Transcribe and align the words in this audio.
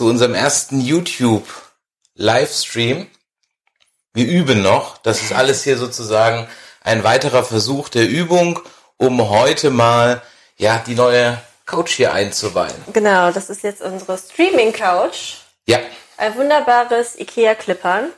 zu 0.00 0.06
unserem 0.06 0.34
ersten 0.34 0.80
YouTube 0.80 1.46
Livestream. 2.14 3.06
Wir 4.14 4.26
üben 4.26 4.62
noch. 4.62 4.96
Das 4.96 5.20
ist 5.20 5.34
alles 5.34 5.62
hier 5.62 5.76
sozusagen 5.76 6.48
ein 6.82 7.04
weiterer 7.04 7.44
Versuch 7.44 7.90
der 7.90 8.08
Übung, 8.08 8.60
um 8.96 9.28
heute 9.28 9.68
mal 9.68 10.22
ja 10.56 10.82
die 10.86 10.94
neue 10.94 11.38
Couch 11.66 11.90
hier 11.96 12.14
einzuweihen. 12.14 12.82
Genau, 12.94 13.30
das 13.30 13.50
ist 13.50 13.62
jetzt 13.62 13.82
unsere 13.82 14.16
Streaming 14.16 14.72
Couch. 14.72 15.34
Ja. 15.66 15.80
Ein 16.16 16.34
wunderbares 16.34 17.18
Ikea 17.18 17.54
Klippern. 17.54 18.10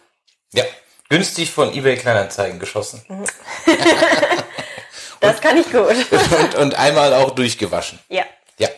Ja. 0.53 0.63
Günstig 1.09 1.51
von 1.51 1.75
eBay 1.75 1.97
Kleinanzeigen 1.97 2.61
geschossen. 2.61 3.05
Das 5.19 5.41
kann 5.41 5.57
ich 5.57 5.71
gut. 5.71 5.95
und, 6.41 6.55
und 6.57 6.75
einmal 6.75 7.15
auch 7.15 7.31
durchgewaschen. 7.31 8.01
Ja. 8.09 8.25
Ja. 8.59 8.69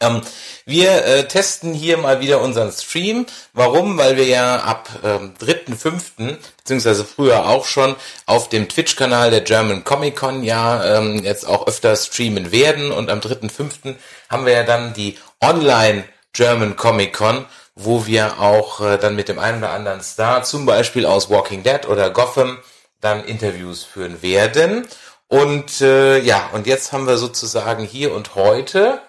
Ähm, 0.00 0.20
wir 0.66 1.04
äh, 1.04 1.28
testen 1.28 1.74
hier 1.74 1.98
mal 1.98 2.20
wieder 2.20 2.40
unseren 2.40 2.72
Stream. 2.72 3.26
Warum? 3.52 3.98
Weil 3.98 4.16
wir 4.16 4.24
ja 4.24 4.60
ab 4.60 4.88
ähm, 5.04 5.34
3.5., 5.38 6.38
beziehungsweise 6.56 7.04
früher 7.04 7.46
auch 7.46 7.66
schon, 7.66 7.94
auf 8.24 8.48
dem 8.48 8.68
Twitch-Kanal 8.68 9.30
der 9.30 9.42
German 9.42 9.84
Comic 9.84 10.16
Con 10.16 10.42
ja 10.42 10.98
ähm, 10.98 11.22
jetzt 11.22 11.46
auch 11.46 11.66
öfter 11.66 11.94
streamen 11.96 12.50
werden. 12.50 12.92
Und 12.92 13.10
am 13.10 13.20
3.5. 13.20 13.96
haben 14.30 14.46
wir 14.46 14.54
ja 14.54 14.62
dann 14.62 14.94
die 14.94 15.18
Online 15.42 16.04
German 16.32 16.76
Comic 16.76 17.12
Con, 17.12 17.44
wo 17.74 18.06
wir 18.06 18.40
auch 18.40 18.80
äh, 18.80 18.96
dann 18.96 19.16
mit 19.16 19.28
dem 19.28 19.38
einen 19.38 19.58
oder 19.58 19.72
anderen 19.72 20.00
Star, 20.02 20.44
zum 20.44 20.64
Beispiel 20.64 21.04
aus 21.04 21.28
Walking 21.28 21.62
Dead 21.62 21.86
oder 21.88 22.08
Gotham, 22.08 22.58
dann 23.02 23.24
Interviews 23.24 23.84
führen 23.84 24.22
werden. 24.22 24.86
Und 25.28 25.82
äh, 25.82 26.20
ja, 26.20 26.48
und 26.52 26.66
jetzt 26.66 26.92
haben 26.92 27.06
wir 27.06 27.18
sozusagen 27.18 27.84
hier 27.84 28.14
und 28.14 28.34
heute 28.34 29.02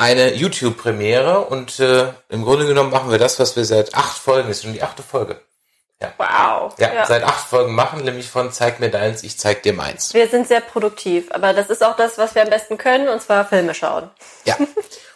eine 0.00 0.32
YouTube-Premiere 0.32 1.40
und 1.40 1.78
äh, 1.78 2.06
im 2.30 2.42
Grunde 2.42 2.66
genommen 2.66 2.90
machen 2.90 3.10
wir 3.10 3.18
das, 3.18 3.38
was 3.38 3.54
wir 3.54 3.66
seit 3.66 3.94
acht 3.94 4.16
Folgen, 4.16 4.48
das 4.48 4.56
ist 4.56 4.64
schon 4.64 4.72
die 4.72 4.82
achte 4.82 5.02
Folge. 5.02 5.38
Ja. 6.00 6.14
Wow. 6.16 6.72
Ja, 6.78 6.94
ja, 6.94 7.04
seit 7.04 7.22
acht 7.22 7.46
Folgen 7.46 7.74
machen, 7.74 8.02
nämlich 8.02 8.26
von 8.26 8.50
Zeig 8.50 8.80
mir 8.80 8.88
deins, 8.88 9.22
ich 9.22 9.36
zeig 9.36 9.62
dir 9.62 9.74
meins. 9.74 10.14
Wir 10.14 10.26
sind 10.26 10.48
sehr 10.48 10.62
produktiv, 10.62 11.26
aber 11.30 11.52
das 11.52 11.68
ist 11.68 11.84
auch 11.84 11.96
das, 11.96 12.16
was 12.16 12.34
wir 12.34 12.40
am 12.40 12.48
besten 12.48 12.78
können, 12.78 13.10
und 13.10 13.20
zwar 13.20 13.46
Filme 13.46 13.74
schauen. 13.74 14.08
Ja. 14.46 14.56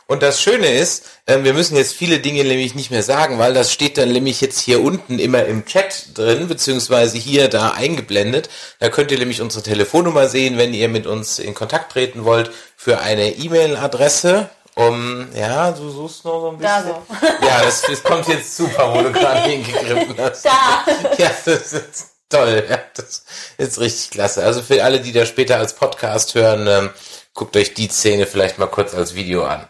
Und 0.07 0.23
das 0.23 0.43
Schöne 0.43 0.67
ist, 0.67 1.07
äh, 1.25 1.43
wir 1.45 1.55
müssen 1.55 1.77
jetzt 1.77 1.95
viele 1.95 2.19
Dinge 2.19 2.45
nämlich 2.45 2.75
nicht 2.75 2.91
mehr 2.91 3.03
sagen, 3.03 3.39
weil 3.39 3.55
das 3.55 3.73
steht 3.73 3.97
dann 3.97 4.13
nämlich 4.13 4.43
jetzt 4.43 4.61
hier 4.61 4.83
unten 4.83 5.19
immer 5.19 5.47
im 5.47 5.65
Chat 5.65 6.09
drin, 6.13 6.47
beziehungsweise 6.47 7.17
hier 7.17 7.49
da 7.49 7.71
eingeblendet. 7.71 8.51
Da 8.81 8.91
könnt 8.91 9.11
ihr 9.13 9.19
nämlich 9.19 9.41
unsere 9.41 9.63
Telefonnummer 9.63 10.29
sehen, 10.29 10.59
wenn 10.59 10.75
ihr 10.75 10.91
mit 10.91 11.07
uns 11.07 11.39
in 11.39 11.55
Kontakt 11.55 11.93
treten 11.93 12.27
wollt, 12.27 12.51
für 12.77 12.99
eine 12.99 13.31
E-Mail-Adresse. 13.31 14.51
Um, 14.77 15.29
ja, 15.35 15.71
du 15.71 15.89
suchst 15.89 16.25
noch 16.25 16.41
so 16.41 16.49
ein 16.51 16.59
bisschen. 16.59 16.73
Da 16.73 16.83
so. 16.83 17.27
Ja, 17.47 17.63
das, 17.63 17.83
das 17.83 18.03
kommt 18.03 18.27
jetzt 18.29 18.57
super, 18.57 18.93
wo 18.95 19.03
du 19.03 19.13
gerade 19.13 19.41
hingegriffen 19.49 20.17
hast. 20.19 20.45
Da. 20.45 20.85
Ja, 21.19 21.31
das 21.45 21.73
ist 21.73 22.07
toll. 22.29 22.65
Ja, 22.69 22.79
das 22.95 23.25
ist 23.57 23.79
richtig 23.79 24.11
klasse. 24.11 24.45
Also 24.45 24.63
für 24.63 24.83
alle, 24.83 25.01
die 25.01 25.13
das 25.13 25.29
später 25.29 25.59
als 25.59 25.75
Podcast 25.75 26.35
hören, 26.35 26.67
ähm, 26.67 26.91
guckt 27.35 27.57
euch 27.57 27.75
die 27.75 27.89
Szene 27.89 28.27
vielleicht 28.27 28.59
mal 28.59 28.67
kurz 28.67 28.95
als 28.95 29.15
Video 29.15 29.45
an. 29.45 29.69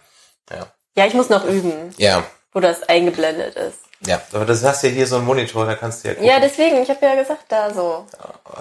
Ja. 0.51 0.67
Ja, 0.97 1.07
ich 1.07 1.15
muss 1.15 1.29
noch 1.29 1.45
üben, 1.45 1.93
Ja. 1.99 2.25
wo 2.53 2.61
das 2.61 2.83
eingeblendet 2.85 3.57
ist. 3.57 3.79
Ja, 4.07 4.21
aber 4.33 4.45
das 4.45 4.63
hast 4.63 4.83
ja 4.83 4.91
hier 4.91 5.07
so 5.07 5.17
einen 5.17 5.25
Monitor, 5.25 5.67
da 5.67 5.75
kannst 5.75 6.05
du 6.05 6.09
ja 6.09 6.15
gucken. 6.15 6.29
Ja, 6.29 6.41
deswegen, 6.41 6.83
ich 6.83 6.91
habe 6.91 7.05
ja 7.05 7.15
gesagt, 7.15 7.45
da 7.49 7.73
so. 7.73 8.07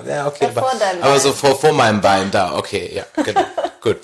Ja, 0.08 0.28
okay. 0.28 0.46
Ja, 0.46 0.52
vor 0.52 0.72
aber, 0.72 1.06
aber 1.06 1.20
so 1.20 1.34
vor, 1.34 1.60
vor 1.60 1.74
meinem 1.74 2.02
Bein 2.02 2.32
da, 2.32 2.56
okay, 2.56 2.92
ja, 2.94 3.24
genau. 3.24 3.44
Gut. 3.82 3.98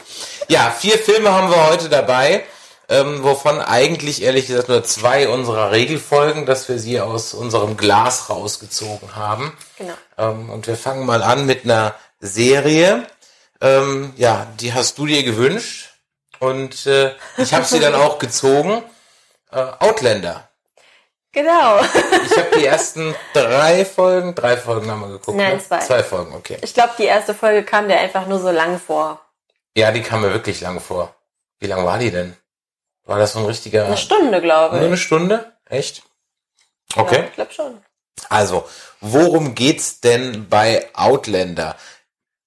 Ja, 0.49 0.71
vier 0.71 0.97
Filme 0.97 1.31
haben 1.31 1.49
wir 1.49 1.69
heute 1.69 1.87
dabei, 1.87 2.43
ähm, 2.89 3.23
wovon 3.23 3.61
eigentlich 3.61 4.21
ehrlich 4.23 4.47
gesagt 4.47 4.67
nur 4.67 4.83
zwei 4.83 5.29
unserer 5.29 5.71
Regelfolgen, 5.71 6.45
dass 6.45 6.67
wir 6.67 6.79
sie 6.79 6.99
aus 6.99 7.33
unserem 7.33 7.77
Glas 7.77 8.29
rausgezogen 8.29 9.15
haben. 9.15 9.55
Genau. 9.77 9.93
Ähm, 10.17 10.49
und 10.49 10.67
wir 10.67 10.75
fangen 10.75 11.05
mal 11.05 11.23
an 11.23 11.45
mit 11.45 11.63
einer 11.63 11.95
Serie. 12.19 13.05
Ähm, 13.61 14.13
ja, 14.17 14.47
die 14.59 14.73
hast 14.73 14.97
du 14.97 15.05
dir 15.05 15.23
gewünscht. 15.23 15.91
Und 16.39 16.85
äh, 16.87 17.13
ich 17.37 17.53
habe 17.53 17.65
sie 17.65 17.79
dann 17.79 17.95
auch 17.95 18.17
gezogen. 18.17 18.83
Äh, 19.51 19.65
Outlander. 19.79 20.48
Genau. 21.31 21.79
Ich 22.25 22.37
habe 22.37 22.57
die 22.57 22.65
ersten 22.65 23.13
drei 23.33 23.85
Folgen, 23.85 24.33
drei 24.33 24.57
Folgen 24.57 24.89
haben 24.89 25.01
wir 25.01 25.09
geguckt. 25.09 25.37
Nein, 25.37 25.57
ne? 25.57 25.63
zwei. 25.63 25.79
Zwei 25.79 26.03
Folgen, 26.03 26.33
okay. 26.33 26.57
Ich 26.61 26.73
glaube, 26.73 26.93
die 26.97 27.03
erste 27.05 27.33
Folge 27.35 27.63
kam 27.63 27.87
dir 27.87 27.97
einfach 27.99 28.25
nur 28.25 28.39
so 28.39 28.49
lang 28.49 28.79
vor. 28.79 29.21
Ja, 29.75 29.91
die 29.91 30.01
kam 30.01 30.21
mir 30.21 30.33
wirklich 30.33 30.61
lang 30.61 30.79
vor. 30.79 31.13
Wie 31.59 31.67
lang 31.67 31.85
war 31.85 31.99
die 31.99 32.09
denn? 32.11 32.35
War 33.05 33.19
das 33.19 33.33
so 33.33 33.39
ein 33.39 33.45
richtiger... 33.45 33.85
Eine 33.85 33.97
Stunde, 33.97 34.41
glaube 34.41 34.75
Nur 34.75 34.83
ich. 34.83 34.87
eine 34.87 34.97
Stunde? 34.97 35.53
Echt? 35.69 36.03
Ja, 36.95 37.03
Okay. 37.03 37.25
ich 37.29 37.35
glaube 37.35 37.53
schon. 37.53 37.83
Also, 38.29 38.67
worum 38.99 39.55
geht's 39.55 40.01
denn 40.01 40.49
bei 40.49 40.89
Outlander? 40.93 41.75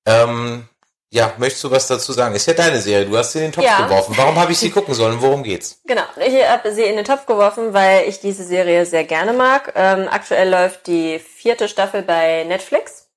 Ähm, 0.07 0.69
ja, 1.13 1.35
möchtest 1.37 1.63
du 1.65 1.71
was 1.71 1.87
dazu 1.87 2.11
sagen? 2.15 2.35
Ist 2.35 2.47
ja 2.47 2.55
deine 2.55 2.81
Serie, 2.81 3.05
du 3.05 3.15
hast 3.19 3.33
sie 3.33 3.41
in 3.41 3.45
den 3.45 3.53
Topf 3.53 3.67
Ja. 3.67 3.85
geworfen. 3.85 4.15
Warum 4.17 4.37
habe 4.41 4.51
ich 4.53 4.59
sie 4.59 4.71
gucken 4.71 4.95
sollen? 4.95 5.21
Worum 5.21 5.43
geht's? 5.43 5.79
Genau, 5.85 6.05
ich 6.17 6.49
habe 6.49 6.73
sie 6.73 6.85
in 6.85 6.97
den 6.97 7.05
Topf 7.05 7.27
geworfen, 7.27 7.75
weil 7.75 8.09
ich 8.09 8.21
diese 8.21 8.45
Serie 8.45 8.87
sehr 8.87 9.05
gerne 9.05 9.35
mag. 9.35 9.75
Ähm, 9.77 10.09
aktuell 10.11 10.49
läuft 10.49 10.87
die 10.87 11.19
vierte 11.19 11.69
Staffel 11.69 12.01
bei 12.01 12.45
Netflix. 12.45 13.09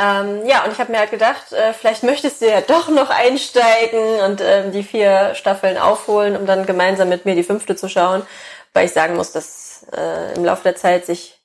Ähm, 0.00 0.44
ja, 0.46 0.64
und 0.64 0.72
ich 0.72 0.80
habe 0.80 0.90
mir 0.90 0.98
halt 0.98 1.12
gedacht, 1.12 1.52
äh, 1.52 1.72
vielleicht 1.74 2.02
möchtest 2.02 2.42
du 2.42 2.48
ja 2.50 2.60
doch 2.60 2.88
noch 2.88 3.08
einsteigen 3.10 4.20
und 4.22 4.40
ähm, 4.40 4.72
die 4.72 4.82
vier 4.82 5.36
Staffeln 5.36 5.78
aufholen, 5.78 6.36
um 6.36 6.44
dann 6.44 6.66
gemeinsam 6.66 7.08
mit 7.08 7.24
mir 7.24 7.36
die 7.36 7.44
fünfte 7.44 7.76
zu 7.76 7.88
schauen, 7.88 8.26
weil 8.72 8.86
ich 8.86 8.92
sagen 8.92 9.14
muss, 9.14 9.30
dass 9.30 9.86
äh, 9.96 10.34
im 10.34 10.44
Laufe 10.44 10.64
der 10.64 10.74
Zeit 10.74 11.06
sich, 11.06 11.38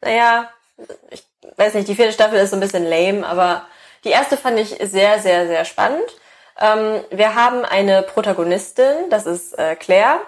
naja, 0.00 0.48
ich 1.10 1.24
weiß 1.56 1.74
nicht, 1.74 1.88
die 1.88 1.96
vierte 1.96 2.12
Staffel 2.12 2.38
ist 2.38 2.50
so 2.50 2.56
ein 2.56 2.60
bisschen 2.60 2.84
lame, 2.88 3.26
aber 3.26 3.66
die 4.06 4.12
erste 4.12 4.36
fand 4.36 4.58
ich 4.58 4.76
sehr, 4.80 5.18
sehr, 5.18 5.46
sehr 5.48 5.64
spannend. 5.64 6.04
Ähm, 6.58 7.04
wir 7.10 7.34
haben 7.34 7.64
eine 7.64 8.02
Protagonistin, 8.02 9.10
das 9.10 9.26
ist 9.26 9.58
äh, 9.58 9.74
Claire, 9.74 10.20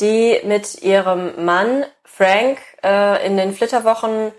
die 0.00 0.40
mit 0.42 0.82
ihrem 0.82 1.44
Mann 1.44 1.86
Frank 2.04 2.58
äh, 2.82 3.24
in 3.24 3.36
den 3.36 3.54
Flitterwochen 3.54 4.32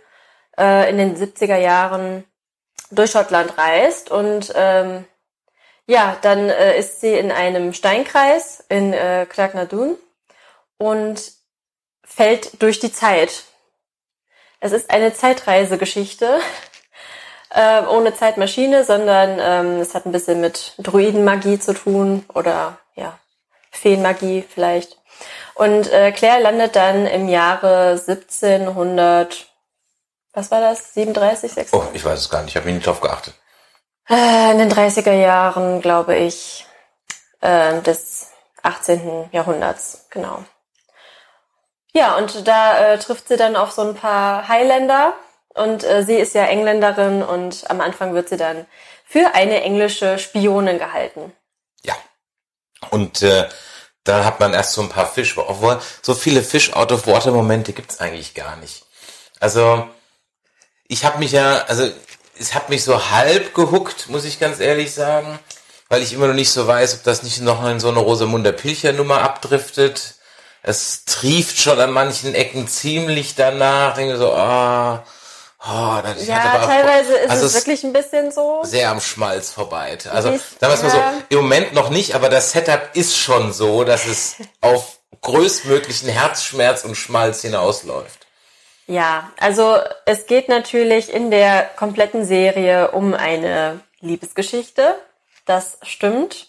äh, 0.58 0.90
in 0.90 0.98
den 0.98 1.16
70er 1.16 1.58
Jahren 1.58 2.26
durch 2.92 3.12
Schottland 3.12 3.58
reist 3.58 4.12
und 4.12 4.54
ähm, 4.56 5.06
ja, 5.88 6.18
dann 6.22 6.50
äh, 6.50 6.78
ist 6.78 7.00
sie 7.00 7.14
in 7.14 7.32
einem 7.32 7.74
Steinkreis 7.74 8.64
in 8.70 8.92
äh, 8.92 9.26
Clagnadun 9.30 9.98
und 10.78 11.32
fällt 12.04 12.62
durch 12.62 12.80
die 12.80 12.92
Zeit. 12.92 13.44
Es 14.60 14.72
ist 14.72 14.90
eine 14.90 15.14
Zeitreisegeschichte, 15.14 16.40
äh, 17.56 17.84
ohne 17.88 18.14
Zeitmaschine, 18.14 18.84
sondern 18.84 19.40
ähm, 19.40 19.80
es 19.80 19.96
hat 19.96 20.06
ein 20.06 20.12
bisschen 20.12 20.42
mit 20.42 20.74
Druidenmagie 20.78 21.58
zu 21.58 21.74
tun 21.74 22.26
oder 22.34 22.78
ja, 22.96 23.18
Feenmagie 23.72 24.46
vielleicht. 24.48 24.98
Und 25.54 25.92
äh, 25.92 26.12
Claire 26.12 26.42
landet 26.42 26.76
dann 26.76 27.08
im 27.08 27.30
Jahre 27.30 27.92
1700, 27.92 29.48
was 30.34 30.52
war 30.52 30.60
das? 30.60 30.94
37, 30.94 31.54
36? 31.54 31.74
Oh, 31.74 31.96
ich 31.96 32.04
weiß 32.04 32.20
es 32.20 32.30
gar 32.30 32.42
nicht, 32.42 32.52
ich 32.52 32.58
habe 32.58 32.70
nicht 32.70 32.86
drauf 32.86 33.00
geachtet. 33.00 33.34
Äh, 34.10 34.52
in 34.52 34.58
den 34.58 34.72
30er 34.72 35.14
Jahren, 35.14 35.80
glaube 35.80 36.18
ich, 36.18 36.66
äh, 37.40 37.82
des 37.82 38.32
18. 38.64 39.30
Jahrhunderts, 39.32 40.08
genau. 40.10 40.44
Ja, 41.94 42.18
und 42.18 42.46
da 42.46 42.80
äh, 42.80 43.00
trifft 43.00 43.30
sie 43.30 43.38
dann 43.38 43.56
auf 43.56 43.72
so 43.72 43.82
ein 43.82 43.96
paar 43.96 44.50
Highlander 44.50 45.14
und 45.56 45.84
äh, 45.84 46.04
sie 46.04 46.16
ist 46.16 46.36
ja 46.36 46.46
Engländerin 46.46 47.24
und 47.24 47.70
am 47.70 47.82
Anfang 47.82 48.14
wird 48.14 48.30
sie 48.30 48.38
dann 48.38 48.66
für 49.06 49.34
eine 49.34 49.62
englische 49.62 50.20
Spionin 50.20 50.78
gehalten. 50.78 51.32
Ja. 51.84 51.96
Und 52.90 53.22
äh, 53.22 53.48
dann 54.04 54.26
hat 54.26 54.40
man 54.40 54.54
erst 54.54 54.74
so 54.74 54.82
ein 54.82 54.90
paar 54.90 55.08
Fisch, 55.08 55.38
obwohl 55.38 55.80
so 56.02 56.14
viele 56.14 56.44
Fish-out-of-water-Momente 56.44 57.74
gibt's 57.74 58.00
eigentlich 58.00 58.34
gar 58.34 58.58
nicht. 58.58 58.86
Also, 59.40 59.88
ich 60.88 61.06
habe 61.06 61.20
mich 61.20 61.32
ja, 61.32 61.64
also 61.68 61.90
es 62.38 62.54
hat 62.54 62.70
mich 62.70 62.84
so 62.84 63.10
halb 63.10 63.54
gehuckt, 63.56 64.10
muss 64.10 64.26
ich 64.26 64.40
ganz 64.40 64.60
ehrlich 64.60 64.94
sagen, 64.94 65.40
weil 65.88 66.04
ich 66.04 66.14
immer 66.14 66.28
noch 66.28 66.34
nicht 66.34 66.52
so 66.52 66.68
weiß, 66.68 66.96
ob 66.96 67.04
das 67.04 67.24
nicht 67.24 67.42
noch 67.42 67.66
in 67.66 67.80
so 67.80 67.88
eine 67.90 68.00
Rosamunde 68.00 68.52
Pilcher-Nummer 68.52 69.22
abdriftet. 69.22 70.16
Es 70.62 71.06
trieft 71.06 71.58
schon 71.58 71.80
an 71.80 71.92
manchen 71.92 72.36
Ecken 72.36 72.68
ziemlich 72.68 73.36
danach. 73.36 73.92
Ich 73.92 73.96
denke 73.96 74.18
so, 74.18 74.34
ah, 74.34 75.04
oh, 75.06 75.10
das 76.04 76.22
ich 76.22 76.28
Ja, 76.28 76.36
hatte 76.36 76.60
aber- 76.60 76.66
teilweise 76.68 77.14
ist 77.16 77.30
also 77.30 77.46
es 77.48 77.56
wirklich 77.56 77.84
ein 77.84 77.94
bisschen 77.94 78.32
so. 78.32 78.60
sehr 78.64 78.90
am 78.90 79.02
Schmalz 79.02 79.50
vorbei. 79.52 79.98
Also, 80.12 80.30
sagen 80.30 80.40
wir 80.60 80.70
es 80.70 80.84
mal 80.84 80.90
so, 80.92 81.02
im 81.30 81.38
Moment 81.38 81.74
noch 81.74 81.90
nicht, 81.90 82.14
aber 82.16 82.30
das 82.30 82.52
Setup 82.52 82.90
ist 82.94 83.18
schon 83.18 83.52
so, 83.54 83.84
dass 83.84 84.06
es 84.06 84.36
auf 84.62 84.98
größtmöglichen 85.22 86.10
Herzschmerz 86.10 86.84
und 86.84 86.96
Schmalz 86.96 87.42
hinausläuft. 87.42 88.28
Ja, 88.88 89.32
also 89.40 89.80
es 90.06 90.28
geht 90.28 90.48
natürlich 90.50 91.12
in 91.12 91.32
der 91.32 91.64
kompletten 91.76 92.26
Serie 92.26 92.92
um 92.92 93.16
eine 93.16 93.80
Liebesgeschichte. 94.02 94.96
Das 95.46 95.78
stimmt. 95.82 96.48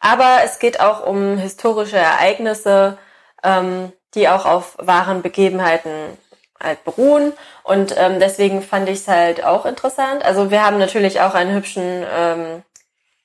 Aber 0.00 0.40
es 0.44 0.58
geht 0.58 0.80
auch 0.80 1.06
um 1.06 1.38
historische 1.38 1.96
Ereignisse, 1.96 2.98
ähm, 3.42 3.92
die 4.14 4.28
auch 4.28 4.44
auf 4.44 4.74
wahren 4.78 5.22
Begebenheiten 5.22 6.18
halt 6.62 6.84
beruhen. 6.84 7.32
Und 7.62 7.94
ähm, 7.96 8.20
deswegen 8.20 8.62
fand 8.62 8.88
ich 8.88 9.00
es 9.00 9.08
halt 9.08 9.44
auch 9.44 9.66
interessant. 9.66 10.24
Also 10.24 10.50
wir 10.50 10.64
haben 10.64 10.78
natürlich 10.78 11.20
auch 11.20 11.34
einen 11.34 11.54
hübschen 11.54 12.04
ähm, 12.14 12.62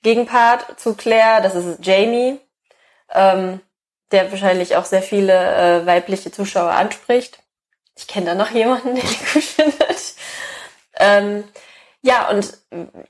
Gegenpart 0.03 0.79
zu 0.79 0.95
Claire, 0.95 1.41
das 1.41 1.55
ist 1.55 1.85
Jamie, 1.85 2.39
ähm, 3.11 3.59
der 4.11 4.31
wahrscheinlich 4.31 4.75
auch 4.75 4.85
sehr 4.85 5.01
viele 5.01 5.33
äh, 5.33 5.85
weibliche 5.85 6.31
Zuschauer 6.31 6.71
anspricht. 6.71 7.39
Ich 7.97 8.07
kenne 8.07 8.27
da 8.27 8.35
noch 8.35 8.51
jemanden, 8.51 8.95
den 8.95 9.03
ich 9.03 9.33
gut 9.33 9.43
findet. 9.43 10.15
Ähm, 10.97 11.43
ja, 12.01 12.29
und 12.29 12.55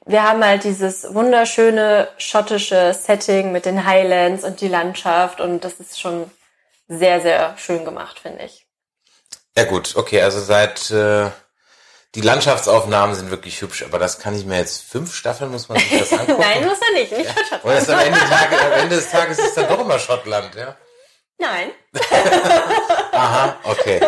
wir 0.05 0.23
haben 0.23 0.43
halt 0.43 0.63
dieses 0.63 1.13
wunderschöne 1.13 2.07
schottische 2.17 2.93
Setting 2.93 3.51
mit 3.51 3.65
den 3.65 3.85
Highlands 3.85 4.45
und 4.45 4.61
die 4.61 4.69
Landschaft 4.69 5.41
und 5.41 5.65
das 5.65 5.81
ist 5.81 5.99
schon 5.99 6.31
sehr, 6.87 7.19
sehr 7.19 7.57
schön 7.57 7.83
gemacht, 7.83 8.19
finde 8.19 8.45
ich. 8.45 8.64
Ja 9.57 9.63
gut, 9.65 9.95
okay, 9.95 10.21
also 10.21 10.41
seit 10.41 10.91
äh, 10.91 11.29
die 12.15 12.21
Landschaftsaufnahmen 12.21 13.15
sind 13.15 13.31
wirklich 13.31 13.61
hübsch, 13.61 13.83
aber 13.83 13.99
das 13.99 14.19
kann 14.19 14.35
ich 14.35 14.45
mir 14.45 14.57
jetzt 14.57 14.83
fünf 14.83 15.13
Staffeln 15.13 15.51
muss 15.51 15.69
man 15.69 15.79
sich 15.79 15.99
das 15.99 16.13
angucken. 16.19 16.41
Nein, 16.41 16.65
muss 16.65 16.79
er 16.79 16.99
nicht, 16.99 17.11
nicht 17.11 17.25
ja. 17.25 17.45
Schottland. 17.45 17.63
Und 17.63 17.89
am 17.89 17.99
Ende, 17.99 18.19
Tage, 18.19 18.61
am 18.61 18.71
Ende 18.73 18.95
des 18.95 19.09
Tages 19.09 19.39
ist 19.39 19.57
dann 19.57 19.67
doch 19.67 19.79
immer 19.79 19.99
Schottland, 19.99 20.55
ja? 20.55 20.75
Nein. 21.37 21.71
Aha, 23.11 23.57
okay. 23.63 23.99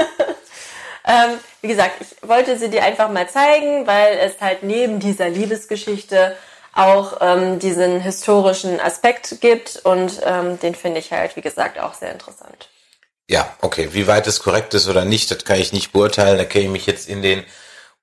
Ähm, 1.05 1.39
wie 1.61 1.67
gesagt, 1.67 2.01
ich 2.01 2.27
wollte 2.27 2.57
sie 2.57 2.69
dir 2.69 2.83
einfach 2.83 3.09
mal 3.09 3.29
zeigen, 3.29 3.87
weil 3.87 4.17
es 4.17 4.41
halt 4.41 4.63
neben 4.63 4.99
dieser 4.99 5.29
Liebesgeschichte 5.29 6.35
auch 6.73 7.17
ähm, 7.21 7.59
diesen 7.59 8.01
historischen 8.01 8.79
Aspekt 8.79 9.41
gibt 9.41 9.77
und 9.83 10.21
ähm, 10.25 10.59
den 10.59 10.75
finde 10.75 10.99
ich 10.99 11.11
halt, 11.11 11.35
wie 11.35 11.41
gesagt, 11.41 11.79
auch 11.79 11.93
sehr 11.93 12.11
interessant. 12.11 12.69
Ja, 13.29 13.55
okay. 13.61 13.89
Wie 13.91 14.07
weit 14.07 14.25
es 14.27 14.39
korrekt 14.41 14.73
ist 14.73 14.87
oder 14.87 15.03
nicht, 15.03 15.29
das 15.31 15.43
kann 15.43 15.59
ich 15.59 15.73
nicht 15.73 15.91
beurteilen. 15.91 16.37
Da 16.37 16.45
kenne 16.45 16.65
ich 16.65 16.71
mich 16.71 16.85
jetzt 16.85 17.09
in 17.09 17.21
den 17.21 17.45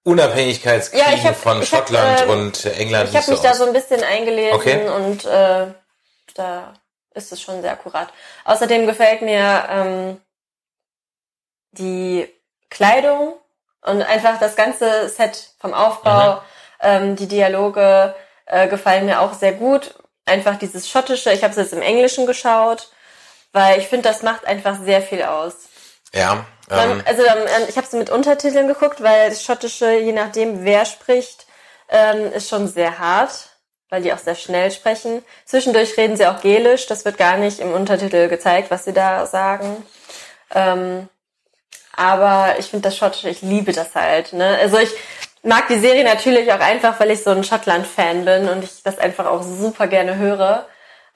Unabhängigkeitskriegen 0.02 1.16
ja, 1.16 1.24
hab, 1.24 1.36
von 1.36 1.64
Schottland 1.64 2.20
hab, 2.20 2.28
äh, 2.28 2.32
und 2.32 2.64
England. 2.66 3.08
Ich 3.08 3.16
habe 3.16 3.30
mich 3.30 3.38
so 3.38 3.42
da 3.42 3.50
aus. 3.52 3.58
so 3.58 3.66
ein 3.66 3.72
bisschen 3.72 4.02
eingelesen 4.02 4.54
okay. 4.54 4.86
und 4.88 5.24
äh, 5.24 5.68
da 6.34 6.74
ist 7.14 7.32
es 7.32 7.40
schon 7.40 7.62
sehr 7.62 7.72
akkurat. 7.72 8.12
Außerdem 8.44 8.86
gefällt 8.86 9.22
mir 9.22 9.64
ähm, 9.70 10.20
die 11.72 12.28
Kleidung 12.68 13.34
und 13.80 14.02
einfach 14.02 14.38
das 14.38 14.56
ganze 14.56 15.08
Set 15.08 15.54
vom 15.58 15.72
Aufbau, 15.72 16.34
mhm. 16.34 16.40
ähm, 16.80 17.16
die 17.16 17.28
Dialoge 17.28 18.14
äh, 18.46 18.68
gefallen 18.68 19.06
mir 19.06 19.20
auch 19.20 19.32
sehr 19.32 19.52
gut. 19.52 19.94
Einfach 20.26 20.58
dieses 20.58 20.88
schottische, 20.88 21.32
ich 21.32 21.42
habe 21.42 21.52
es 21.52 21.56
jetzt 21.56 21.72
im 21.72 21.82
Englischen 21.82 22.26
geschaut, 22.26 22.90
weil 23.54 23.78
ich 23.78 23.86
finde, 23.86 24.08
das 24.08 24.22
macht 24.22 24.46
einfach 24.46 24.76
sehr 24.82 25.00
viel 25.00 25.22
aus. 25.22 25.54
Ja. 26.12 26.44
Ähm, 26.70 27.02
also 27.06 27.22
ähm, 27.22 27.66
ich 27.68 27.76
habe 27.76 27.86
es 27.86 27.92
mit 27.92 28.10
Untertiteln 28.10 28.66
geguckt, 28.66 29.02
weil 29.02 29.30
das 29.30 29.42
schottische, 29.42 29.92
je 29.92 30.12
nachdem 30.12 30.64
wer 30.64 30.84
spricht, 30.84 31.46
ähm, 31.88 32.32
ist 32.32 32.48
schon 32.48 32.66
sehr 32.66 32.98
hart, 32.98 33.48
weil 33.90 34.02
die 34.02 34.12
auch 34.12 34.18
sehr 34.18 34.34
schnell 34.34 34.72
sprechen. 34.72 35.24
Zwischendurch 35.44 35.96
reden 35.96 36.16
sie 36.16 36.26
auch 36.26 36.40
Gelisch, 36.40 36.86
das 36.86 37.04
wird 37.04 37.16
gar 37.16 37.36
nicht 37.36 37.60
im 37.60 37.72
Untertitel 37.72 38.28
gezeigt, 38.28 38.70
was 38.70 38.84
sie 38.84 38.92
da 38.92 39.24
sagen. 39.24 39.86
Ähm, 40.52 41.08
aber 41.96 42.56
ich 42.58 42.66
finde 42.66 42.88
das 42.88 42.96
Schottische, 42.96 43.28
ich 43.28 43.42
liebe 43.42 43.72
das 43.72 43.94
halt. 43.94 44.32
Ne? 44.32 44.58
Also 44.60 44.78
ich 44.78 44.90
mag 45.44 45.68
die 45.68 45.78
Serie 45.78 46.02
natürlich 46.02 46.52
auch 46.52 46.60
einfach, 46.60 46.98
weil 46.98 47.12
ich 47.12 47.22
so 47.22 47.30
ein 47.30 47.44
Schottland-Fan 47.44 48.24
bin 48.24 48.48
und 48.48 48.64
ich 48.64 48.82
das 48.82 48.98
einfach 48.98 49.26
auch 49.26 49.44
super 49.44 49.86
gerne 49.86 50.16
höre 50.16 50.66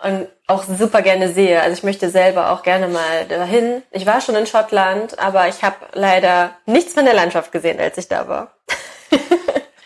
und 0.02 0.28
auch 0.46 0.64
super 0.78 1.02
gerne 1.02 1.32
sehe. 1.32 1.60
Also 1.60 1.76
ich 1.76 1.82
möchte 1.82 2.10
selber 2.10 2.52
auch 2.52 2.62
gerne 2.62 2.88
mal 2.88 3.26
dahin. 3.28 3.82
Ich 3.90 4.06
war 4.06 4.20
schon 4.20 4.36
in 4.36 4.46
Schottland, 4.46 5.18
aber 5.18 5.48
ich 5.48 5.62
habe 5.62 5.76
leider 5.92 6.52
nichts 6.66 6.94
von 6.94 7.04
der 7.04 7.14
Landschaft 7.14 7.52
gesehen, 7.52 7.80
als 7.80 7.98
ich 7.98 8.08
da 8.08 8.28
war. 8.28 8.54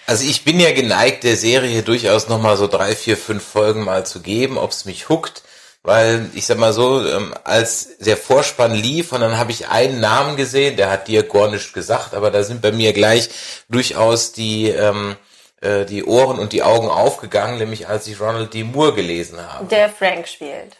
also 0.06 0.24
ich 0.24 0.44
bin 0.44 0.60
ja 0.60 0.72
geneigt, 0.72 1.24
der 1.24 1.36
Serie 1.36 1.82
durchaus 1.82 2.28
nochmal 2.28 2.56
so 2.56 2.66
drei, 2.66 2.94
vier, 2.94 3.16
fünf 3.16 3.42
Folgen 3.42 3.84
mal 3.84 4.04
zu 4.04 4.20
geben, 4.20 4.58
ob 4.58 4.70
es 4.70 4.84
mich 4.84 5.08
huckt 5.08 5.42
weil 5.82 6.30
ich 6.34 6.46
sag 6.46 6.58
mal 6.58 6.72
so, 6.72 7.04
ähm, 7.04 7.34
als 7.44 7.98
der 7.98 8.16
Vorspann 8.16 8.74
lief 8.74 9.12
und 9.12 9.20
dann 9.20 9.38
habe 9.38 9.50
ich 9.50 9.68
einen 9.68 10.00
Namen 10.00 10.36
gesehen, 10.36 10.76
der 10.76 10.90
hat 10.90 11.08
dir 11.08 11.24
gar 11.24 11.50
nichts 11.50 11.72
gesagt, 11.72 12.14
aber 12.14 12.30
da 12.30 12.44
sind 12.44 12.62
bei 12.62 12.72
mir 12.72 12.92
gleich 12.92 13.30
durchaus 13.68 14.32
die 14.32 14.68
ähm, 14.68 15.16
äh, 15.62 15.84
die 15.84 16.04
Ohren 16.04 16.38
und 16.38 16.52
die 16.52 16.62
Augen 16.62 16.88
aufgegangen, 16.88 17.58
nämlich 17.58 17.88
als 17.88 18.06
ich 18.06 18.20
Ronald 18.20 18.52
D. 18.52 18.64
Moore 18.64 18.94
gelesen 18.94 19.38
habe. 19.40 19.66
Der 19.66 19.88
Frank 19.88 20.28
spielt. 20.28 20.76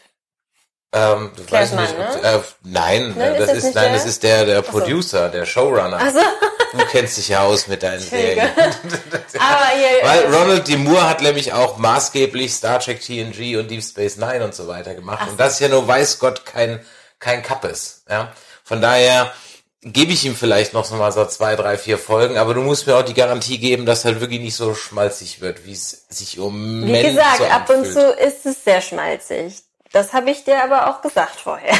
Ähm, 0.91 1.31
du 1.35 1.51
weißt 1.51 1.73
nicht, 1.73 1.97
ne? 1.97 2.21
äh, 2.21 2.39
nein, 2.63 3.15
nein, 3.17 3.35
das, 3.39 3.51
ist, 3.53 3.73
nein, 3.73 3.93
das 3.93 4.05
ist 4.05 4.21
der, 4.21 4.45
der 4.45 4.61
Producer, 4.61 5.25
so. 5.25 5.31
der 5.31 5.45
Showrunner. 5.45 5.97
Also. 5.97 6.19
Du 6.73 6.85
kennst 6.87 7.17
dich 7.17 7.29
ja 7.29 7.43
aus 7.43 7.67
mit 7.67 7.83
deinen 7.83 7.99
Serien. 7.99 8.49
Aber 8.57 9.67
hier, 9.75 10.03
Weil 10.03 10.35
Ronald 10.35 10.67
D. 10.67 10.75
Moore 10.75 11.07
hat 11.07 11.21
nämlich 11.21 11.53
auch 11.53 11.77
maßgeblich 11.77 12.53
Star 12.53 12.79
Trek 12.79 12.99
TNG 12.99 13.57
und 13.57 13.69
Deep 13.69 13.83
Space 13.83 14.17
Nine 14.17 14.43
und 14.43 14.55
so 14.55 14.67
weiter 14.67 14.95
gemacht. 14.95 15.19
Ach. 15.21 15.29
Und 15.29 15.39
das 15.39 15.53
ist 15.53 15.59
ja 15.59 15.67
nur 15.67 15.87
weiß 15.87 16.19
Gott 16.19 16.45
kein, 16.45 16.83
kein 17.19 17.43
Kappes. 17.43 18.03
Ja? 18.09 18.33
Von 18.63 18.81
daher 18.81 19.31
gebe 19.83 20.13
ich 20.13 20.25
ihm 20.25 20.35
vielleicht 20.35 20.73
noch 20.73 20.85
so 20.85 20.95
mal 20.95 21.11
so 21.11 21.25
zwei, 21.25 21.55
drei, 21.55 21.77
vier 21.77 21.97
Folgen, 21.97 22.37
aber 22.37 22.53
du 22.53 22.61
musst 22.61 22.87
mir 22.87 22.95
auch 22.95 23.03
die 23.03 23.13
Garantie 23.13 23.57
geben, 23.57 23.85
dass 23.85 24.05
halt 24.05 24.21
wirklich 24.21 24.39
nicht 24.39 24.55
so 24.55 24.73
schmalzig 24.73 25.41
wird, 25.41 25.65
wie 25.65 25.73
es 25.73 26.05
sich 26.09 26.39
um 26.39 26.85
Wie 26.85 27.03
gesagt, 27.03 27.37
so 27.37 27.45
ab 27.45 27.69
und 27.69 27.85
zu 27.85 28.13
ist 28.13 28.45
es 28.45 28.63
sehr 28.63 28.81
schmalzig. 28.81 29.61
Das 29.91 30.13
habe 30.13 30.31
ich 30.31 30.43
dir 30.43 30.63
aber 30.63 30.89
auch 30.89 31.01
gesagt 31.01 31.39
vorher. 31.39 31.75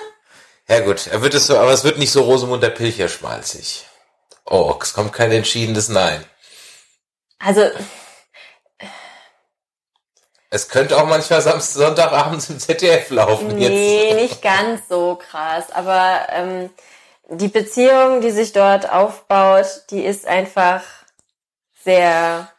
ja 0.68 0.80
gut, 0.80 1.06
er 1.06 1.22
wird 1.22 1.34
es 1.34 1.46
so, 1.46 1.56
aber 1.56 1.72
es 1.72 1.84
wird 1.84 1.98
nicht 1.98 2.10
so 2.10 2.22
Rosemunter 2.22 2.70
Pilcher 2.70 3.08
schmalzig. 3.08 3.86
Oh, 4.44 4.74
es 4.80 4.92
kommt 4.92 5.12
kein 5.12 5.32
entschiedenes 5.32 5.88
Nein. 5.88 6.24
Also 7.38 7.62
es 10.50 10.68
könnte 10.68 10.96
auch 10.96 11.06
manchmal 11.06 11.42
Samstag, 11.42 11.82
Sonntagabends 11.82 12.48
im 12.50 12.58
ZDF 12.58 13.10
laufen. 13.10 13.48
Nee, 13.56 14.08
jetzt. 14.08 14.16
nicht 14.22 14.42
ganz 14.42 14.82
so 14.88 15.16
krass. 15.16 15.64
Aber 15.72 16.26
ähm, 16.30 16.70
die 17.28 17.48
Beziehung, 17.48 18.20
die 18.20 18.30
sich 18.30 18.52
dort 18.52 18.90
aufbaut, 18.90 19.66
die 19.90 20.04
ist 20.04 20.26
einfach 20.26 20.82
sehr 21.84 22.50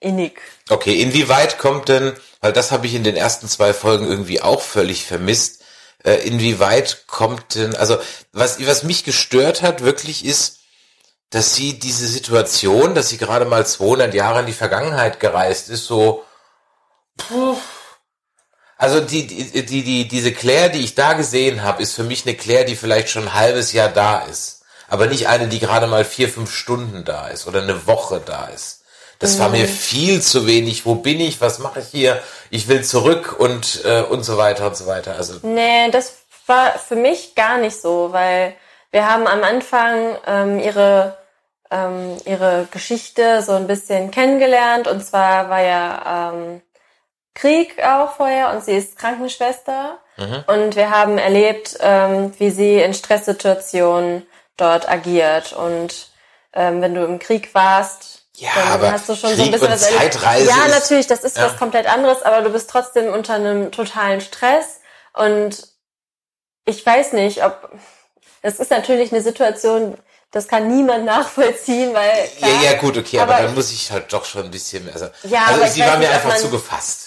innig. 0.00 0.40
Okay, 0.68 1.00
inwieweit 1.02 1.58
kommt 1.58 1.88
denn, 1.88 2.14
weil 2.40 2.52
das 2.52 2.70
habe 2.70 2.86
ich 2.86 2.94
in 2.94 3.04
den 3.04 3.16
ersten 3.16 3.48
zwei 3.48 3.72
Folgen 3.72 4.06
irgendwie 4.06 4.40
auch 4.40 4.60
völlig 4.60 5.04
vermisst, 5.04 5.62
äh, 6.04 6.26
inwieweit 6.26 7.06
kommt 7.06 7.54
denn, 7.54 7.74
also 7.74 7.98
was, 8.32 8.64
was 8.64 8.82
mich 8.84 9.04
gestört 9.04 9.62
hat 9.62 9.82
wirklich 9.82 10.24
ist, 10.24 10.60
dass 11.30 11.54
sie 11.54 11.78
diese 11.78 12.06
Situation, 12.06 12.94
dass 12.94 13.08
sie 13.08 13.18
gerade 13.18 13.46
mal 13.46 13.66
200 13.66 14.14
Jahre 14.14 14.40
in 14.40 14.46
die 14.46 14.52
Vergangenheit 14.52 15.18
gereist 15.18 15.70
ist, 15.70 15.86
so, 15.86 16.24
puh, 17.16 17.56
also 18.78 19.00
die, 19.00 19.26
die, 19.26 19.64
die, 19.64 19.82
die, 19.82 20.08
diese 20.08 20.32
Claire, 20.32 20.68
die 20.68 20.84
ich 20.84 20.94
da 20.94 21.14
gesehen 21.14 21.62
habe, 21.62 21.82
ist 21.82 21.94
für 21.94 22.04
mich 22.04 22.26
eine 22.26 22.36
Claire, 22.36 22.64
die 22.64 22.76
vielleicht 22.76 23.08
schon 23.08 23.24
ein 23.28 23.34
halbes 23.34 23.72
Jahr 23.72 23.88
da 23.88 24.20
ist. 24.20 24.62
Aber 24.88 25.06
nicht 25.06 25.28
eine, 25.28 25.48
die 25.48 25.58
gerade 25.58 25.86
mal 25.86 26.04
vier, 26.04 26.28
fünf 26.28 26.54
Stunden 26.54 27.04
da 27.04 27.28
ist 27.28 27.46
oder 27.46 27.62
eine 27.62 27.86
Woche 27.86 28.20
da 28.24 28.46
ist. 28.46 28.82
Das 29.18 29.38
war 29.38 29.48
mir 29.48 29.64
mhm. 29.64 29.68
viel 29.68 30.20
zu 30.20 30.46
wenig. 30.46 30.84
Wo 30.84 30.96
bin 30.96 31.20
ich? 31.20 31.40
Was 31.40 31.58
mache 31.58 31.80
ich 31.80 31.86
hier? 31.86 32.22
Ich 32.50 32.68
will 32.68 32.84
zurück 32.84 33.36
und 33.38 33.82
äh, 33.84 34.02
und 34.02 34.24
so 34.24 34.36
weiter 34.36 34.66
und 34.66 34.76
so 34.76 34.86
weiter. 34.86 35.16
Also 35.16 35.34
nee, 35.42 35.90
das 35.90 36.16
war 36.46 36.78
für 36.78 36.96
mich 36.96 37.34
gar 37.34 37.58
nicht 37.58 37.80
so, 37.80 38.12
weil 38.12 38.54
wir 38.90 39.08
haben 39.08 39.26
am 39.26 39.42
Anfang 39.42 40.18
ähm, 40.26 40.60
ihre 40.60 41.16
ähm, 41.70 42.16
ihre 42.26 42.68
Geschichte 42.70 43.42
so 43.42 43.52
ein 43.52 43.66
bisschen 43.66 44.10
kennengelernt 44.10 44.86
und 44.86 45.04
zwar 45.04 45.48
war 45.48 45.62
ja 45.62 46.32
ähm, 46.34 46.60
Krieg 47.36 47.82
auch 47.84 48.16
vorher 48.16 48.50
und 48.50 48.64
sie 48.64 48.72
ist 48.72 48.98
Krankenschwester 48.98 49.98
mhm. 50.16 50.44
und 50.46 50.74
wir 50.74 50.90
haben 50.90 51.18
erlebt, 51.18 51.76
ähm, 51.80 52.32
wie 52.38 52.50
sie 52.50 52.80
in 52.80 52.94
Stresssituationen 52.94 54.26
dort 54.56 54.88
agiert 54.88 55.52
und 55.52 56.08
ähm, 56.54 56.80
wenn 56.80 56.94
du 56.94 57.04
im 57.04 57.18
Krieg 57.18 57.54
warst, 57.54 58.22
ja, 58.34 58.50
dann 58.54 58.68
aber 58.68 58.92
hast 58.92 59.08
du 59.08 59.14
schon 59.14 59.30
Krieg 59.30 59.38
so 59.38 59.44
ein 59.44 59.50
bisschen 59.52 59.70
was 59.70 59.82
Zeitreise 59.82 60.48
Ja, 60.48 60.68
natürlich, 60.68 61.06
das 61.06 61.20
ist 61.20 61.36
ja. 61.36 61.44
was 61.44 61.58
komplett 61.58 61.86
anderes, 61.86 62.22
aber 62.22 62.40
du 62.40 62.50
bist 62.50 62.70
trotzdem 62.70 63.12
unter 63.12 63.34
einem 63.34 63.70
totalen 63.70 64.22
Stress 64.22 64.80
und 65.12 65.68
ich 66.64 66.84
weiß 66.84 67.12
nicht, 67.12 67.44
ob 67.44 67.70
das 68.42 68.58
ist 68.58 68.70
natürlich 68.70 69.12
eine 69.12 69.22
Situation, 69.22 69.98
das 70.30 70.48
kann 70.48 70.68
niemand 70.74 71.04
nachvollziehen, 71.04 71.92
weil 71.92 72.28
klar, 72.38 72.50
ja, 72.62 72.70
ja, 72.70 72.78
gut, 72.78 72.96
okay, 72.96 73.18
aber, 73.18 73.34
aber 73.34 73.44
dann 73.44 73.54
muss 73.54 73.72
ich 73.72 73.90
halt 73.90 74.10
doch 74.12 74.24
schon 74.24 74.44
ein 74.44 74.50
bisschen 74.50 74.84
mehr. 74.84 74.94
Also, 74.94 75.08
ja, 75.24 75.44
also 75.46 75.66
sie 75.66 75.80
war 75.80 75.98
mir 75.98 76.10
einfach 76.10 76.36
zu 76.36 76.48
gefasst. 76.48 77.05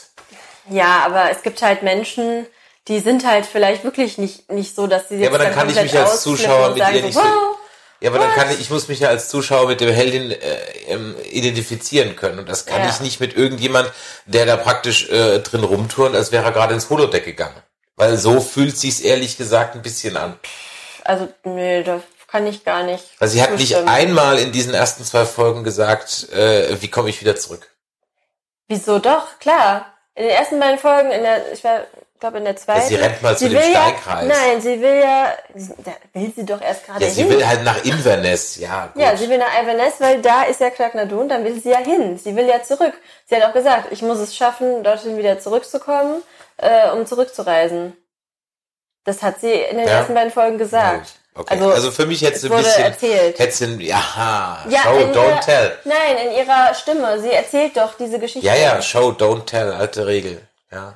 Ja, 0.70 1.04
aber 1.06 1.32
es 1.32 1.42
gibt 1.42 1.62
halt 1.62 1.84
Menschen, 1.84 2.46
die 2.88 3.00
sind 3.00 3.26
halt 3.26 3.46
vielleicht 3.46 3.84
wirklich 3.84 4.18
nicht 4.18 4.52
nicht 4.52 4.76
so, 4.76 4.88
dass 4.88 5.10
sie 5.10 5.16
jetzt 5.16 5.24
Ja, 5.24 5.30
aber 5.30 5.38
dann, 5.38 5.48
dann 5.48 5.56
kann 5.56 5.70
ich 5.70 5.82
mich 5.82 5.98
als 5.98 6.22
Zuschauer 6.22 6.70
mit 6.70 6.78
ihr 6.80 7.02
nicht 7.02 7.14
so, 7.14 7.22
wow, 7.22 7.58
Ja, 8.00 8.10
aber 8.10 8.20
dann 8.20 8.32
kann 8.34 8.50
ich, 8.52 8.60
ich 8.62 8.70
muss 8.70 8.88
mich 8.88 9.00
ja 9.00 9.10
als 9.10 9.30
Zuschauer 9.30 9.68
mit 9.68 9.82
dem 9.82 9.90
Heldin 9.90 10.32
äh, 10.32 10.38
ähm, 10.88 11.16
identifizieren 11.32 12.16
können. 12.16 12.40
Und 12.40 12.50
das 12.50 12.66
kann 12.66 12.82
Ja. 12.82 12.90
ich 12.90 13.00
nicht 13.02 13.20
mit 13.20 13.36
irgendjemand, 13.36 13.92
der 14.26 14.46
da 14.46 14.58
praktisch 14.58 15.10
äh, 15.10 15.40
drin 15.40 15.64
rumturnt, 15.64 16.16
als 16.16 16.32
wäre 16.32 16.46
er 16.46 16.52
gerade 16.52 16.74
ins 16.74 16.90
Holodeck 16.90 17.26
gegangen. 17.26 17.62
Weil 17.96 18.18
so 18.18 18.40
fühlt 18.40 18.78
sich's 18.78 19.02
ehrlich 19.02 19.38
gesagt 19.38 19.76
ein 19.76 19.82
bisschen 19.82 20.16
an. 20.16 20.40
Also, 21.04 21.28
nee, 21.44 21.84
das 21.84 22.02
kann 22.28 22.48
ich 22.48 22.64
gar 22.64 22.84
nicht. 22.84 23.04
Also 23.20 23.34
sie 23.34 23.42
hat 23.42 23.56
nicht 23.58 23.76
einmal 23.76 24.40
in 24.40 24.52
diesen 24.52 24.74
ersten 24.74 25.04
zwei 25.04 25.26
Folgen 25.26 25.64
gesagt, 25.64 26.30
äh, 26.32 26.82
wie 26.82 26.88
komme 26.90 27.10
ich 27.10 27.20
wieder 27.20 27.36
zurück. 27.36 27.68
Wieso 28.68 29.00
doch? 29.00 29.40
Klar. 29.40 29.94
In 30.16 30.24
den 30.24 30.32
ersten 30.32 30.60
beiden 30.60 30.80
Folgen, 30.80 31.12
in 31.12 31.24
der, 31.24 31.52
ich 31.54 31.64
war, 31.64 31.82
glaube 32.20 32.40
in 32.40 32.44
der 32.44 32.56
zweiten. 32.58 32.88
sie 32.88 32.96
rennt 32.96 33.22
mal 33.22 33.38
zu 33.38 33.48
dem 33.48 33.58
will 33.58 33.70
Steinkreis. 33.70 34.28
Ja, 34.28 34.36
nein, 34.36 34.60
sie 34.62 34.82
will 34.82 35.00
ja, 35.02 35.34
da 35.86 35.92
will 36.14 36.34
sie 36.36 36.46
doch 36.46 36.62
erst 36.62 36.86
gerade 36.86 37.06
Ja, 37.06 37.10
sie 37.10 37.22
hin. 37.24 37.30
will 37.32 37.48
halt 37.48 37.64
nach 37.64 37.84
Inverness, 37.86 38.58
ja. 38.58 38.88
Gut. 38.94 39.02
ja, 39.02 39.16
sie 39.16 39.30
will 39.30 39.38
nach 39.38 39.58
Inverness, 39.60 39.94
weil 40.00 40.22
da 40.22 40.44
ist 40.44 40.60
ja 40.60 40.70
Knaknadun, 40.72 41.30
dann 41.30 41.46
will 41.46 41.62
sie 41.62 41.70
ja 41.70 41.78
hin. 41.80 42.18
Sie 42.18 42.36
will 42.36 42.48
ja 42.48 42.62
zurück. 42.62 42.94
Sie 43.28 43.36
hat 43.36 43.44
auch 43.44 43.54
gesagt, 43.54 43.92
ich 43.92 44.02
muss 44.02 44.18
es 44.20 44.36
schaffen, 44.36 44.84
dorthin 44.84 45.18
wieder 45.18 45.40
zurückzukommen, 45.40 46.22
äh, 46.58 46.90
um 46.92 47.06
zurückzureisen. 47.06 47.96
Das 49.06 49.24
hat 49.24 49.40
sie 49.40 49.54
in 49.54 49.78
den 49.78 49.88
Ja. 49.88 50.00
ersten 50.00 50.14
beiden 50.14 50.32
Folgen 50.32 50.58
gesagt. 50.58 51.19
Okay. 51.40 51.54
Also, 51.54 51.72
Also, 51.72 51.92
für 51.92 52.06
mich 52.06 52.22
hättest 52.22 52.44
es 52.44 52.50
du 52.50 52.56
ein 52.56 52.64
bisschen, 52.64 52.84
erzählt. 52.84 53.40
hättest 53.40 53.62
du, 53.62 53.66
ja, 53.82 54.66
Ja, 54.70 54.82
Show, 54.84 54.90
don't 54.90 55.16
ihrer, 55.16 55.40
tell. 55.40 55.78
Nein, 55.86 56.28
in 56.28 56.32
ihrer 56.38 56.74
Stimme. 56.74 57.20
Sie 57.22 57.32
erzählt 57.32 57.78
doch 57.78 57.94
diese 57.98 58.20
Geschichte. 58.20 58.46
Ja, 58.46 58.56
ja, 58.56 58.82
Show, 58.82 59.12
don't 59.12 59.46
tell, 59.46 59.72
alte 59.72 60.06
Regel. 60.06 60.42
Ja. 60.72 60.96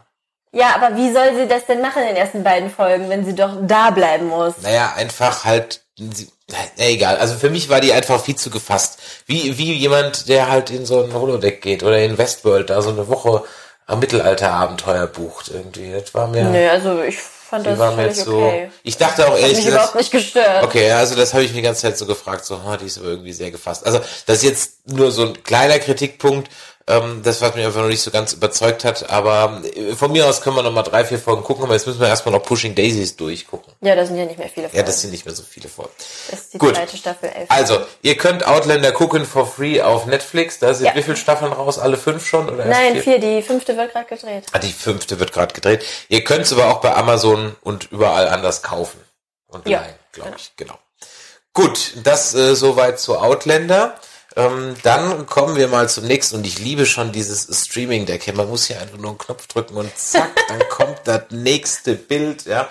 Ja, 0.51 0.75
aber 0.75 0.95
wie 0.97 1.11
soll 1.11 1.33
sie 1.35 1.47
das 1.47 1.65
denn 1.65 1.81
machen 1.81 2.01
in 2.03 2.09
den 2.09 2.17
ersten 2.17 2.43
beiden 2.43 2.69
Folgen, 2.69 3.09
wenn 3.09 3.25
sie 3.25 3.33
doch 3.35 3.53
da 3.61 3.89
bleiben 3.89 4.27
muss? 4.27 4.53
Naja, 4.61 4.93
einfach 4.95 5.45
halt, 5.45 5.81
sie, 5.97 6.29
na, 6.49 6.57
egal. 6.77 7.17
Also 7.17 7.35
für 7.35 7.49
mich 7.49 7.69
war 7.69 7.79
die 7.79 7.93
einfach 7.93 8.21
viel 8.21 8.35
zu 8.35 8.49
gefasst. 8.51 8.99
Wie, 9.25 9.57
wie 9.57 9.73
jemand, 9.73 10.27
der 10.29 10.49
halt 10.51 10.69
in 10.69 10.85
so 10.85 11.03
ein 11.03 11.13
Holodeck 11.13 11.61
geht 11.61 11.81
oder 11.83 11.97
in 11.99 12.17
Westworld 12.19 12.69
da 12.69 12.81
so 12.83 12.89
eine 12.89 13.07
Woche 13.07 13.43
am 13.87 13.99
Mittelalterabenteuer 13.99 15.07
bucht 15.07 15.49
irgendwie. 15.51 15.91
Das 15.91 16.13
war 16.13 16.27
mir, 16.27 16.43
Nö, 16.43 16.69
also 16.69 17.01
ich 17.01 17.17
fand 17.53 17.67
das 17.67 17.77
war 17.77 17.95
mir 17.95 18.07
jetzt 18.07 18.25
so, 18.25 18.37
okay. 18.37 18.71
ich 18.81 18.97
dachte 18.97 19.27
auch 19.27 19.37
ehrlich 19.37 19.57
gesagt, 19.57 19.73
überhaupt 19.73 19.95
nicht 19.95 20.11
gestört. 20.11 20.63
Okay, 20.63 20.91
also 20.91 21.15
das 21.15 21.33
habe 21.33 21.43
ich 21.43 21.51
mir 21.51 21.57
die 21.57 21.61
ganze 21.61 21.81
Zeit 21.81 21.97
so 21.99 22.07
gefragt, 22.07 22.45
so, 22.45 22.63
ha, 22.63 22.77
die 22.77 22.85
ist 22.85 22.97
aber 22.97 23.09
irgendwie 23.09 23.33
sehr 23.33 23.51
gefasst. 23.51 23.85
Also 23.85 23.99
das 24.25 24.37
ist 24.37 24.43
jetzt 24.43 24.89
nur 24.89 25.11
so 25.11 25.27
ein 25.27 25.43
kleiner 25.43 25.77
Kritikpunkt, 25.77 26.49
ähm, 26.87 27.21
das 27.23 27.39
was 27.41 27.55
mich 27.55 27.65
einfach 27.65 27.81
noch 27.81 27.87
nicht 27.87 28.01
so 28.01 28.11
ganz 28.11 28.33
überzeugt 28.33 28.83
hat, 28.83 29.09
aber 29.09 29.61
äh, 29.75 29.95
von 29.95 30.11
mir 30.11 30.27
aus 30.27 30.41
können 30.41 30.55
wir 30.55 30.63
noch 30.63 30.71
mal 30.73 30.83
drei, 30.83 31.05
vier 31.05 31.17
Folgen 31.19 31.43
gucken, 31.43 31.63
aber 31.63 31.73
jetzt 31.73 31.87
müssen 31.87 31.99
wir 32.01 32.07
erstmal 32.09 32.33
noch 32.33 32.43
Pushing 32.43 32.75
Daisies 32.75 33.15
durchgucken. 33.15 33.73
Ja, 33.81 33.95
da 33.95 34.05
sind 34.05 34.17
ja 34.17 34.25
nicht 34.25 34.37
mehr 34.37 34.49
viele 34.49 34.67
Folgen. 34.67 34.77
Ja, 34.77 34.83
das 34.83 35.01
sind 35.01 35.11
nicht 35.11 35.25
mehr 35.25 35.33
so 35.33 35.43
viele 35.43 35.69
Folgen. 35.69 35.91
Das 36.29 36.39
ist 36.41 36.53
die 36.53 36.57
gut. 36.57 36.75
zweite 36.75 36.97
Staffel 36.97 37.29
11. 37.29 37.45
Also, 37.49 37.79
ihr 38.01 38.17
könnt 38.17 38.45
Outlander 38.45 38.91
gucken 38.91 39.25
for 39.25 39.47
free 39.47 39.81
auf 39.81 40.05
Netflix. 40.05 40.59
Da 40.59 40.73
sind 40.73 40.87
Ja. 40.87 40.95
wie 40.95 41.03
viele 41.03 41.15
Staffeln 41.17 41.53
raus? 41.53 41.79
Alle 41.79 41.97
fünf 41.97 42.25
schon? 42.27 42.49
Oder 42.49 42.65
Nein, 42.65 42.93
vier? 42.93 43.03
vier, 43.03 43.19
die 43.19 43.41
fünfte 43.41 43.77
wird 43.77 43.93
gerade 43.93 44.05
gedreht. 44.07 44.43
Ah, 44.51 44.59
die 44.59 44.73
fünfte 44.73 45.19
wird 45.19 45.31
gerade 45.31 45.53
gedreht. 45.53 45.85
Ihr 46.09 46.23
könnt 46.23 46.45
es 46.45 46.51
aber 46.53 46.67
auch 46.69 46.81
bei 46.81 46.93
Amazon 46.93 47.55
und 47.61 47.91
überall 47.91 48.27
anders 48.27 48.61
kaufen. 48.61 48.99
Und 49.47 49.67
Ja, 49.69 49.81
leihen, 49.81 49.95
glaube 50.11 50.33
ich. 50.37 50.51
Genau. 50.57 50.73
Gut, 51.53 51.93
das 52.03 52.33
äh, 52.33 52.55
soweit 52.55 52.99
zu 52.99 53.19
Outlander. 53.19 53.95
Ähm, 54.35 54.75
dann 54.81 55.27
kommen 55.27 55.55
wir 55.55 55.67
mal 55.67 55.87
zum 55.89 56.05
nächsten 56.05 56.37
und 56.37 56.47
ich 56.47 56.57
liebe 56.57 56.85
schon 56.85 57.11
dieses 57.11 57.47
Streaming-Deck. 57.65 58.35
Man 58.35 58.49
muss 58.49 58.65
hier 58.65 58.79
einfach 58.79 58.97
nur 58.97 59.11
einen 59.11 59.17
Knopf 59.19 59.47
drücken 59.47 59.75
und 59.75 59.95
zack, 59.97 60.31
dann 60.47 60.59
kommt 60.69 61.01
das 61.03 61.23
nächste 61.29 61.93
Bild. 61.93 62.45
Ja, 62.45 62.67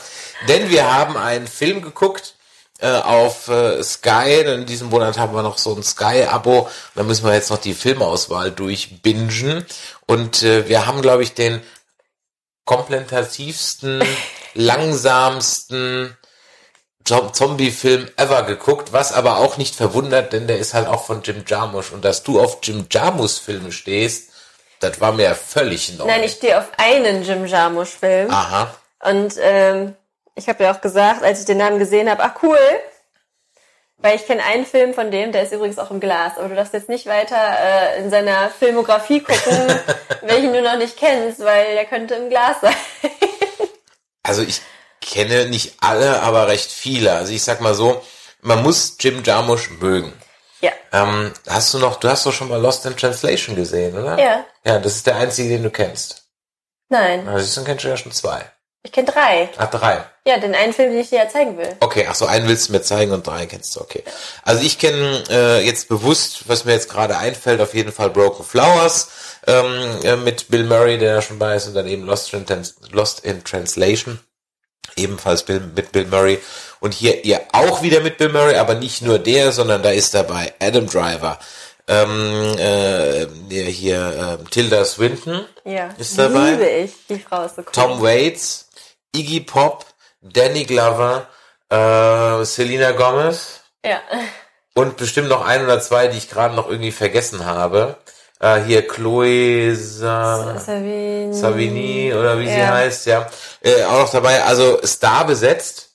denn 0.49 0.71
wir 0.71 0.92
haben 0.92 1.16
einen 1.16 1.47
Film 1.47 1.83
geguckt 1.83 2.35
äh, 2.81 2.90
auf 2.90 3.47
äh, 3.47 3.83
Sky. 3.83 4.42
In 4.45 4.66
diesem 4.66 4.88
Monat 4.88 5.19
haben 5.19 5.35
wir 5.35 5.42
noch 5.42 5.59
so 5.59 5.75
ein 5.75 5.85
Sky-Abo. 5.85 6.69
Da 6.97 7.04
müssen 7.04 7.25
wir 7.25 7.33
jetzt 7.33 7.50
noch 7.50 7.59
die 7.59 7.75
Filmauswahl 7.75 8.50
durchbingen 8.50 9.64
und 10.07 10.42
äh, 10.42 10.69
wir 10.69 10.87
haben, 10.87 11.00
glaube 11.00 11.23
ich, 11.23 11.35
den 11.35 11.62
komplementativsten, 12.64 14.02
langsamsten 14.54 16.16
Zombie-Film 17.04 18.09
ever 18.16 18.42
geguckt, 18.44 18.92
was 18.92 19.12
aber 19.12 19.38
auch 19.38 19.56
nicht 19.56 19.75
verwundert, 19.75 20.32
denn 20.32 20.47
der 20.47 20.59
ist 20.59 20.75
halt 20.75 20.87
auch 20.87 21.04
von 21.04 21.23
Jim 21.23 21.44
Jarmusch. 21.47 21.92
Und 21.92 22.04
dass 22.04 22.23
du 22.23 22.40
auf 22.40 22.59
Jim 22.62 22.87
Jarmusch-Filme 22.90 23.73
stehst, 23.73 24.30
das 24.80 25.00
war 25.00 25.12
mir 25.12 25.35
völlig 25.35 25.97
neu. 25.99 26.06
Nein, 26.06 26.25
ich 26.25 26.32
stehe 26.32 26.59
auf 26.59 26.66
einen 26.76 27.23
Jim 27.23 27.47
Jarmusch-Film. 27.47 28.30
Aha. 28.30 28.75
Und 29.00 29.35
ähm, 29.40 29.94
ich 30.35 30.49
habe 30.49 30.64
ja 30.64 30.75
auch 30.75 30.80
gesagt, 30.80 31.23
als 31.23 31.40
ich 31.40 31.47
den 31.47 31.59
Namen 31.59 31.78
gesehen 31.78 32.11
habe, 32.11 32.23
ach 32.23 32.42
cool, 32.42 32.59
weil 33.99 34.16
ich 34.16 34.26
kenne 34.26 34.42
einen 34.42 34.66
Film 34.66 34.94
von 34.94 35.11
dem, 35.11 35.32
der 35.32 35.44
ist 35.44 35.52
übrigens 35.52 35.78
auch 35.78 35.90
im 35.90 36.00
Glas, 36.00 36.37
aber 36.37 36.49
du 36.49 36.56
darfst 36.56 36.73
jetzt 36.73 36.88
nicht 36.88 37.06
weiter 37.06 37.37
äh, 37.37 38.00
in 38.00 38.11
seiner 38.11 38.50
Filmografie 38.50 39.21
gucken, 39.21 39.80
welchen 40.23 40.52
du 40.52 40.62
noch 40.62 40.76
nicht 40.76 40.97
kennst, 40.97 41.40
weil 41.40 41.75
der 41.75 41.85
könnte 41.85 42.14
im 42.14 42.28
Glas 42.28 42.61
sein. 42.61 42.75
Also 44.25 44.42
ich 44.42 44.61
kenne 45.02 45.47
nicht 45.47 45.75
alle, 45.80 46.23
aber 46.23 46.49
recht 46.49 46.71
viele. 46.73 47.12
Also 47.12 47.32
ich 47.32 47.42
sag 47.42 47.61
mal 47.61 47.75
so, 47.75 48.02
man 48.40 48.62
muss 48.62 48.97
Jim 48.99 49.23
Jarmusch 49.23 49.68
mögen. 49.80 50.12
ja. 50.61 50.73
Ähm, 50.92 51.32
hast 51.49 51.75
du 51.75 51.78
noch, 51.78 51.97
du 51.97 52.09
hast 52.09 52.25
doch 52.26 52.32
schon 52.32 52.49
mal 52.49 52.61
Lost 52.61 52.87
in 52.87 52.97
Translation 52.97 53.54
gesehen, 53.56 53.97
oder? 53.99 54.18
Ja. 54.18 54.44
Ja, 54.64 54.78
das 54.78 54.97
ist 54.97 55.06
der 55.06 55.16
einzige, 55.16 55.49
den 55.50 55.62
du 55.64 55.71
kennst. 55.71 56.23
Nein, 56.88 57.26
Also 57.28 57.54
dann 57.56 57.64
kennst 57.64 57.85
du 57.85 57.88
ja 57.88 57.97
schon 57.97 58.12
zwei. 58.12 58.44
ich 58.82 58.92
kenne 58.92 59.11
drei. 59.11 59.49
Ach, 59.56 59.71
drei. 59.71 60.04
Ja, 60.26 60.38
den 60.38 60.54
einen 60.54 60.73
Film, 60.73 60.90
den 60.92 61.00
ich 61.00 61.09
dir 61.09 61.21
ja 61.21 61.28
zeigen 61.28 61.56
will. 61.56 61.75
Okay, 61.80 62.06
ach 62.09 62.14
so, 62.14 62.26
einen 62.26 62.47
willst 62.47 62.68
du 62.68 62.73
mir 62.73 62.82
zeigen 62.82 63.12
und 63.12 63.26
drei 63.26 63.47
kennst 63.47 63.75
du, 63.75 63.80
okay. 63.80 64.04
Also 64.42 64.62
ich 64.62 64.78
kenne 64.78 65.25
äh, 65.30 65.64
jetzt 65.66 65.88
bewusst, 65.88 66.49
was 66.49 66.64
mir 66.64 66.73
jetzt 66.73 66.88
gerade 66.90 67.16
einfällt, 67.16 67.61
auf 67.61 67.75
jeden 67.75 67.90
Fall 67.92 68.11
Broken 68.11 68.44
Flowers 68.44 69.09
ähm, 69.47 69.99
äh, 70.04 70.16
mit 70.16 70.49
Bill 70.49 70.64
Murray, 70.64 70.99
der 70.99 71.16
da 71.16 71.23
schon 71.23 71.38
bei 71.38 71.56
ist, 71.56 71.66
und 71.68 71.75
dann 71.75 71.88
eben 71.88 72.04
Lost 72.04 72.32
in, 72.35 72.44
Lost 72.90 73.21
in 73.21 73.42
Translation, 73.42 74.21
ebenfalls 74.96 75.44
Bill, 75.44 75.61
mit 75.75 75.92
Bill 75.92 76.06
Murray. 76.06 76.38
Und 76.80 76.94
hier 76.94 77.25
ihr 77.25 77.40
auch 77.52 77.82
wieder 77.82 78.00
mit 78.00 78.18
Bill 78.18 78.30
Murray, 78.30 78.56
aber 78.56 78.75
nicht 78.75 79.02
nur 79.02 79.18
der, 79.18 79.52
sondern 79.52 79.82
da 79.82 79.90
ist 79.90 80.14
dabei 80.14 80.52
Adam 80.61 80.87
Driver, 80.88 81.38
ähm, 81.88 82.56
äh, 82.58 83.26
hier 83.70 84.38
ähm, 84.40 84.50
Tilda 84.50 84.84
Swinton, 84.84 85.46
Ja. 85.64 85.90
Ist 85.99 86.18
dabei? 86.18 86.50
Liebe 86.52 86.68
ich. 86.68 86.92
Die 87.08 87.18
Frau 87.18 87.44
ist 87.44 87.56
so 87.56 87.62
cool. 87.62 87.72
Tom 87.72 88.02
Waits, 88.02 88.68
Iggy 89.14 89.40
Pop, 89.40 89.84
Danny 90.20 90.64
Glover, 90.64 91.26
äh, 91.70 92.44
Selena 92.44 92.92
Gomez 92.92 93.61
Ja. 93.84 94.00
und 94.75 94.96
bestimmt 94.96 95.28
noch 95.28 95.44
ein 95.44 95.64
oder 95.64 95.80
zwei, 95.80 96.08
die 96.08 96.18
ich 96.18 96.30
gerade 96.30 96.54
noch 96.54 96.68
irgendwie 96.68 96.92
vergessen 96.92 97.44
habe. 97.44 97.96
Äh, 98.42 98.64
hier 98.64 98.87
Chloe 98.88 99.75
Sa 99.76 100.58
Savini. 100.58 101.32
Savini 101.32 102.12
oder 102.12 102.38
wie 102.40 102.49
sie 102.49 102.58
Ja. 102.58 102.75
heißt, 102.75 103.06
ja. 103.06 103.30
Äh, 103.62 103.84
auch 103.84 104.00
noch 104.00 104.11
dabei, 104.11 104.42
also 104.42 104.80
Star 104.84 105.25
besetzt. 105.26 105.90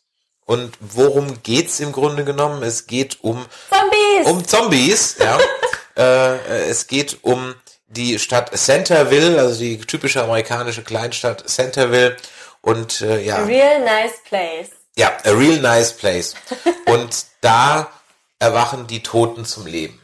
Und 0.45 0.77
worum 0.79 1.43
geht's 1.43 1.81
im 1.81 1.91
Grunde 1.91 2.23
genommen? 2.23 2.63
Es 2.63 2.87
geht 2.87 3.17
um 3.21 3.45
Zombies! 3.69 4.27
um 4.31 4.47
Zombies, 4.47 5.15
ja. 5.19 5.37
äh, 5.97 6.69
es 6.69 6.87
geht 6.87 7.17
um 7.21 7.53
die 7.87 8.17
Stadt 8.17 8.57
Centerville, 8.57 9.37
also 9.39 9.59
die 9.59 9.77
typische 9.79 10.23
amerikanische 10.23 10.83
Kleinstadt 10.83 11.49
Centerville 11.49 12.15
und 12.61 13.01
äh, 13.01 13.21
ja, 13.23 13.37
A 13.39 13.43
real 13.43 13.81
nice 13.81 14.13
place. 14.27 14.69
ja, 14.95 15.09
a 15.25 15.31
real 15.31 15.57
nice 15.59 15.91
place. 15.91 16.33
und 16.85 17.25
da 17.41 17.91
erwachen 18.39 18.87
die 18.87 19.03
Toten 19.03 19.43
zum 19.43 19.65
Leben. 19.65 20.01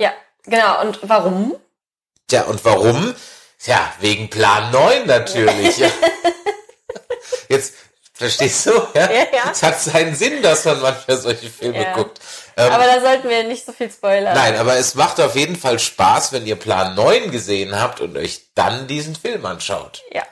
Ja, 0.00 0.12
genau. 0.44 0.80
Und 0.82 1.00
warum? 1.02 1.56
Tja, 2.32 2.44
und 2.44 2.64
warum? 2.64 3.14
Ja, 3.66 3.92
wegen 4.00 4.30
Plan 4.30 4.70
9 4.70 5.06
natürlich. 5.06 5.76
ja. 5.76 5.90
Jetzt 7.50 7.74
verstehst 8.14 8.64
du, 8.64 8.70
ja? 8.94 9.10
Ja, 9.10 9.26
ja. 9.30 9.50
Es 9.52 9.62
hat 9.62 9.78
seinen 9.78 10.14
Sinn, 10.16 10.40
dass 10.40 10.64
man 10.64 10.80
manchmal 10.80 11.18
solche 11.18 11.50
Filme 11.50 11.82
Ja. 11.82 11.92
guckt. 11.92 12.18
Ähm, 12.56 12.72
Aber 12.72 12.86
da 12.86 13.02
sollten 13.02 13.28
wir 13.28 13.44
nicht 13.44 13.66
so 13.66 13.72
viel 13.72 13.90
spoilern. 13.90 14.34
Nein, 14.34 14.56
aber 14.56 14.76
es 14.76 14.94
macht 14.94 15.20
auf 15.20 15.36
jeden 15.36 15.56
Fall 15.56 15.78
Spaß, 15.78 16.32
wenn 16.32 16.46
ihr 16.46 16.56
Plan 16.56 16.94
9 16.94 17.30
gesehen 17.30 17.78
habt 17.78 18.00
und 18.00 18.16
euch 18.16 18.46
dann 18.54 18.86
diesen 18.86 19.14
Film 19.14 19.44
anschaut. 19.44 20.02
Ja. 20.10 20.22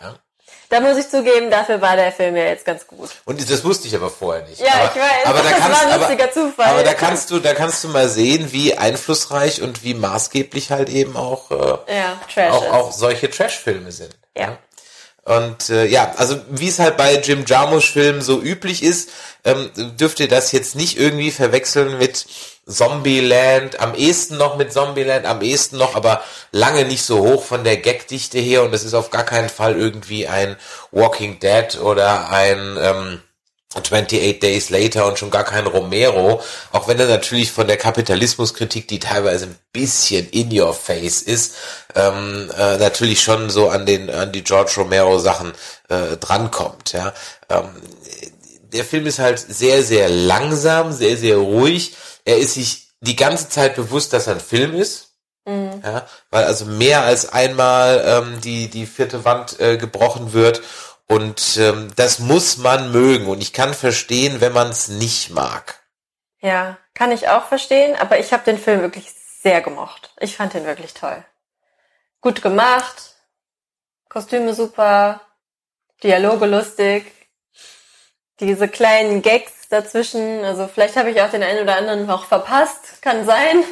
Da 0.70 0.78
muss 0.80 0.96
ich 0.96 1.08
zugeben, 1.10 1.50
dafür 1.50 1.80
war 1.80 1.96
der 1.96 2.12
Film 2.12 2.36
ja 2.36 2.44
jetzt 2.44 2.64
ganz 2.64 2.86
gut. 2.86 3.10
Und 3.24 3.50
das 3.50 3.64
wusste 3.64 3.88
ich 3.88 3.94
aber 3.96 4.08
vorher 4.08 4.46
nicht. 4.46 4.60
Ja, 4.60 4.72
aber, 4.72 4.84
ich 4.94 5.00
weiß. 5.00 5.26
Aber 5.26 5.38
da 5.38 5.50
Das 5.50 5.58
kannst, 5.58 5.68
war 5.68 5.80
ein 5.86 5.92
aber, 5.92 5.98
lustiger 6.08 6.32
Zufall. 6.32 6.66
Aber 6.66 6.82
da 6.84 6.94
kannst 6.94 7.30
du, 7.32 7.40
da 7.40 7.54
kannst 7.54 7.82
du 7.84 7.88
mal 7.88 8.08
sehen, 8.08 8.52
wie 8.52 8.78
einflussreich 8.78 9.62
und 9.62 9.82
wie 9.82 9.94
maßgeblich 9.94 10.70
halt 10.70 10.88
eben 10.88 11.16
auch, 11.16 11.50
äh, 11.50 11.56
Ja, 11.96 12.20
Trash 12.32 12.52
auch, 12.52 12.62
ist. 12.64 12.70
auch 12.70 12.92
solche 12.92 13.28
Trash-Filme 13.28 13.90
sind. 13.90 14.16
Ja. 14.36 14.58
Und 15.24 15.70
äh, 15.70 15.86
ja, 15.86 16.14
also 16.16 16.40
wie 16.48 16.68
es 16.68 16.78
halt 16.78 16.96
bei 16.96 17.16
Jim 17.16 17.44
Jarmusch-Filmen 17.46 18.22
so 18.22 18.40
üblich 18.40 18.82
ist, 18.82 19.10
ähm, 19.44 19.70
dürft 19.98 20.20
ihr 20.20 20.28
das 20.28 20.52
jetzt 20.52 20.76
nicht 20.76 20.96
irgendwie 20.98 21.30
verwechseln 21.32 21.98
mit 21.98 22.26
Zombieland, 22.70 23.80
am 23.80 23.94
ehesten 23.94 24.36
noch 24.36 24.56
mit 24.56 24.72
Zombieland, 24.72 25.26
am 25.26 25.42
ehesten 25.42 25.76
noch, 25.76 25.94
aber 25.96 26.22
lange 26.52 26.84
nicht 26.84 27.04
so 27.04 27.18
hoch 27.18 27.44
von 27.44 27.64
der 27.64 27.78
Gagdichte 27.78 28.38
her 28.38 28.62
und 28.62 28.72
es 28.74 28.84
ist 28.84 28.94
auf 28.94 29.10
gar 29.10 29.24
keinen 29.24 29.48
Fall 29.48 29.76
irgendwie 29.76 30.28
ein 30.28 30.56
Walking 30.92 31.40
Dead 31.40 31.78
oder 31.80 32.30
ein 32.30 32.78
ähm, 32.80 33.22
28 33.74 34.40
Days 34.40 34.70
Later 34.70 35.06
und 35.06 35.18
schon 35.18 35.30
gar 35.30 35.44
kein 35.44 35.66
Romero, 35.66 36.42
auch 36.72 36.88
wenn 36.88 36.98
er 36.98 37.06
natürlich 37.06 37.52
von 37.52 37.68
der 37.68 37.76
Kapitalismuskritik, 37.76 38.88
die 38.88 38.98
teilweise 38.98 39.46
ein 39.46 39.56
bisschen 39.72 40.28
in 40.30 40.58
your 40.58 40.74
face 40.74 41.22
ist, 41.22 41.54
ähm, 41.94 42.50
äh, 42.58 42.78
natürlich 42.78 43.22
schon 43.22 43.48
so 43.48 43.68
an 43.68 43.86
den 43.86 44.10
an 44.10 44.32
die 44.32 44.42
George 44.42 44.72
Romero 44.78 45.20
Sachen 45.20 45.52
äh, 45.88 46.16
drankommt. 46.16 46.92
Ja, 46.92 47.14
ähm, 47.48 47.68
der 48.72 48.84
Film 48.84 49.06
ist 49.06 49.18
halt 49.18 49.38
sehr 49.38 49.82
sehr 49.82 50.08
langsam, 50.08 50.92
sehr 50.92 51.16
sehr 51.16 51.36
ruhig. 51.36 51.96
Er 52.24 52.38
ist 52.38 52.54
sich 52.54 52.88
die 53.00 53.16
ganze 53.16 53.48
Zeit 53.48 53.76
bewusst, 53.76 54.12
dass 54.12 54.26
er 54.26 54.34
ein 54.34 54.40
Film 54.40 54.74
ist. 54.74 55.14
Mhm. 55.46 55.80
Ja, 55.82 56.06
weil 56.30 56.44
also 56.44 56.66
mehr 56.66 57.02
als 57.02 57.32
einmal 57.32 58.02
ähm, 58.06 58.40
die 58.40 58.68
die 58.68 58.86
vierte 58.86 59.24
Wand 59.24 59.58
äh, 59.60 59.76
gebrochen 59.76 60.32
wird 60.32 60.62
und 61.10 61.56
ähm, 61.56 61.90
das 61.96 62.20
muss 62.20 62.58
man 62.58 62.92
mögen. 62.92 63.26
Und 63.26 63.42
ich 63.42 63.52
kann 63.52 63.74
verstehen, 63.74 64.40
wenn 64.40 64.52
man 64.52 64.68
es 64.68 64.86
nicht 64.86 65.30
mag. 65.30 65.80
Ja, 66.38 66.78
kann 66.94 67.10
ich 67.10 67.28
auch 67.28 67.46
verstehen. 67.46 67.96
Aber 67.96 68.20
ich 68.20 68.32
habe 68.32 68.44
den 68.44 68.58
Film 68.58 68.80
wirklich 68.80 69.12
sehr 69.42 69.60
gemocht. 69.60 70.14
Ich 70.20 70.36
fand 70.36 70.54
den 70.54 70.66
wirklich 70.66 70.94
toll. 70.94 71.24
Gut 72.20 72.42
gemacht, 72.42 73.16
Kostüme 74.08 74.54
super, 74.54 75.20
Dialoge 76.04 76.46
lustig, 76.46 77.10
diese 78.40 78.68
kleinen 78.68 79.22
Gags 79.22 79.68
dazwischen. 79.68 80.44
Also 80.44 80.68
vielleicht 80.72 80.96
habe 80.96 81.10
ich 81.10 81.20
auch 81.22 81.30
den 81.30 81.42
einen 81.42 81.62
oder 81.62 81.76
anderen 81.76 82.06
noch 82.06 82.24
verpasst, 82.24 83.02
kann 83.02 83.24
sein. 83.24 83.64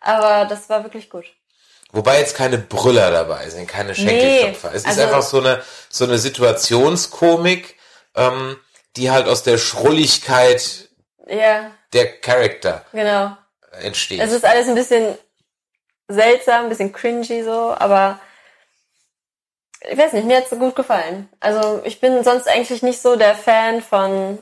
Aber 0.00 0.46
das 0.46 0.68
war 0.68 0.84
wirklich 0.84 1.10
gut. 1.10 1.24
Wobei 1.92 2.18
jetzt 2.18 2.36
keine 2.36 2.58
Brüller 2.58 3.10
dabei 3.10 3.48
sind, 3.50 3.68
keine 3.68 3.94
Schenkelklopfer. 3.94 4.70
Nee, 4.70 4.76
es 4.76 4.84
also 4.84 5.00
ist 5.00 5.06
einfach 5.06 5.22
so 5.22 5.38
eine, 5.38 5.62
so 5.88 6.04
eine 6.04 6.18
Situationskomik, 6.18 7.76
ähm, 8.16 8.56
die 8.96 9.10
halt 9.10 9.28
aus 9.28 9.44
der 9.44 9.58
Schrulligkeit 9.58 10.88
ja. 11.28 11.70
der 11.92 12.20
Charakter 12.20 12.84
genau. 12.92 13.36
entsteht. 13.80 14.20
Es 14.20 14.32
ist 14.32 14.44
alles 14.44 14.66
ein 14.66 14.74
bisschen 14.74 15.16
seltsam, 16.08 16.64
ein 16.64 16.68
bisschen 16.68 16.92
cringy 16.92 17.44
so, 17.44 17.74
aber 17.78 18.18
ich 19.88 19.98
weiß 19.98 20.12
nicht, 20.12 20.26
mir 20.26 20.38
hat's 20.38 20.50
so 20.50 20.56
gut 20.56 20.74
gefallen. 20.74 21.28
Also 21.40 21.80
ich 21.84 22.00
bin 22.00 22.22
sonst 22.24 22.48
eigentlich 22.48 22.82
nicht 22.82 23.00
so 23.00 23.16
der 23.16 23.34
Fan 23.34 23.82
von 23.82 24.38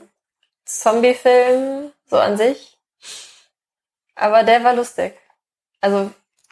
Zombie-Filmen, 0.65 1.91
so 2.09 2.17
an 2.17 2.37
sich. 2.37 2.77
Aber 4.15 4.43
der 4.43 4.63
war 4.63 4.73
lustig. 4.73 5.13
Also 5.81 6.11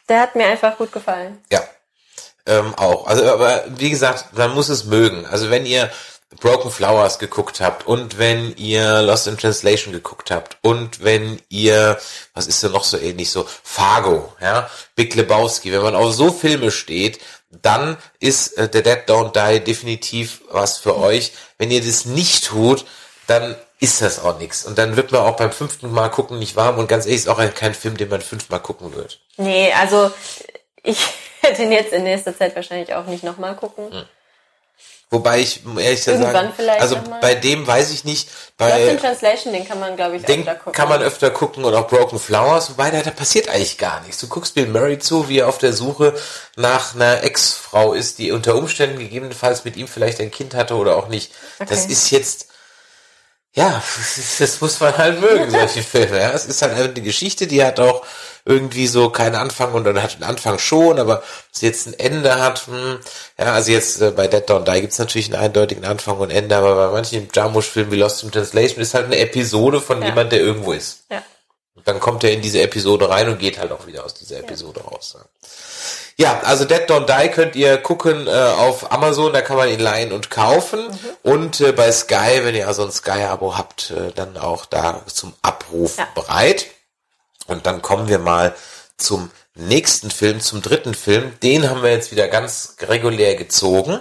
der 0.10 0.22
hat 0.22 0.36
mir 0.36 0.48
einfach 0.48 0.78
gut 0.78 0.92
gefallen. 0.92 1.44
Ja, 1.52 1.62
ähm, 2.46 2.74
auch. 2.76 3.08
Also, 3.08 3.32
aber 3.32 3.64
wie 3.70 3.90
gesagt, 3.90 4.38
man 4.38 4.54
muss 4.54 4.70
es 4.70 4.86
mögen. 4.86 5.26
Also 5.26 5.50
wenn 5.50 5.66
ihr 5.66 5.90
Broken 6.40 6.72
Flowers 6.72 7.20
geguckt 7.20 7.60
habt 7.60 7.86
und 7.88 8.18
wenn 8.18 8.56
ihr 8.56 9.02
Lost 9.02 9.28
in 9.28 9.38
Translation 9.38 9.94
geguckt 9.94 10.32
habt 10.32 10.58
und 10.62 11.04
wenn 11.04 11.42
ihr, 11.50 12.00
was 12.34 12.48
ist 12.48 12.64
denn 12.64 12.72
noch 12.72 12.86
so 12.86 12.98
ähnlich, 12.98 13.32
so 13.32 13.46
Fargo, 13.64 14.34
ja, 14.40 14.70
Big 14.96 15.14
Lebowski, 15.14 15.72
wenn 15.72 15.82
man 15.82 15.96
auf 15.96 16.14
so 16.14 16.32
Filme 16.32 16.72
steht, 16.72 17.20
dann 17.62 17.98
ist 18.20 18.58
äh, 18.58 18.70
The 18.72 18.82
Dead 18.82 19.00
Don't 19.08 19.32
Die 19.34 19.60
definitiv 19.64 20.42
was 20.50 20.78
für 20.78 20.98
euch. 20.98 21.34
Wenn 21.58 21.72
ihr 21.72 21.84
das 21.84 22.06
nicht 22.06 22.46
tut, 22.46 22.86
dann 23.28 23.56
ist 23.80 24.02
das 24.02 24.24
auch 24.24 24.38
nichts. 24.40 24.66
Und 24.66 24.78
dann 24.78 24.96
wird 24.96 25.12
man 25.12 25.22
auch 25.22 25.36
beim 25.36 25.52
fünften 25.52 25.92
Mal 25.92 26.10
gucken 26.10 26.40
nicht 26.40 26.56
warm 26.56 26.78
und 26.78 26.88
ganz 26.88 27.06
ehrlich 27.06 27.22
ist 27.22 27.30
auch 27.30 27.42
kein 27.56 27.74
Film, 27.74 27.98
den 27.98 28.10
man 28.10 28.22
fünfmal 28.22 28.60
gucken 28.60 28.96
wird. 28.96 29.20
Nee, 29.38 29.74
also 29.74 30.12
ich 30.84 31.00
hätte 31.42 31.64
ihn 31.64 31.72
jetzt 31.72 31.92
in 31.92 32.04
nächster 32.04 32.38
Zeit 32.38 32.56
wahrscheinlich 32.56 32.94
auch 32.94 33.06
nicht 33.06 33.24
nochmal 33.24 33.56
gucken. 33.56 33.92
Hm. 33.92 34.06
Wobei 35.14 35.40
ich 35.42 35.60
ehrlich 35.66 36.06
gesagt 36.06 36.22
sagen, 36.22 36.54
also 36.80 36.98
bei 37.20 37.36
dem 37.36 37.68
weiß 37.68 37.92
ich 37.92 38.06
nicht. 38.06 38.30
Bei 38.56 38.80
Lost 38.80 38.92
in 38.92 38.98
Translation, 38.98 39.52
den 39.52 39.68
kann 39.68 39.78
man 39.78 39.98
glaube 39.98 40.16
ich 40.16 40.24
den 40.24 40.40
öfter 40.40 40.56
gucken. 40.56 40.72
kann 40.72 40.88
man 40.88 41.02
öfter 41.02 41.30
gucken 41.32 41.66
und 41.66 41.76
auch 41.76 41.90
Broken 41.90 42.18
Flowers, 42.18 42.70
wobei 42.70 42.92
da, 42.92 43.02
da 43.02 43.12
passiert 43.12 43.50
eigentlich 43.50 43.78
gar 43.78 44.00
nichts. 44.04 44.22
Du 44.22 44.28
guckst 44.28 44.56
Bill 44.56 44.68
Murray 44.68 45.00
zu, 45.00 45.28
wie 45.28 45.40
er 45.40 45.50
auf 45.50 45.58
der 45.58 45.74
Suche 45.74 46.14
nach 46.56 46.96
einer 46.96 47.24
Ex-Frau 47.24 47.92
ist, 47.92 48.20
die 48.20 48.32
unter 48.32 48.56
Umständen 48.56 49.00
gegebenenfalls 49.00 49.66
mit 49.66 49.76
ihm 49.76 49.90
vielleicht 49.90 50.22
ein 50.22 50.32
Kind 50.32 50.54
hatte 50.54 50.76
oder 50.76 50.96
auch 50.96 51.10
nicht. 51.10 51.34
Okay. 51.60 51.68
Das 51.70 51.88
ist 51.88 52.10
jetzt 52.12 52.48
ja, 53.54 53.84
das 54.40 54.62
muss 54.62 54.80
man 54.80 54.98
halt 54.98 55.20
mögen, 55.20 55.52
solche 55.52 55.84
Filme. 55.84 56.20
Ja. 56.20 56.32
Es 56.32 56.46
ist 56.46 56.62
halt 56.62 56.74
eine 56.74 56.94
Geschichte, 57.02 57.48
die 57.48 57.62
hat 57.62 57.82
auch 57.82 58.06
irgendwie 58.46 58.88
so 58.88 59.10
keinen 59.10 59.36
Anfang 59.36 59.74
und 59.74 59.84
dann 59.84 60.02
hat 60.02 60.16
einen 60.16 60.24
Anfang 60.24 60.60
schon, 60.60 61.00
aber 61.00 61.24
sie 61.52 61.66
jetzt 61.66 61.88
ein 61.88 62.00
Ende 62.00 62.40
hat, 62.40 62.68
hm, 62.68 63.00
ja, 63.38 63.54
also 63.54 63.72
jetzt 63.72 64.02
äh, 64.02 64.12
bei 64.12 64.28
Dead 64.28 64.50
Don't 64.50 64.72
Die 64.72 64.82
gibt's 64.82 65.00
natürlich 65.00 65.34
einen 65.34 65.44
eindeutigen 65.44 65.86
Anfang 65.86 66.18
und 66.18 66.32
Ende, 66.32 66.56
aber 66.56 66.76
bei 66.76 66.92
manchen 66.92 67.30
Jarmusch-Filmen 67.34 67.92
wie 67.92 67.98
Lost 67.98 68.24
in 68.24 68.32
Translation 68.32 68.82
ist 68.82 68.94
halt 68.94 69.06
eine 69.06 69.18
Episode 69.18 69.82
von 69.82 70.02
ja. 70.02 70.10
jemand, 70.10 70.32
der 70.32 70.40
irgendwo 70.40 70.72
ist. 70.72 71.04
Ja. 71.10 71.24
Und 71.76 71.88
dann 71.88 72.00
kommt 72.00 72.24
er 72.24 72.32
in 72.32 72.42
diese 72.42 72.62
Episode 72.62 73.10
rein 73.10 73.30
und 73.30 73.40
geht 73.40 73.60
halt 73.60 73.72
auch 73.72 73.88
wieder 73.88 74.06
aus 74.06 74.14
dieser 74.14 74.40
Episode 74.40 74.82
ja. 74.84 74.90
raus. 74.92 75.16
Ja. 75.18 75.26
Ja, 76.18 76.40
also 76.44 76.66
Dead 76.66 76.88
Don't 76.88 77.08
Die 77.08 77.30
könnt 77.30 77.56
ihr 77.56 77.78
gucken 77.78 78.28
äh, 78.28 78.32
auf 78.32 78.92
Amazon, 78.92 79.34
da 79.34 79.42
kann 79.42 79.58
man 79.58 79.70
ihn 79.70 79.80
leihen 79.80 80.12
und 80.12 80.30
kaufen. 80.30 80.88
Mhm. 80.88 81.32
Und 81.32 81.62
äh, 81.62 81.72
bei 81.72 81.92
Sky, 81.92 82.42
wenn 82.44 82.54
ihr 82.54 82.68
also 82.68 82.84
ein 82.84 82.92
Sky-Abo 82.92 83.58
habt, 83.58 83.92
äh, 83.92 84.12
dann 84.14 84.38
auch 84.38 84.66
da 84.66 85.02
zum 85.08 85.34
Abruf 85.42 85.98
ja. 85.98 86.08
bereit. 86.14 86.68
Und 87.52 87.66
dann 87.66 87.82
kommen 87.82 88.08
wir 88.08 88.20
mal 88.20 88.56
zum 88.98 89.32
nächsten 89.56 90.12
Film, 90.12 90.40
zum 90.40 90.62
dritten 90.62 90.94
Film. 90.94 91.34
Den 91.44 91.70
haben 91.70 91.84
wir 91.84 91.92
jetzt 91.92 92.12
wieder 92.12 92.28
ganz 92.28 92.76
regulär 92.82 93.36
gezogen. 93.36 94.00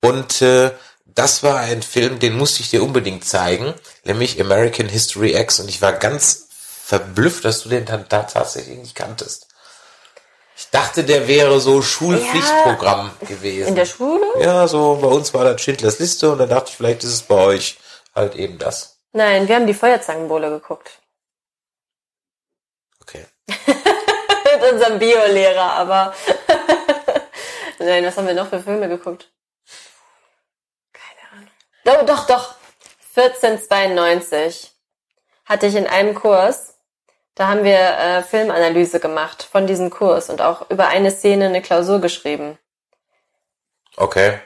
Und 0.00 0.42
äh, 0.42 0.70
das 1.06 1.42
war 1.42 1.58
ein 1.58 1.82
Film, 1.82 2.18
den 2.18 2.36
musste 2.36 2.60
ich 2.60 2.70
dir 2.70 2.82
unbedingt 2.82 3.24
zeigen, 3.24 3.74
nämlich 4.04 4.40
American 4.40 4.88
History 4.88 5.34
X. 5.36 5.58
Und 5.60 5.68
ich 5.68 5.82
war 5.82 5.92
ganz 5.92 6.46
verblüfft, 6.84 7.44
dass 7.44 7.62
du 7.62 7.68
den 7.68 7.84
dann 7.86 8.08
tatsächlich 8.08 8.78
nicht 8.78 8.94
kanntest. 8.94 9.48
Ich 10.56 10.70
dachte, 10.70 11.04
der 11.04 11.28
wäre 11.28 11.60
so 11.60 11.82
Schulpflichtprogramm 11.82 13.12
ja, 13.20 13.28
gewesen. 13.28 13.68
In 13.68 13.74
der 13.76 13.86
Schule? 13.86 14.26
Ja, 14.40 14.66
so 14.66 14.98
bei 15.00 15.08
uns 15.08 15.32
war 15.32 15.44
das 15.44 15.60
Schindlers 15.60 15.98
Liste 15.98 16.32
und 16.32 16.38
dann 16.38 16.48
dachte 16.48 16.70
ich, 16.70 16.76
vielleicht 16.76 17.04
ist 17.04 17.12
es 17.12 17.22
bei 17.22 17.36
euch 17.36 17.78
halt 18.14 18.34
eben 18.34 18.58
das. 18.58 18.98
Nein, 19.12 19.46
wir 19.48 19.54
haben 19.54 19.66
die 19.66 19.74
Feuerzangenbowle 19.74 20.50
geguckt. 20.50 20.98
Mit 23.48 24.72
unserem 24.72 24.98
Biolehrer, 24.98 25.72
aber 25.72 26.14
Nein, 27.78 28.04
was 28.04 28.16
haben 28.16 28.26
wir 28.26 28.34
noch 28.34 28.48
für 28.48 28.60
Filme 28.60 28.88
geguckt? 28.88 29.30
Keine 30.92 31.32
Ahnung. 31.32 31.50
Doch, 31.84 32.04
doch, 32.06 32.26
doch. 32.26 32.54
1492 33.16 34.72
hatte 35.44 35.66
ich 35.66 35.74
in 35.74 35.86
einem 35.86 36.14
Kurs 36.14 36.78
da 37.38 37.46
haben 37.46 37.62
wir 37.62 37.78
äh, 37.78 38.22
Filmanalyse 38.24 38.98
gemacht 38.98 39.44
von 39.44 39.68
diesem 39.68 39.90
Kurs 39.90 40.28
und 40.28 40.42
auch 40.42 40.68
über 40.70 40.88
eine 40.88 41.12
Szene 41.12 41.46
eine 41.46 41.62
Klausur 41.62 42.00
geschrieben. 42.00 42.58
Okay. 43.96 44.40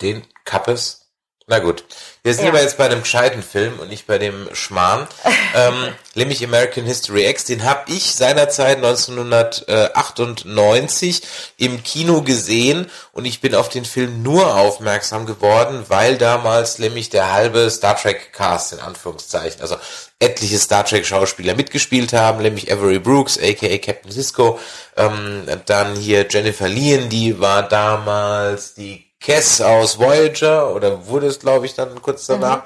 Den 0.00 0.24
Kappes 0.44 1.07
na 1.48 1.58
gut. 1.60 1.84
Wir 2.22 2.34
sind 2.34 2.44
ja. 2.44 2.50
aber 2.50 2.60
jetzt 2.60 2.76
bei 2.76 2.84
einem 2.84 3.00
gescheiten 3.00 3.42
Film 3.42 3.78
und 3.78 3.88
nicht 3.88 4.06
bei 4.06 4.18
dem 4.18 4.50
Schmarrn. 4.52 5.08
ähm, 5.54 5.94
nämlich 6.14 6.44
American 6.44 6.84
History 6.84 7.26
X. 7.26 7.46
Den 7.46 7.64
habe 7.64 7.90
ich 7.90 8.14
seinerzeit 8.14 8.76
1998 8.76 11.22
im 11.56 11.82
Kino 11.82 12.20
gesehen 12.20 12.90
und 13.12 13.24
ich 13.24 13.40
bin 13.40 13.54
auf 13.54 13.70
den 13.70 13.86
Film 13.86 14.22
nur 14.22 14.56
aufmerksam 14.56 15.24
geworden, 15.24 15.86
weil 15.88 16.18
damals 16.18 16.78
nämlich 16.78 17.08
der 17.08 17.32
halbe 17.32 17.70
Star 17.70 17.96
Trek 17.96 18.34
Cast 18.34 18.74
in 18.74 18.80
Anführungszeichen, 18.80 19.62
also 19.62 19.76
etliche 20.20 20.58
Star 20.58 20.84
Trek 20.84 21.06
Schauspieler 21.06 21.54
mitgespielt 21.54 22.12
haben, 22.12 22.42
nämlich 22.42 22.70
Avery 22.70 22.98
Brooks, 22.98 23.38
aka 23.38 23.78
Captain 23.78 24.12
Cisco, 24.12 24.58
ähm, 24.98 25.44
dann 25.64 25.96
hier 25.96 26.26
Jennifer 26.28 26.68
Leon, 26.68 27.08
die 27.08 27.40
war 27.40 27.66
damals 27.66 28.74
die 28.74 29.07
Cass 29.20 29.60
aus 29.60 29.98
Voyager 29.98 30.74
oder 30.74 31.06
wurde 31.06 31.26
es, 31.26 31.40
glaube 31.40 31.66
ich, 31.66 31.74
dann 31.74 32.00
kurz 32.02 32.26
danach. 32.26 32.62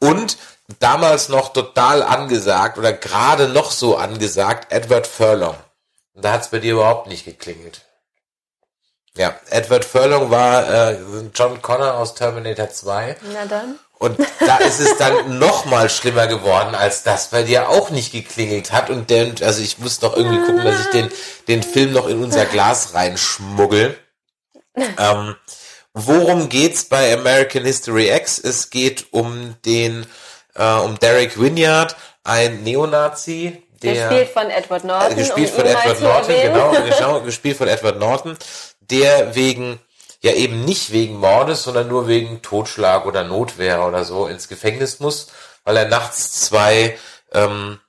Mhm. 0.00 0.08
Und 0.08 0.38
damals 0.78 1.28
noch 1.28 1.52
total 1.52 2.02
angesagt 2.02 2.78
oder 2.78 2.92
gerade 2.92 3.48
noch 3.48 3.70
so 3.70 3.96
angesagt, 3.96 4.72
Edward 4.72 5.06
Furlong. 5.06 5.56
Und 6.14 6.24
da 6.24 6.32
hat 6.32 6.42
es 6.42 6.48
bei 6.48 6.58
dir 6.58 6.74
überhaupt 6.74 7.06
nicht 7.06 7.24
geklingelt. 7.24 7.82
Ja, 9.16 9.34
Edward 9.50 9.84
Furlong 9.84 10.30
war 10.30 10.90
äh, 10.92 10.98
John 11.34 11.60
Connor 11.60 11.94
aus 11.94 12.14
Terminator 12.14 12.70
2. 12.70 13.16
Na 13.32 13.44
dann. 13.44 13.78
Und 13.98 14.18
da 14.38 14.56
ist 14.58 14.80
es 14.80 14.96
dann 14.96 15.38
noch 15.38 15.66
mal 15.66 15.90
schlimmer 15.90 16.26
geworden, 16.26 16.74
als 16.74 17.02
das 17.02 17.28
bei 17.28 17.42
dir 17.42 17.68
auch 17.68 17.90
nicht 17.90 18.12
geklingelt 18.12 18.72
hat. 18.72 18.88
Und 18.88 19.10
der, 19.10 19.34
also 19.42 19.60
ich 19.60 19.78
muss 19.78 20.00
noch 20.00 20.16
irgendwie 20.16 20.38
gucken, 20.38 20.64
dass 20.64 20.80
ich 20.80 20.86
den, 20.86 21.10
den 21.48 21.62
Film 21.62 21.92
noch 21.92 22.06
in 22.06 22.22
unser 22.22 22.46
Glas 22.46 22.94
reinschmuggel. 22.94 23.98
ähm, 24.74 25.36
Worum 25.94 26.48
geht's 26.48 26.84
bei 26.84 27.12
American 27.12 27.64
History 27.64 28.10
X? 28.10 28.38
Es 28.38 28.70
geht 28.70 29.06
um 29.12 29.56
den, 29.64 30.06
äh, 30.54 30.74
um 30.74 30.98
Derek 30.98 31.40
Winyard, 31.40 31.96
ein 32.22 32.62
Neonazi, 32.62 33.62
der, 33.82 34.08
gespielt 34.08 34.28
von 34.30 34.50
Edward 34.50 34.84
Norton. 34.84 35.12
Äh, 35.12 35.14
gespielt 35.16 35.50
um 35.50 35.56
von 35.56 35.66
Edward 35.66 36.00
Norton, 36.00 36.34
genau, 36.42 36.70
genau, 36.98 37.20
gespielt 37.22 37.56
von 37.56 37.68
Edward 37.68 37.98
Norton, 37.98 38.36
der 38.80 39.34
wegen 39.34 39.80
ja 40.20 40.32
eben 40.32 40.64
nicht 40.64 40.92
wegen 40.92 41.16
Mordes, 41.16 41.64
sondern 41.64 41.88
nur 41.88 42.06
wegen 42.06 42.42
Totschlag 42.42 43.06
oder 43.06 43.24
Notwehr 43.24 43.86
oder 43.86 44.04
so 44.04 44.26
ins 44.26 44.48
Gefängnis 44.48 45.00
muss, 45.00 45.28
weil 45.64 45.76
er 45.76 45.88
nachts 45.88 46.32
zwei 46.42 46.98
ähm, 47.32 47.80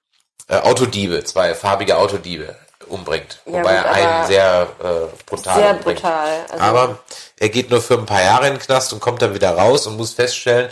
äh, 0.48 0.58
Autodiebe, 0.58 1.24
zwei 1.24 1.54
farbige 1.54 1.98
Autodiebe 1.98 2.56
umbringt. 2.88 3.40
Ja, 3.46 3.54
wobei 3.54 3.76
gut, 3.76 3.86
er 3.86 3.92
einen 3.92 4.28
sehr 4.28 4.68
äh, 4.80 5.26
brutal 5.26 5.56
Sehr 5.56 5.72
umbringt. 5.72 6.02
brutal. 6.02 6.46
Also, 6.50 6.64
Aber 6.64 7.00
er 7.42 7.50
geht 7.50 7.72
nur 7.72 7.82
für 7.82 7.98
ein 7.98 8.06
paar 8.06 8.22
Jahre 8.22 8.48
in 8.48 8.54
den 8.54 8.62
Knast 8.62 8.94
und 8.94 9.00
kommt 9.00 9.24
dann 9.24 9.34
wieder 9.34 9.50
raus 9.50 9.88
und 9.88 9.98
muss 9.98 10.14
feststellen, 10.14 10.70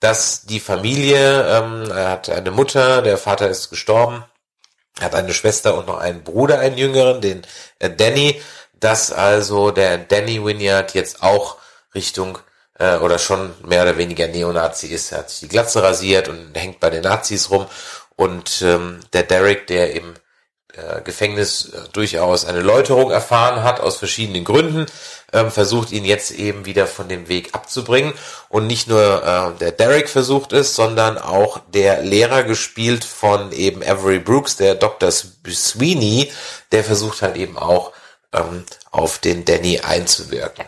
dass 0.00 0.46
die 0.46 0.60
Familie, 0.60 1.46
ähm, 1.46 1.90
er 1.90 2.08
hat 2.08 2.30
eine 2.30 2.50
Mutter, 2.50 3.02
der 3.02 3.18
Vater 3.18 3.50
ist 3.50 3.68
gestorben, 3.68 4.24
hat 4.98 5.14
eine 5.14 5.34
Schwester 5.34 5.76
und 5.76 5.86
noch 5.86 5.98
einen 5.98 6.24
Bruder, 6.24 6.58
einen 6.58 6.78
jüngeren, 6.78 7.20
den 7.20 7.42
äh, 7.80 7.90
Danny, 7.90 8.40
dass 8.80 9.12
also 9.12 9.70
der 9.72 9.98
Danny 9.98 10.42
Wynyard 10.42 10.94
jetzt 10.94 11.22
auch 11.22 11.58
Richtung 11.94 12.38
äh, 12.78 12.96
oder 12.96 13.18
schon 13.18 13.52
mehr 13.66 13.82
oder 13.82 13.98
weniger 13.98 14.26
Neonazi 14.26 14.86
ist. 14.86 15.12
Er 15.12 15.18
hat 15.18 15.28
sich 15.28 15.40
die 15.40 15.48
Glatze 15.48 15.82
rasiert 15.82 16.28
und 16.28 16.54
hängt 16.54 16.80
bei 16.80 16.88
den 16.88 17.02
Nazis 17.02 17.50
rum. 17.50 17.66
Und 18.16 18.62
ähm, 18.62 19.00
der 19.12 19.24
Derek, 19.24 19.66
der 19.66 19.92
im 19.92 20.14
äh, 20.76 21.00
Gefängnis 21.02 21.72
äh, 21.72 21.88
durchaus 21.92 22.44
eine 22.44 22.60
Läuterung 22.60 23.10
erfahren 23.10 23.62
hat, 23.62 23.80
aus 23.80 23.96
verschiedenen 23.96 24.44
Gründen, 24.44 24.86
ähm, 25.32 25.50
versucht 25.50 25.90
ihn 25.92 26.04
jetzt 26.04 26.30
eben 26.30 26.66
wieder 26.66 26.86
von 26.86 27.08
dem 27.08 27.28
Weg 27.28 27.54
abzubringen. 27.54 28.12
Und 28.48 28.66
nicht 28.66 28.88
nur 28.88 29.00
äh, 29.00 29.58
der 29.58 29.72
Derek 29.72 30.08
versucht 30.08 30.52
es, 30.52 30.76
sondern 30.76 31.18
auch 31.18 31.60
der 31.68 32.02
Lehrer 32.02 32.42
gespielt 32.42 33.04
von 33.04 33.52
eben 33.52 33.82
Avery 33.82 34.18
Brooks, 34.18 34.56
der 34.56 34.74
Dr. 34.74 35.10
Sweeney, 35.10 36.32
der 36.72 36.84
versucht 36.84 37.22
halt 37.22 37.36
eben 37.36 37.58
auch 37.58 37.92
ähm, 38.32 38.64
auf 38.90 39.18
den 39.18 39.44
Danny 39.44 39.80
einzuwirken. 39.80 40.66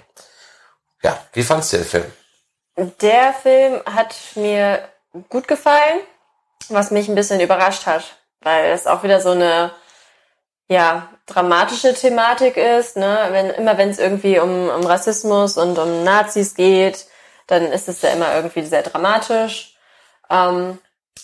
Ja, 1.03 1.19
wie 1.33 1.43
fandst 1.43 1.73
du 1.73 1.77
den 1.79 1.87
Film? 1.87 2.13
Der 3.01 3.35
Film 3.35 3.83
hat 3.85 4.15
mir 4.35 4.89
gut 5.29 5.49
gefallen, 5.49 6.01
was 6.69 6.91
mich 6.91 7.09
ein 7.09 7.15
bisschen 7.15 7.41
überrascht 7.41 7.87
hat, 7.87 8.05
weil 8.41 8.73
es 8.73 8.87
auch 8.87 9.03
wieder 9.03 9.21
so 9.21 9.31
eine 9.31 9.73
ja, 10.69 11.09
dramatische 11.27 11.95
Thematik 11.95 12.57
ist, 12.57 12.97
ne? 12.97 13.29
Wenn, 13.31 13.51
immer 13.51 13.79
wenn 13.79 13.91
es 13.91 13.99
irgendwie 13.99 14.39
um, 14.39 14.69
um 14.69 14.87
Rassismus 14.87 15.57
und 15.57 15.79
um 15.79 16.05
Nazis 16.05 16.55
geht, 16.55 17.07
dann 17.47 17.73
ist 17.73 17.89
es 17.89 18.03
ja 18.03 18.11
immer 18.11 18.35
irgendwie 18.35 18.63
sehr 18.65 18.83
dramatisch. 18.83 19.77
Ähm, 20.31 20.79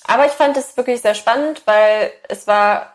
aber 0.06 0.26
ich 0.26 0.32
fand 0.32 0.56
es 0.56 0.76
wirklich 0.76 1.02
sehr 1.02 1.14
spannend, 1.14 1.62
weil 1.66 2.12
es 2.28 2.46
war 2.46 2.94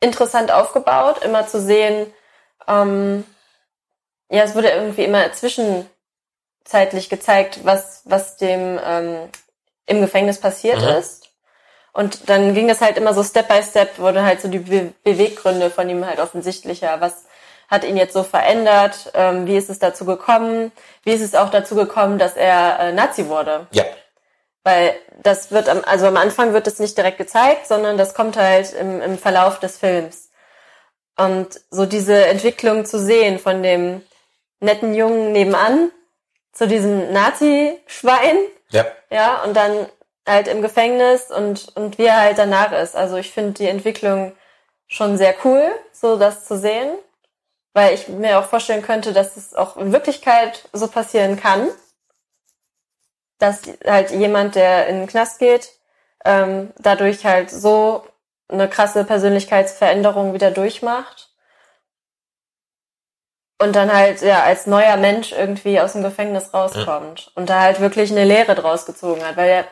interessant 0.00 0.52
aufgebaut, 0.52 1.22
immer 1.24 1.46
zu 1.48 1.60
sehen, 1.60 2.12
ähm, 2.68 3.24
ja, 4.30 4.42
es 4.44 4.54
wurde 4.54 4.68
irgendwie 4.70 5.04
immer 5.04 5.32
zwischenzeitlich 5.32 7.08
gezeigt, 7.08 7.60
was, 7.64 8.02
was 8.04 8.36
dem 8.36 8.78
ähm, 8.84 9.28
im 9.86 10.00
Gefängnis 10.00 10.38
passiert 10.38 10.80
Mhm. 10.80 10.88
ist. 10.88 11.27
Und 11.92 12.28
dann 12.28 12.54
ging 12.54 12.68
das 12.68 12.80
halt 12.80 12.96
immer 12.96 13.14
so 13.14 13.22
Step 13.22 13.48
by 13.48 13.62
Step, 13.62 13.98
wurde 13.98 14.22
halt 14.22 14.40
so 14.40 14.48
die 14.48 14.58
Be 14.58 14.92
Beweggründe 15.02 15.70
von 15.70 15.88
ihm 15.88 16.06
halt 16.06 16.20
offensichtlicher. 16.20 17.00
Was 17.00 17.26
hat 17.68 17.84
ihn 17.84 17.96
jetzt 17.96 18.14
so 18.14 18.22
verändert? 18.22 19.10
Ähm, 19.14 19.46
wie 19.46 19.56
ist 19.56 19.70
es 19.70 19.78
dazu 19.78 20.04
gekommen? 20.04 20.72
Wie 21.04 21.12
ist 21.12 21.22
es 21.22 21.34
auch 21.34 21.50
dazu 21.50 21.74
gekommen, 21.74 22.18
dass 22.18 22.36
er 22.36 22.78
äh, 22.80 22.92
Nazi 22.92 23.28
wurde? 23.28 23.66
Ja, 23.72 23.84
Weil 24.64 24.94
das 25.22 25.50
wird 25.50 25.68
am, 25.68 25.82
also 25.84 26.06
am 26.06 26.16
Anfang 26.16 26.52
wird 26.52 26.66
es 26.66 26.78
nicht 26.78 26.96
direkt 26.96 27.18
gezeigt, 27.18 27.66
sondern 27.66 27.98
das 27.98 28.14
kommt 28.14 28.36
halt 28.36 28.72
im, 28.74 29.00
im 29.02 29.18
Verlauf 29.18 29.58
des 29.58 29.78
Films. 29.78 30.30
Und 31.16 31.60
so 31.70 31.84
diese 31.84 32.26
Entwicklung 32.26 32.84
zu 32.84 32.98
sehen 32.98 33.38
von 33.38 33.62
dem 33.62 34.02
netten 34.60 34.94
Jungen 34.94 35.32
nebenan 35.32 35.90
zu 36.52 36.66
diesem 36.66 37.12
Nazi-Schwein, 37.12 38.36
ja, 38.70 38.86
ja, 39.10 39.42
und 39.44 39.56
dann 39.56 39.86
halt 40.28 40.48
im 40.48 40.62
Gefängnis 40.62 41.30
und, 41.30 41.68
und 41.76 41.98
wie 41.98 42.06
er 42.06 42.20
halt 42.20 42.38
danach 42.38 42.72
ist. 42.72 42.94
Also 42.96 43.16
ich 43.16 43.32
finde 43.32 43.52
die 43.52 43.66
Entwicklung 43.66 44.32
schon 44.86 45.16
sehr 45.16 45.34
cool, 45.44 45.70
so 45.92 46.16
das 46.18 46.46
zu 46.46 46.58
sehen, 46.58 46.90
weil 47.74 47.94
ich 47.94 48.08
mir 48.08 48.38
auch 48.38 48.44
vorstellen 48.44 48.82
könnte, 48.82 49.12
dass 49.12 49.36
es 49.36 49.54
auch 49.54 49.76
in 49.76 49.92
Wirklichkeit 49.92 50.68
so 50.72 50.88
passieren 50.88 51.38
kann, 51.38 51.68
dass 53.38 53.62
halt 53.86 54.10
jemand, 54.10 54.54
der 54.54 54.86
in 54.88 55.00
den 55.00 55.06
Knast 55.06 55.38
geht, 55.38 55.72
ähm, 56.24 56.72
dadurch 56.78 57.24
halt 57.24 57.50
so 57.50 58.04
eine 58.48 58.68
krasse 58.68 59.04
Persönlichkeitsveränderung 59.04 60.32
wieder 60.32 60.50
durchmacht 60.50 61.30
und 63.58 63.74
dann 63.76 63.92
halt 63.92 64.22
ja 64.22 64.42
als 64.42 64.66
neuer 64.66 64.96
Mensch 64.96 65.32
irgendwie 65.32 65.80
aus 65.80 65.92
dem 65.92 66.02
Gefängnis 66.02 66.54
rauskommt 66.54 67.32
und 67.34 67.50
da 67.50 67.60
halt 67.60 67.80
wirklich 67.80 68.10
eine 68.10 68.24
Lehre 68.24 68.54
draus 68.54 68.86
gezogen 68.86 69.24
hat, 69.24 69.36
weil 69.36 69.50
er, 69.50 69.64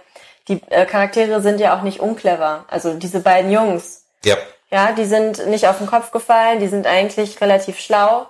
die 0.48 0.62
äh, 0.70 0.86
Charaktere 0.86 1.40
sind 1.40 1.60
ja 1.60 1.76
auch 1.76 1.82
nicht 1.82 2.00
unclever. 2.00 2.64
Also 2.68 2.94
diese 2.94 3.20
beiden 3.20 3.50
Jungs, 3.50 4.06
ja, 4.24 4.36
ja, 4.70 4.92
die 4.92 5.04
sind 5.04 5.46
nicht 5.46 5.68
auf 5.68 5.78
den 5.78 5.86
Kopf 5.86 6.10
gefallen, 6.10 6.60
die 6.60 6.68
sind 6.68 6.86
eigentlich 6.86 7.40
relativ 7.40 7.78
schlau. 7.78 8.28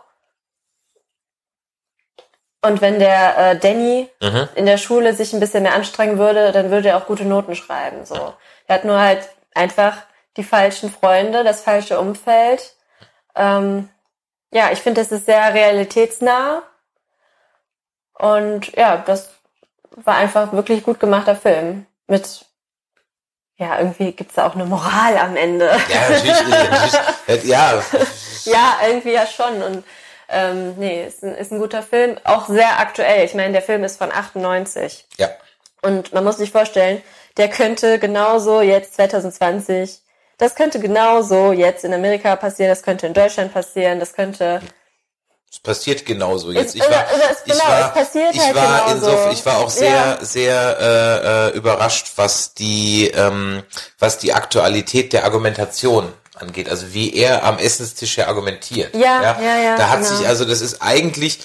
Und 2.63 2.81
wenn 2.81 2.99
der 2.99 3.39
äh, 3.39 3.59
Danny 3.59 4.11
mhm. 4.21 4.49
in 4.55 4.67
der 4.67 4.79
Schule 4.79 5.15
sich 5.15 5.33
ein 5.33 5.41
bisschen 5.41 5.63
mehr 5.63 5.75
anstrengen 5.75 6.19
würde, 6.19 6.53
dann 6.53 6.71
würde 6.71 6.89
er 6.89 6.97
auch 6.99 7.07
gute 7.07 7.25
Noten 7.25 7.55
schreiben. 7.55 8.05
So, 8.05 8.35
er 8.67 8.75
hat 8.75 8.85
nur 8.85 9.01
halt 9.01 9.29
einfach 9.55 9.99
die 10.37 10.45
falschen 10.45 10.91
Freunde, 10.91 11.45
das 11.45 11.63
falsche 11.63 11.99
Umfeld. 11.99 12.75
Ähm, 13.35 13.89
ja, 14.53 14.71
ich 14.73 14.81
finde, 14.81 15.01
das 15.01 15.13
ist 15.13 15.27
sehr 15.27 15.55
realitätsnah. 15.55 16.63
Und 18.19 18.75
ja, 18.75 18.97
das 18.97 19.31
war 19.91 20.17
einfach 20.17 20.53
wirklich 20.53 20.83
gut 20.83 21.01
gemachter 21.01 21.37
Film. 21.37 21.87
Mit, 22.07 22.45
ja, 23.57 23.79
irgendwie 23.79 24.13
gibt's 24.13 24.35
da 24.35 24.47
auch 24.47 24.55
eine 24.55 24.67
Moral 24.67 25.17
am 25.17 25.37
Ende. 25.37 25.67
ja, 25.67 26.11
natürlich, 26.11 26.49
natürlich 27.29 27.45
ja, 27.45 27.83
Ja, 28.45 28.79
irgendwie 28.87 29.13
ja 29.13 29.27
schon. 29.27 29.63
Und 29.63 29.85
ähm, 30.29 30.75
nee, 30.77 31.07
ist 31.07 31.23
ein, 31.23 31.35
ist 31.35 31.53
ein 31.53 31.59
guter 31.59 31.83
Film. 31.83 32.17
Auch 32.25 32.47
sehr 32.49 32.81
aktuell. 32.81 33.25
Ich 33.25 33.35
meine, 33.35 33.53
der 33.53 33.63
Film 33.63 33.85
ist 33.85 33.99
von 33.99 34.13
98. 34.13 35.07
ja, 35.19 35.31
Und 35.83 36.13
man 36.13 36.25
muss 36.25 36.39
sich 36.39 36.51
vorstellen, 36.51 37.03
der 37.37 37.49
könnte 37.49 37.99
genauso 37.99 38.61
jetzt 38.61 38.95
2020, 38.95 40.01
das 40.39 40.55
könnte 40.55 40.81
genauso 40.81 41.53
jetzt 41.53 41.85
in 41.85 41.95
Amerika 41.95 42.37
passieren, 42.37 42.71
das 42.71 42.83
könnte 42.83 43.07
in 43.07 43.15
Deutschland 43.15 43.53
passieren, 43.53 44.01
das 44.01 44.13
könnte. 44.13 44.61
Es 45.57 45.63
passiert 45.63 46.05
genauso 46.05 46.53
jetzt. 46.53 46.75
Ich 46.75 46.83
war, 46.83 47.07
ich 47.47 47.53
genau, 47.53 47.65
war, 47.65 47.97
ich 48.31 48.41
halt 48.41 48.55
war 48.55 48.93
insofern, 48.93 49.33
ich 49.33 49.47
war 49.47 49.59
auch 49.59 49.71
sehr, 49.71 50.19
sehr 50.21 50.77
äh, 50.79 51.49
äh, 51.49 51.57
überrascht, 51.57 52.13
was 52.17 52.53
die, 52.53 53.09
ähm, 53.09 53.63
was 53.99 54.19
die 54.19 54.35
Aktualität 54.35 55.15
der 55.15 55.25
Argumentation 55.25 56.13
angeht. 56.35 56.69
Also 56.69 56.93
wie 56.93 57.15
er 57.15 57.45
am 57.45 57.59
Essenstisch 57.59 58.19
ja 58.19 58.27
argumentiert. 58.27 58.95
Ja, 58.95 59.23
ja, 59.23 59.59
ja, 59.59 59.77
Da 59.77 59.89
hat 59.89 60.01
genau. 60.01 60.15
sich 60.15 60.27
also, 60.29 60.45
das 60.45 60.61
ist 60.61 60.83
eigentlich, 60.83 61.41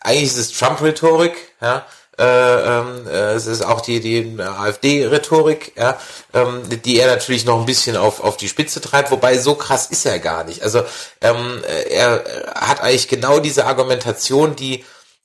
eigentlich 0.00 0.24
ist 0.24 0.36
es 0.36 0.52
Trump-Rhetorik, 0.52 1.36
ja. 1.62 1.86
Äh, 2.18 2.24
ähm, 2.24 3.06
äh, 3.06 3.34
es 3.34 3.46
ist 3.46 3.62
auch 3.62 3.82
die, 3.82 4.00
die 4.00 4.40
AfD-Rhetorik, 4.40 5.72
ja, 5.76 5.98
ähm, 6.32 6.62
die 6.66 6.98
er 6.98 7.08
natürlich 7.08 7.44
noch 7.44 7.60
ein 7.60 7.66
bisschen 7.66 7.96
auf, 7.96 8.24
auf 8.24 8.38
die 8.38 8.48
Spitze 8.48 8.80
treibt, 8.80 9.10
wobei 9.10 9.36
so 9.36 9.54
krass 9.54 9.88
ist 9.88 10.06
er 10.06 10.18
gar 10.18 10.44
nicht. 10.44 10.62
Also 10.62 10.82
ähm, 11.20 11.62
äh, 11.66 11.90
er 11.90 12.26
äh, 12.26 12.46
hat 12.54 12.80
eigentlich 12.80 13.08
genau 13.08 13.38
diese 13.38 13.66
Argumentation, 13.66 14.56
die 14.56 14.84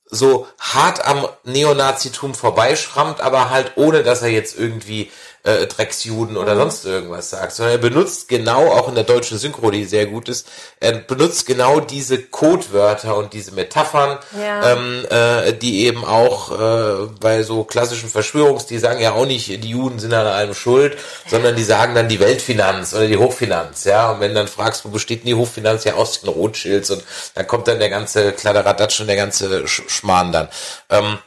so 0.09 0.47
hart 0.59 1.07
am 1.07 1.25
Neonazitum 1.45 2.35
vorbeischrammt, 2.35 3.21
aber 3.21 3.49
halt 3.49 3.71
ohne, 3.77 4.03
dass 4.03 4.21
er 4.21 4.29
jetzt 4.29 4.59
irgendwie 4.59 5.09
äh, 5.43 5.65
Drecksjuden 5.65 6.37
oder 6.37 6.55
sonst 6.55 6.85
irgendwas 6.85 7.29
sagt, 7.29 7.53
sondern 7.53 7.75
er 7.75 7.77
benutzt 7.79 8.27
genau, 8.27 8.67
auch 8.71 8.87
in 8.87 8.95
der 8.95 9.03
deutschen 9.03 9.37
Synchro, 9.37 9.71
die 9.71 9.85
sehr 9.85 10.05
gut 10.05 10.29
ist, 10.29 10.47
er 10.79 10.93
benutzt 10.93 11.45
genau 11.45 11.79
diese 11.79 12.21
Codewörter 12.21 13.17
und 13.17 13.33
diese 13.33 13.51
Metaphern, 13.53 14.19
Ja. 14.39 14.71
ähm, 14.73 15.05
äh, 15.09 15.53
die 15.53 15.85
eben 15.85 16.05
auch 16.05 16.51
äh, 16.51 17.07
bei 17.19 17.43
so 17.43 17.63
klassischen 17.63 18.09
Verschwörungs, 18.09 18.65
die 18.65 18.77
sagen 18.79 19.01
ja 19.01 19.13
auch 19.13 19.25
nicht, 19.25 19.47
die 19.63 19.69
Juden 19.69 19.99
sind 19.99 20.13
an 20.13 20.27
allem 20.27 20.53
schuld, 20.53 20.97
sondern 21.27 21.55
die 21.55 21.63
sagen 21.63 21.95
dann 21.95 22.07
die 22.09 22.19
Weltfinanz 22.19 22.93
oder 22.93 23.07
die 23.07 23.17
Hochfinanz, 23.17 23.83
ja, 23.85 24.11
und 24.11 24.19
wenn 24.19 24.35
dann 24.35 24.47
fragst, 24.47 24.85
wo 24.85 24.89
besteht 24.89 25.21
denn 25.21 25.27
die 25.27 25.35
Hochfinanz, 25.35 25.83
ja 25.85 25.95
aus 25.95 26.21
den 26.21 26.29
Rothschilds 26.29 26.91
und 26.91 27.03
dann 27.35 27.47
kommt 27.47 27.67
dann 27.67 27.79
der 27.79 27.89
ganze 27.89 28.31
Kladderadatsch 28.33 28.99
und 29.01 29.07
der 29.07 29.15
ganze 29.15 29.67
Sch 29.67 29.81
Schmarrn 29.87 30.31
dann. 30.31 30.47
Ähm, 30.89 31.17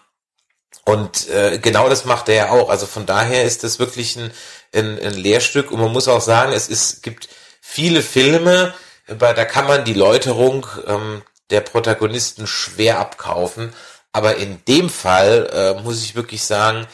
und 0.84 1.28
äh, 1.30 1.58
genau 1.58 1.88
das 1.88 2.04
macht 2.04 2.28
er 2.28 2.34
ja 2.34 2.50
auch. 2.50 2.68
Also 2.68 2.86
von 2.86 3.06
daher 3.06 3.44
ist 3.44 3.64
das 3.64 3.78
wirklich 3.78 4.16
ein, 4.16 4.30
ein, 4.74 4.98
ein 5.00 5.14
Lehrstück. 5.14 5.70
Und 5.70 5.80
man 5.80 5.92
muss 5.92 6.08
auch 6.08 6.20
sagen, 6.20 6.52
es 6.52 6.68
ist, 6.68 7.02
gibt 7.02 7.28
viele 7.60 8.02
Filme, 8.02 8.74
bei, 9.18 9.32
da 9.32 9.44
kann 9.44 9.66
man 9.66 9.84
die 9.84 9.94
Läuterung 9.94 10.66
ähm, 10.86 11.22
der 11.50 11.60
Protagonisten 11.60 12.46
schwer 12.46 12.98
abkaufen. 12.98 13.72
Aber 14.12 14.36
in 14.36 14.62
dem 14.66 14.90
Fall 14.90 15.50
äh, 15.52 15.82
muss 15.82 16.02
ich 16.02 16.14
wirklich 16.14 16.44
sagen, 16.44 16.86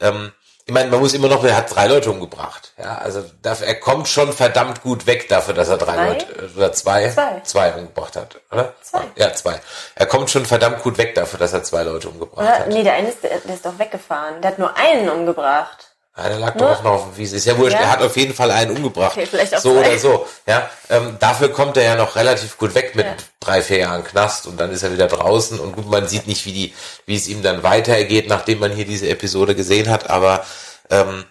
ähm, 0.00 0.32
ich 0.68 0.74
meine, 0.74 0.90
man 0.90 1.00
muss 1.00 1.14
immer 1.14 1.28
noch, 1.28 1.42
er 1.44 1.56
hat 1.56 1.74
drei 1.74 1.86
Leute 1.86 2.10
umgebracht. 2.10 2.72
Ja, 2.76 2.98
also 2.98 3.24
er 3.42 3.74
kommt 3.76 4.06
schon 4.06 4.34
verdammt 4.34 4.82
gut 4.82 5.06
weg 5.06 5.26
dafür, 5.30 5.54
dass 5.54 5.70
er 5.70 5.78
drei 5.78 5.94
Drei? 5.96 6.08
Leute 6.08 6.26
äh, 6.26 6.58
oder 6.58 6.72
zwei, 6.74 7.08
Zwei. 7.08 7.40
zwei 7.42 7.72
umgebracht 7.72 8.16
hat, 8.16 8.36
oder? 8.52 8.74
Zwei. 8.82 9.00
Ja, 9.16 9.32
zwei. 9.32 9.58
Er 9.94 10.04
kommt 10.04 10.28
schon 10.28 10.44
verdammt 10.44 10.82
gut 10.82 10.98
weg 10.98 11.14
dafür, 11.14 11.38
dass 11.38 11.54
er 11.54 11.62
zwei 11.62 11.84
Leute 11.84 12.10
umgebracht 12.10 12.42
Oder? 12.42 12.58
hat. 12.58 12.68
Nee, 12.68 12.82
der 12.82 12.92
eine 12.92 13.08
ist, 13.08 13.22
der 13.24 13.42
ist 13.46 13.64
doch 13.64 13.78
weggefahren. 13.78 14.42
Der 14.42 14.50
hat 14.50 14.58
nur 14.58 14.76
einen 14.76 15.08
umgebracht. 15.08 15.87
Ja, 16.18 16.28
der 16.28 16.38
lag 16.40 16.54
Nur- 16.56 16.68
doch 16.68 16.82
noch 16.82 16.90
auf 16.92 17.04
dem 17.04 17.16
Wiese. 17.16 17.36
Ist 17.36 17.44
ja 17.46 17.56
wurscht, 17.56 17.74
Ja. 17.74 17.80
er 17.82 17.90
hat 17.92 18.02
auf 18.02 18.16
jeden 18.16 18.34
Fall 18.34 18.50
einen 18.50 18.76
umgebracht. 18.76 19.12
Okay, 19.16 19.24
vielleicht 19.26 19.54
auch 19.54 19.60
so 19.60 19.72
zwei. 19.74 19.88
oder 19.88 19.98
so. 19.98 20.26
Ja, 20.46 20.68
ähm, 20.90 21.16
dafür 21.20 21.50
kommt 21.50 21.76
er 21.76 21.84
ja 21.84 21.94
noch 21.94 22.16
relativ 22.16 22.58
gut 22.58 22.74
weg 22.74 22.96
mit 22.96 23.06
Ja. 23.06 23.14
drei, 23.38 23.62
vier 23.62 23.78
Jahren 23.78 24.02
Knast 24.04 24.46
und 24.48 24.58
dann 24.58 24.72
ist 24.72 24.82
er 24.82 24.92
wieder 24.92 25.06
draußen 25.06 25.60
und 25.60 25.76
gut, 25.76 25.88
man 25.88 26.08
sieht 26.08 26.26
nicht, 26.26 26.44
wie 26.44 26.52
die, 26.52 26.74
wie 27.06 27.14
es 27.16 27.28
ihm 27.28 27.42
dann 27.42 27.62
weitergeht, 27.62 28.28
nachdem 28.28 28.58
man 28.58 28.72
hier 28.72 28.84
diese 28.84 29.08
Episode 29.08 29.54
gesehen 29.54 29.88
hat, 29.90 30.10
aber 30.10 30.44
ähm, 30.90 31.24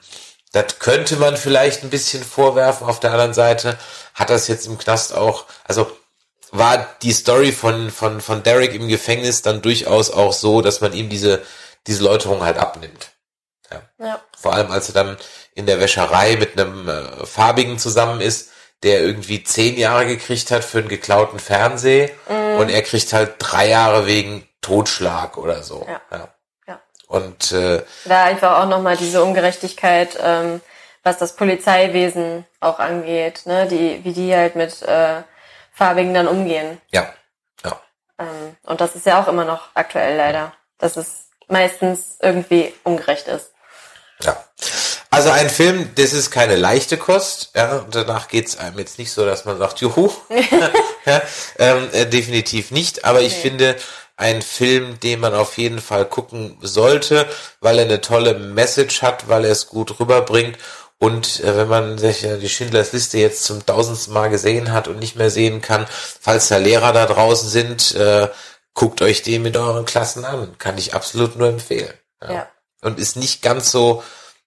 das 0.53 0.79
könnte 0.79 1.17
man 1.17 1.35
vielleicht 1.35 1.83
ein 1.83 1.89
bisschen 1.89 2.23
vorwerfen. 2.23 2.87
Auf 2.87 3.01
der 3.01 3.11
anderen 3.11 3.33
Seite 3.33 3.77
hat 4.13 4.29
das 4.29 4.47
jetzt 4.47 4.65
im 4.67 4.77
Knast 4.77 5.13
auch, 5.13 5.43
also 5.65 5.91
war 6.51 6.87
die 7.01 7.11
Story 7.11 7.51
von, 7.51 7.91
von, 7.91 8.21
von 8.21 8.41
Derek 8.41 8.73
im 8.73 8.87
Gefängnis 8.87 9.41
dann 9.41 9.61
durchaus 9.61 10.09
auch 10.11 10.31
so, 10.31 10.61
dass 10.61 10.79
man 10.79 10.93
ihm 10.93 11.09
diese, 11.09 11.41
diese 11.87 12.03
Läuterung 12.03 12.41
halt 12.43 12.57
abnimmt. 12.57 13.09
Ja. 13.99 14.21
Vor 14.39 14.53
allem, 14.53 14.71
als 14.71 14.89
er 14.89 14.93
dann 14.93 15.17
in 15.55 15.65
der 15.65 15.79
Wäscherei 15.79 16.35
mit 16.37 16.59
einem 16.59 16.87
äh, 16.87 17.25
Farbigen 17.25 17.79
zusammen 17.79 18.21
ist, 18.21 18.51
der 18.83 19.01
irgendwie 19.01 19.43
zehn 19.43 19.77
Jahre 19.77 20.05
gekriegt 20.05 20.51
hat 20.51 20.63
für 20.63 20.77
einen 20.79 20.87
geklauten 20.87 21.39
Fernseh 21.39 22.11
Mhm. 22.29 22.57
und 22.59 22.69
er 22.69 22.81
kriegt 22.83 23.11
halt 23.13 23.35
drei 23.39 23.69
Jahre 23.69 24.05
wegen 24.05 24.47
Totschlag 24.61 25.37
oder 25.37 25.63
so. 25.63 25.85
Ja. 25.87 26.01
Ja. 26.11 26.27
Ja. 26.67 26.79
Und 27.07 27.51
äh, 27.51 27.83
Da 28.05 28.23
einfach 28.25 28.59
auch 28.59 28.67
nochmal 28.67 28.97
diese 28.97 29.23
Ungerechtigkeit, 29.23 30.17
ähm, 30.21 30.61
was 31.03 31.17
das 31.17 31.35
Polizeiwesen 31.35 32.45
auch 32.59 32.79
angeht, 32.79 33.45
ne, 33.45 33.67
die, 33.67 34.03
wie 34.03 34.13
die 34.13 34.35
halt 34.35 34.55
mit 34.55 34.81
äh, 34.83 35.21
Farbigen 35.73 36.13
dann 36.13 36.27
umgehen. 36.27 36.81
ja, 36.91 37.07
ja, 37.63 37.79
Ähm, 38.19 38.57
und 38.63 38.81
das 38.81 38.95
ist 38.95 39.05
ja 39.05 39.21
auch 39.21 39.27
immer 39.27 39.45
noch 39.45 39.69
aktuell 39.73 40.17
leider, 40.17 40.53
dass 40.79 40.97
es 40.97 41.29
meistens 41.47 42.17
irgendwie 42.21 42.73
ungerecht 42.83 43.27
ist. 43.27 43.53
Ja. 44.23 44.43
Also 45.09 45.29
ein 45.29 45.49
Film, 45.49 45.89
das 45.95 46.13
ist 46.13 46.31
keine 46.31 46.55
leichte 46.55 46.97
Kost, 46.97 47.51
ja, 47.55 47.85
danach 47.91 48.27
geht's 48.27 48.57
einem 48.57 48.77
jetzt 48.79 48.99
nicht 48.99 49.11
so, 49.11 49.25
dass 49.25 49.45
man 49.45 49.57
sagt, 49.57 49.79
juhu, 49.79 50.11
ja, 51.05 51.21
ähm, 51.57 51.87
äh, 51.93 52.05
definitiv 52.05 52.71
nicht, 52.71 53.05
aber 53.05 53.21
ich 53.21 53.35
Nee. 53.35 53.41
finde, 53.41 53.75
ein 54.17 54.41
Film, 54.41 54.99
den 54.99 55.19
man 55.19 55.33
auf 55.35 55.57
jeden 55.57 55.79
Fall 55.79 56.05
gucken 56.05 56.57
sollte, 56.61 57.27
weil 57.61 57.77
er 57.79 57.85
eine 57.85 58.01
tolle 58.01 58.33
Message 58.33 59.01
hat, 59.03 59.29
weil 59.29 59.45
er 59.45 59.51
es 59.51 59.67
gut 59.67 59.99
rüberbringt 59.99 60.57
und 60.99 61.39
äh, 61.41 61.55
wenn 61.55 61.67
man 61.67 61.97
sich 61.99 62.23
äh, 62.23 62.37
die 62.37 62.49
Schindlers 62.49 62.91
Liste 62.93 63.19
jetzt 63.19 63.43
zum 63.43 63.63
tausendsten 63.65 64.13
Mal 64.13 64.29
gesehen 64.29 64.71
hat 64.73 64.87
und 64.87 64.99
nicht 64.99 65.15
mehr 65.15 65.29
sehen 65.29 65.61
kann, 65.61 65.85
falls 66.19 66.47
da 66.47 66.57
Lehrer 66.57 66.91
da 66.93 67.05
draußen 67.05 67.47
sind, 67.49 67.93
äh, 67.95 68.27
guckt 68.73 69.01
euch 69.01 69.21
den 69.21 69.43
mit 69.43 69.55
euren 69.57 69.85
Klassen 69.85 70.25
an. 70.25 70.57
Kann 70.57 70.77
ich 70.77 70.93
absolut 70.95 71.35
nur 71.35 71.47
empfehlen. 71.49 71.93
Ja. 72.27 72.47
Und 72.81 72.99
ist 72.99 73.15
nicht 73.15 73.41
ganz 73.41 73.71
so 73.71 74.03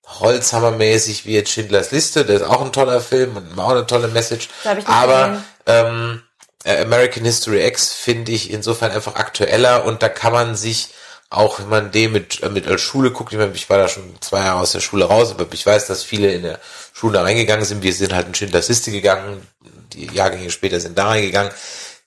Holzhammermäßig 0.07 1.27
wie 1.27 1.35
jetzt 1.35 1.51
Schindlers 1.51 1.91
Liste. 1.91 2.25
Der 2.25 2.37
ist 2.37 2.43
auch 2.43 2.61
ein 2.61 2.73
toller 2.73 3.01
Film 3.01 3.37
und 3.37 3.59
auch 3.59 3.71
eine 3.71 3.87
tolle 3.87 4.09
Message. 4.09 4.49
Aber 4.87 5.43
ähm, 5.67 6.23
äh, 6.65 6.83
American 6.83 7.25
History 7.25 7.67
X 7.67 7.93
finde 7.93 8.33
ich 8.33 8.51
insofern 8.51 8.91
einfach 8.93 9.17
aktueller 9.17 9.85
und 9.85 10.03
da 10.03 10.09
kann 10.09 10.33
man 10.33 10.55
sich 10.55 10.91
auch 11.31 11.61
wenn 11.61 11.69
man 11.69 11.93
den 11.93 12.13
mit, 12.13 12.43
äh, 12.43 12.49
mit 12.49 12.67
als 12.67 12.83
Schule 12.83 13.13
guckt, 13.13 13.33
ich, 13.33 13.39
meine, 13.39 13.53
ich 13.55 13.71
war 13.71 13.79
da 13.79 13.89
schon 13.89 14.17
zwei 14.21 14.41
Jahre 14.41 14.61
aus 14.61 14.73
der 14.73 14.81
Schule 14.81 15.05
raus, 15.05 15.31
aber 15.31 15.47
ich 15.53 15.65
weiß, 15.65 15.87
dass 15.87 16.03
viele 16.03 16.33
in 16.33 16.43
der 16.43 16.59
Schule 16.93 17.15
da 17.15 17.23
reingegangen 17.23 17.65
sind. 17.65 17.83
Wir 17.85 17.93
sind 17.93 18.13
halt 18.13 18.27
in 18.27 18.35
Schindlers 18.35 18.69
Liste 18.69 18.91
gegangen, 18.91 19.47
die 19.93 20.07
Jahrgänge 20.13 20.51
später 20.51 20.81
sind 20.81 20.99
da 20.99 21.09
reingegangen, 21.09 21.53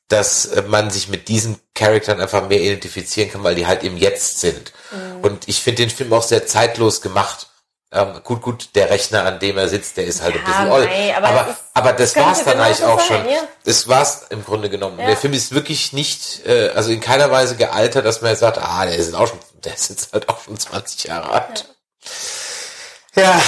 dass 0.09 0.45
äh, 0.45 0.61
man 0.63 0.91
sich 0.91 1.07
mit 1.09 1.27
diesen 1.27 1.59
Charakteren 1.73 2.21
einfach 2.21 2.47
mehr 2.47 2.59
identifizieren 2.61 3.31
kann, 3.31 3.43
weil 3.43 3.55
die 3.55 3.65
halt 3.67 3.83
im 3.83 3.97
Jetzt 3.97 4.39
sind. 4.39 4.71
Und 5.21 5.47
ich 5.47 5.61
finde 5.63 5.83
den 5.83 5.89
Film 5.89 6.13
auch 6.13 6.21
sehr 6.23 6.45
zeitlos 6.45 7.01
gemacht. 7.01 7.47
Ähm, 7.91 8.21
gut, 8.23 8.41
gut, 8.41 8.69
der 8.75 8.89
Rechner, 8.89 9.23
an 9.25 9.39
dem 9.39 9.57
er 9.57 9.69
sitzt, 9.69 9.97
der 9.97 10.05
ist 10.05 10.21
halt 10.21 10.33
ein 10.35 10.41
Ja, 10.41 10.45
bisschen 10.47 10.71
old. 10.71 10.89
aber 11.15 11.27
aber, 11.27 11.37
das 11.43 11.49
ist- 11.49 11.63
aber 11.73 11.93
das 11.93 12.13
könnte 12.13 12.27
war's 12.29 12.43
dann 12.43 12.59
eigentlich 12.59 12.83
auch 12.83 12.99
sein, 12.99 13.07
schon. 13.23 13.29
ja. 13.31 13.39
Das 13.65 13.87
war's 13.87 14.25
im 14.29 14.43
Grunde 14.43 14.69
genommen. 14.69 14.99
Ja. 14.99 15.05
Der 15.07 15.17
Film 15.17 15.33
ist 15.33 15.53
wirklich 15.53 15.93
nicht, 15.93 16.45
äh, 16.45 16.69
also 16.75 16.89
in 16.91 16.99
keiner 17.01 17.29
Weise 17.31 17.55
gealtert, 17.55 18.05
dass 18.05 18.21
man 18.21 18.35
sagt, 18.35 18.57
ah, 18.57 18.85
der 18.85 18.95
ist 18.95 19.13
auch 19.13 19.27
schon, 19.27 19.39
der 19.63 19.73
ist 19.75 19.89
jetzt 19.89 20.11
halt 20.13 20.27
auch 20.29 20.43
schon 20.43 20.57
20 20.59 21.03
Jahre 21.05 21.31
alt. 21.31 21.65
Ja, 23.15 23.39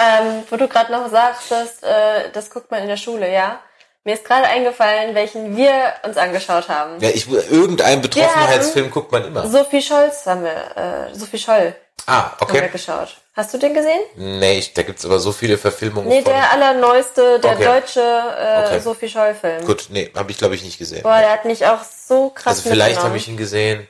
Ähm, 0.00 0.42
wo 0.50 0.56
du 0.56 0.68
gerade 0.68 0.90
noch 0.92 1.08
sagtest, 1.10 1.82
äh, 1.82 2.30
das 2.32 2.50
guckt 2.50 2.70
man 2.70 2.82
in 2.82 2.88
der 2.88 2.96
Schule, 2.96 3.32
ja. 3.32 3.60
Mir 4.06 4.14
ist 4.14 4.24
gerade 4.24 4.46
eingefallen, 4.46 5.14
welchen 5.14 5.56
wir 5.56 5.72
uns 6.02 6.16
angeschaut 6.18 6.68
haben. 6.68 7.00
ja, 7.00 7.08
ich, 7.08 7.26
irgendeinen 7.30 8.02
Betroffenheitsfilm 8.02 8.90
guckt 8.90 9.10
man 9.12 9.24
immer. 9.24 9.46
Sophie 9.48 9.80
Scholz 9.80 10.26
haben 10.26 10.44
wir, 10.44 11.10
äh, 11.10 11.14
Sophie 11.14 11.38
Scholl 11.38 11.74
Ah, 12.06 12.32
haben 12.38 12.52
wir 12.52 12.60
okay. 12.64 12.68
geschaut. 12.70 13.16
Hast 13.34 13.54
du 13.54 13.58
den 13.58 13.72
gesehen? 13.72 14.00
Nee, 14.16 14.58
ich, 14.58 14.74
da 14.74 14.82
gibt's 14.82 15.04
aber 15.06 15.18
so 15.18 15.32
viele 15.32 15.56
Verfilmungen 15.56 16.08
Nee, 16.08 16.22
von. 16.22 16.32
der 16.32 16.52
allerneueste, 16.52 17.40
der 17.40 17.52
Okay. 17.52 17.64
deutsche 17.64 18.00
äh, 18.00 18.66
Okay. 18.66 18.80
Sophie 18.80 19.08
Scholl-Film. 19.08 19.64
Gut, 19.64 19.86
nee, 19.88 20.10
habe 20.14 20.30
ich 20.30 20.36
glaube 20.38 20.54
ich 20.54 20.62
nicht 20.62 20.78
gesehen. 20.78 21.02
Boah, 21.02 21.18
der 21.20 21.30
hat 21.32 21.44
mich 21.46 21.64
auch 21.66 21.82
so 21.82 22.28
krass 22.30 22.58
also 22.58 22.68
vielleicht 22.70 23.02
habe 23.02 23.16
ich 23.16 23.26
ihn 23.28 23.36
gesehen. 23.38 23.88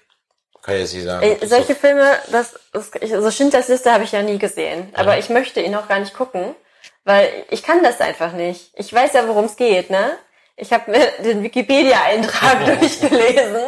Kann 0.62 0.76
ich 0.76 0.80
jetzt 0.82 0.94
nicht 0.94 1.04
sagen. 1.04 1.22
Ey, 1.24 1.46
solche 1.46 1.74
so- 1.74 1.80
Filme, 1.80 2.06
das, 2.30 2.54
das 2.72 2.90
ich, 3.00 3.10
so 3.10 3.30
Schindlers 3.30 3.68
Liste 3.68 3.92
habe 3.92 4.04
ich 4.04 4.12
ja 4.12 4.22
nie 4.22 4.38
gesehen. 4.38 4.92
Aber 4.94 5.18
ich 5.18 5.28
möchte 5.28 5.60
ihn 5.60 5.74
auch 5.74 5.88
gar 5.88 5.98
nicht 5.98 6.14
gucken, 6.14 6.54
weil 7.04 7.30
ich 7.50 7.62
kann 7.62 7.82
das 7.82 8.00
einfach 8.00 8.32
nicht. 8.32 8.70
Ich 8.74 8.92
weiß 8.92 9.12
ja, 9.12 9.26
worum 9.28 9.44
es 9.44 9.56
geht, 9.56 9.90
ne? 9.90 10.16
Ich 10.56 10.72
habe 10.72 10.90
mir 10.90 11.06
den 11.24 11.42
Wikipedia-Eintrag 11.42 12.64
durchgelesen. 12.80 13.62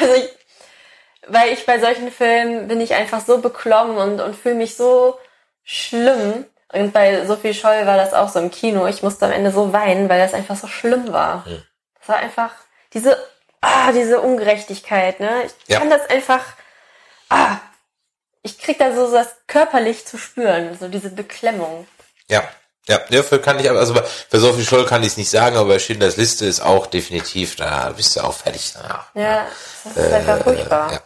Also 0.00 0.14
ich, 0.14 0.28
weil 1.26 1.52
ich 1.52 1.66
bei 1.66 1.78
solchen 1.78 2.10
Filmen 2.10 2.68
bin 2.68 2.80
ich 2.80 2.94
einfach 2.94 3.20
so 3.24 3.38
beklommen 3.38 3.96
und, 3.98 4.20
und 4.20 4.34
fühle 4.36 4.54
mich 4.54 4.76
so 4.76 5.18
schlimm. 5.64 6.46
Und 6.72 6.92
bei 6.92 7.24
Sophie 7.26 7.54
Scholl 7.54 7.86
war 7.86 7.96
das 7.96 8.12
auch 8.14 8.28
so 8.28 8.38
im 8.38 8.50
Kino. 8.50 8.86
Ich 8.86 9.02
musste 9.02 9.26
am 9.26 9.32
Ende 9.32 9.50
so 9.50 9.72
weinen, 9.72 10.08
weil 10.08 10.20
das 10.20 10.34
einfach 10.34 10.56
so 10.56 10.66
schlimm 10.66 11.12
war. 11.12 11.44
Das 11.98 12.08
war 12.10 12.16
einfach 12.16 12.52
diese, 12.92 13.16
ah, 13.62 13.90
diese 13.92 14.20
Ungerechtigkeit, 14.20 15.18
ne? 15.20 15.44
Ich 15.46 15.52
Ja. 15.72 15.78
kann 15.78 15.88
das 15.90 16.08
einfach, 16.10 16.44
ah, 17.30 17.56
ich 18.42 18.58
krieg 18.58 18.78
da 18.78 18.94
so 18.94 19.10
das 19.10 19.34
körperlich 19.46 20.06
zu 20.06 20.18
spüren, 20.18 20.76
so 20.78 20.88
diese 20.88 21.10
Beklemmung. 21.10 21.86
Ja, 22.28 22.46
ja, 22.88 22.98
dafür 23.10 23.40
kann 23.40 23.58
ich 23.60 23.68
aber, 23.70 23.78
also 23.78 23.94
bei- 23.94 24.02
für 24.28 24.40
Sophie 24.40 24.64
Scholl 24.64 24.84
kann 24.86 25.02
ich 25.02 25.08
es 25.10 25.16
nicht 25.16 25.30
sagen, 25.30 25.56
aber 25.56 25.68
bei 25.68 25.78
Schindlers 25.78 26.16
Liste 26.16 26.46
ist 26.46 26.60
auch 26.60 26.86
definitiv, 26.86 27.56
da 27.56 27.92
bist 27.96 28.16
du 28.16 28.20
auch 28.20 28.32
fertig 28.34 28.72
danach. 28.74 29.04
Ja, 29.14 29.46
das 29.84 30.04
ist 30.06 30.12
einfach 30.12 30.42
furchtbar. 30.42 30.90
Äh, 30.90 30.94
Ja. 30.94 31.00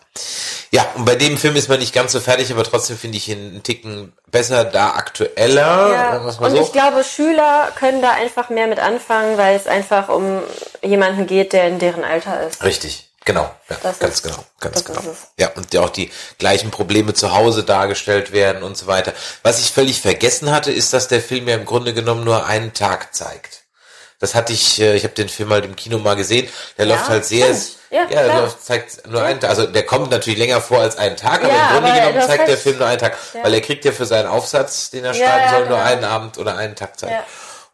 ja, 0.83 0.87
und 0.95 1.05
bei 1.05 1.15
dem 1.17 1.37
Film 1.37 1.57
ist 1.57 1.69
man 1.69 1.79
nicht 1.79 1.95
ganz 1.95 2.13
so 2.13 2.21
fertig, 2.21 2.51
aber 2.53 2.65
trotzdem 2.65 2.97
finde 2.97 3.19
ich 3.19 3.29
ihn 3.29 3.39
einen 3.51 3.63
Ticken 3.63 4.13
besser, 4.31 4.65
da 4.65 4.91
aktueller, 4.93 5.93
Ja, 5.93 6.17
und 6.19 6.51
so. 6.51 6.61
ich 6.63 6.73
glaube, 6.73 7.05
Schüler 7.05 7.69
können 7.79 8.01
da 8.03 8.13
einfach 8.13 8.49
mehr 8.49 8.67
mit 8.67 8.79
anfangen, 8.79 9.37
weil 9.39 9.57
es 9.57 9.67
einfach 9.67 10.09
um 10.09 10.41
jemanden 10.83 11.27
geht, 11.27 11.53
der 11.53 11.69
in 11.69 11.79
deren 11.79 12.05
Alter 12.05 12.47
ist. 12.47 12.63
Richtig, 12.65 13.11
genau, 13.25 13.51
ja, 13.69 13.77
Das 13.83 13.99
ganz 13.99 14.15
ist- 14.17 14.23
genau, 14.23 14.45
ganz 14.61 14.85
genau. 14.85 15.01
Ja, 15.39 15.51
und 15.55 15.73
ja 15.75 15.81
auch 15.83 15.91
die 15.91 16.11
gleichen 16.39 16.71
Probleme 16.71 17.15
zu 17.15 17.33
Hause 17.35 17.63
dargestellt 17.65 18.33
werden 18.33 18.63
und 18.63 18.77
so 18.77 18.87
weiter. 18.87 19.13
Was 19.43 19.61
ich 19.61 19.73
völlig 19.73 20.01
vergessen 20.01 20.51
hatte, 20.51 20.73
ist, 20.73 20.93
dass 20.93 21.09
der 21.09 21.21
Film 21.21 21.49
ja 21.49 21.55
im 21.57 21.65
Grunde 21.65 21.95
genommen 21.95 22.25
nur 22.25 22.47
einen 22.47 22.73
Tag 22.75 23.15
zeigt. 23.15 23.61
Das 24.19 24.37
hatte 24.37 24.53
ich, 24.53 24.81
äh, 24.81 24.95
ich 24.95 25.03
habe 25.03 25.15
den 25.15 25.29
Film 25.29 25.51
halt 25.51 25.65
im 25.65 25.75
Kino 25.75 25.99
mal 25.99 26.15
gesehen. 26.15 26.49
Der 26.79 26.87
läuft 26.87 27.09
halt 27.09 27.25
sehr, 27.25 27.47
stimmt. 27.53 27.79
Ja, 27.91 28.07
der 28.07 28.27
läuft, 28.41 28.65
zeigt 28.65 29.07
nur 29.09 29.21
einen 29.23 29.41
Tag. 29.41 29.51
Also 29.51 29.67
der 29.67 29.85
kommt 29.85 30.11
natürlich 30.13 30.39
länger 30.39 30.61
vor 30.61 30.79
als 30.81 30.97
einen 30.97 31.17
Tag, 31.17 31.43
aber 31.45 31.53
Ja, 31.53 31.67
im 31.67 31.73
Grunde 31.83 31.91
aber 32.01 32.13
genommen 32.13 32.27
zeigt 32.29 32.49
der. 32.49 32.57
Film 32.57 32.79
nur 32.79 32.87
einen 32.87 33.01
Tag, 33.01 33.17
Ja. 33.35 33.43
weil 33.45 33.53
er 33.53 33.61
kriegt 33.61 33.85
ja 33.85 33.91
für 33.93 34.07
seinen 34.07 34.29
Aufsatz, 34.29 34.91
den 34.91 35.05
er 35.05 35.13
Ja, 35.13 35.27
schreiben 35.27 35.45
ja, 35.45 35.51
soll, 35.51 35.59
nur 35.67 35.77
genau. 35.77 35.89
einen 35.91 36.05
Abend 36.05 36.39
oder 36.39 36.57
einen 36.57 36.77
Tag 36.77 36.99
Zeit. 36.99 37.25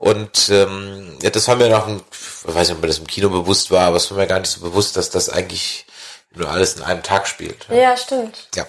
Ja. 0.00 0.11
Und 0.11 0.48
ähm, 0.50 1.18
ja, 1.22 1.30
das 1.30 1.48
war 1.48 1.56
mir 1.56 1.68
noch, 1.68 1.87
ein, 1.88 2.00
ich 2.11 2.54
weiß 2.54 2.68
nicht, 2.68 2.76
ob 2.76 2.82
mir 2.82 2.88
das 2.88 2.98
im 2.98 3.06
Kino 3.06 3.30
bewusst 3.30 3.70
war, 3.70 3.87
aber 3.87 3.96
es 3.96 4.11
war 4.11 4.18
mir 4.18 4.26
gar 4.26 4.40
nicht 4.40 4.50
so 4.50 4.61
bewusst, 4.61 4.96
dass 4.96 5.11
das 5.11 5.28
eigentlich 5.28 5.87
nur 6.34 6.50
alles 6.50 6.74
in 6.74 6.82
einem 6.82 7.02
Tag 7.02 7.26
spielt. 7.26 7.66
Ja, 7.70 7.96
stimmt. 7.96 8.48
Ja. 8.54 8.66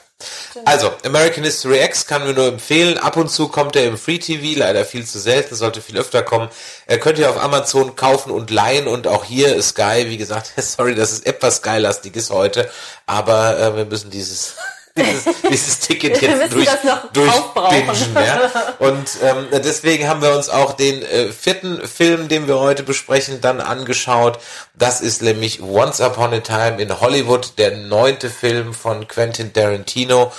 Also, 0.65 0.91
American 1.05 1.43
History 1.45 1.81
X 1.81 2.05
kann 2.05 2.25
mir 2.25 2.33
nur 2.33 2.47
empfehlen. 2.47 2.97
Ab 2.97 3.15
und 3.15 3.29
zu 3.29 3.47
kommt 3.47 3.75
er 3.77 3.85
im 3.85 3.97
Free 3.97 4.17
TV, 4.17 4.59
leider 4.59 4.83
viel 4.83 5.05
zu 5.05 5.17
selten, 5.19 5.55
sollte 5.55 5.81
viel 5.81 5.97
öfter 5.97 6.23
kommen. 6.23 6.49
Er 6.87 6.99
könnt 6.99 7.19
ihr 7.19 7.29
auf 7.29 7.41
Amazon 7.41 7.95
kaufen 7.95 8.31
und 8.31 8.51
leihen 8.51 8.87
und 8.87 9.07
auch 9.07 9.23
hier 9.23 9.61
Sky, 9.61 10.05
wie 10.07 10.17
gesagt, 10.17 10.51
sorry, 10.57 10.95
dass 10.95 11.11
es 11.11 11.21
etwas 11.21 11.57
Sky-lastig 11.57 12.15
ist 12.15 12.31
heute, 12.31 12.69
aber 13.05 13.57
äh, 13.59 13.77
wir 13.77 13.85
müssen 13.85 14.09
dieses 14.09 14.55
dieses, 15.03 15.41
dieses 15.49 15.79
Ticket 15.79 16.21
jetzt 16.21 16.53
durch, 16.53 16.69
durchbingen. 17.13 17.29
aufbrauchen. 17.29 18.15
Ja? 18.15 18.51
Und 18.79 19.09
ähm, 19.23 19.47
deswegen 19.51 20.07
haben 20.07 20.21
wir 20.21 20.35
uns 20.35 20.49
auch 20.49 20.73
den 20.73 21.01
äh, 21.01 21.31
vierten 21.31 21.87
Film, 21.87 22.27
den 22.27 22.47
wir 22.47 22.59
heute 22.59 22.83
besprechen, 22.83 23.41
dann 23.41 23.61
angeschaut. 23.61 24.39
Das 24.75 25.01
ist 25.01 25.21
nämlich 25.21 25.61
Once 25.61 26.01
Upon 26.01 26.33
a 26.33 26.39
Time 26.39 26.81
in 26.81 26.99
Hollywood, 26.99 27.53
der 27.57 27.77
neunte 27.77 28.29
Film 28.29 28.73
von 28.73 29.07
Quentin 29.07 29.53
Tarantino. 29.53 30.31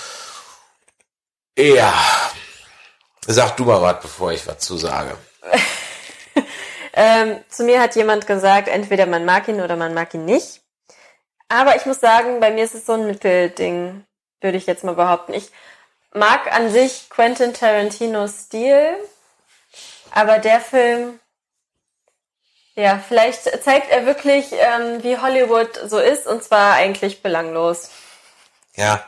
Ja, 1.57 1.93
Sag 3.27 3.55
du 3.57 3.65
mal 3.65 3.81
was, 3.81 4.01
bevor 4.01 4.31
ich 4.31 4.45
was 4.47 4.57
zu 4.59 4.77
sage. 4.77 5.15
ähm, 6.93 7.39
zu 7.49 7.63
mir 7.63 7.79
hat 7.79 7.95
jemand 7.95 8.25
gesagt, 8.25 8.67
entweder 8.67 9.05
man 9.05 9.25
mag 9.25 9.47
ihn 9.47 9.61
oder 9.61 9.75
man 9.75 9.93
mag 9.93 10.13
ihn 10.13 10.25
nicht. 10.25 10.61
Aber 11.47 11.75
ich 11.75 11.85
muss 11.85 11.99
sagen, 11.99 12.39
bei 12.39 12.51
mir 12.51 12.63
ist 12.63 12.75
es 12.75 12.85
so 12.85 12.93
ein 12.93 13.05
Mittelding, 13.05 14.05
würde 14.41 14.57
ich 14.57 14.65
jetzt 14.65 14.83
mal 14.83 14.95
behaupten. 14.95 15.33
Ich 15.33 15.51
mag 16.13 16.51
an 16.53 16.71
sich 16.71 17.09
Quentin 17.09 17.53
Tarantinos 17.53 18.45
Stil, 18.45 18.95
aber 20.11 20.39
der 20.39 20.59
Film, 20.59 21.19
ja, 22.75 23.01
vielleicht 23.05 23.43
zeigt 23.63 23.89
er 23.91 24.05
wirklich, 24.05 24.47
ähm, 24.51 25.03
wie 25.03 25.17
Hollywood 25.17 25.79
so 25.85 25.99
ist, 25.99 26.27
und 26.27 26.43
zwar 26.43 26.73
eigentlich 26.73 27.21
belanglos. 27.21 27.89
Ja, 28.75 29.03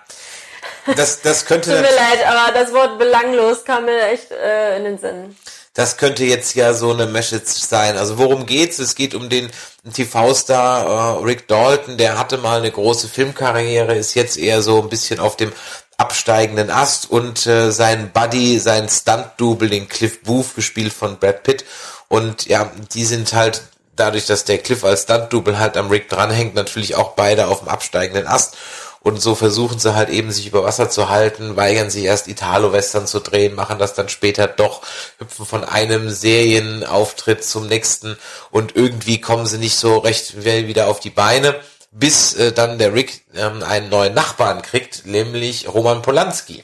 das, 0.96 1.22
das 1.22 1.46
könnte. 1.46 1.72
Tut 1.72 1.82
mir 1.82 1.96
leid, 1.96 2.26
aber 2.26 2.52
das 2.54 2.74
Wort 2.74 2.98
belanglos 2.98 3.66
kam 3.66 3.86
mir 3.86 4.08
echt 4.08 4.32
äh, 4.32 4.78
in 4.78 4.84
den 4.84 4.98
Sinn. 4.98 5.38
Das 5.74 5.98
könnte 5.98 6.24
jetzt 6.24 6.54
ja 6.54 6.74
so 6.74 6.92
eine 6.92 7.08
Message 7.08 7.54
sein. 7.54 7.98
Also 7.98 8.20
worum 8.20 8.46
geht's? 8.46 8.78
Es 8.78 8.94
geht 8.94 9.16
um 9.16 9.28
den 9.30 9.50
TV-Star 9.92 11.20
äh, 11.20 11.24
Rick 11.24 11.48
Dalton. 11.48 11.98
Der 11.98 12.20
hatte 12.20 12.38
mal 12.38 12.60
eine 12.60 12.72
große 12.72 13.08
Filmkarriere, 13.08 13.96
ist 13.96 14.14
jetzt 14.14 14.38
eher 14.38 14.62
so 14.62 14.82
ein 14.82 14.90
bisschen 14.90 15.20
auf 15.20 15.36
dem 15.36 15.52
absteigenden 15.98 16.70
Ast 16.70 17.10
und 17.10 17.46
äh, 17.48 17.72
sein 17.72 18.12
Buddy, 18.12 18.60
sein 18.60 18.90
Stunt-Double, 18.90 19.70
den 19.70 19.88
Cliff 19.88 20.22
Booth, 20.22 20.56
gespielt 20.56 20.94
von 20.94 21.18
Brad 21.18 21.44
Pitt. 21.44 21.66
Und 22.08 22.46
ja, 22.46 22.72
die 22.94 23.06
sind 23.06 23.34
halt 23.34 23.64
dadurch, 23.96 24.26
dass 24.26 24.44
der 24.44 24.58
Cliff 24.60 24.84
als 24.84 25.04
Stunt-Double 25.04 25.60
halt 25.60 25.78
am 25.78 25.90
Rick 25.90 26.10
dranhängt, 26.10 26.56
natürlich 26.56 26.96
auch 26.96 27.12
beide 27.12 27.48
auf 27.48 27.60
dem 27.60 27.68
absteigenden 27.68 28.28
Ast. 28.28 28.56
Und 29.04 29.22
so 29.22 29.36
versuchen 29.36 29.80
sie 29.80 29.96
halt 29.96 30.08
eben 30.08 30.32
sich 30.32 30.48
über 30.48 30.64
Wasser 30.64 30.90
zu 30.90 31.10
halten, 31.10 31.58
weigern 31.58 31.90
sich 31.90 32.06
erst 32.06 32.30
Italo-Western 32.30 33.06
zu 33.06 33.20
drehen, 33.20 33.54
machen 33.54 33.78
das 33.78 33.94
dann 33.94 34.08
später 34.08 34.48
doch, 34.48 34.82
hüpfen 35.20 35.46
von 35.46 35.66
einem 35.66 36.10
Serienauftritt 36.10 37.44
zum 37.44 37.68
nächsten 37.68 38.18
und 38.50 38.78
irgendwie 38.78 39.20
kommen 39.20 39.46
sie 39.46 39.58
nicht 39.58 39.76
so 39.76 39.98
recht 39.98 40.46
wieder 40.46 40.88
auf 40.88 41.02
die 41.02 41.10
Beine, 41.10 41.60
bis 41.92 42.34
äh, 42.36 42.54
dann 42.54 42.78
der 42.78 42.94
Rick 42.94 43.26
ähm, 43.36 43.62
einen 43.62 43.90
neuen 43.90 44.14
Nachbarn 44.14 44.62
kriegt, 44.62 45.06
nämlich 45.06 45.68
Roman 45.68 46.02
Polanski, 46.02 46.64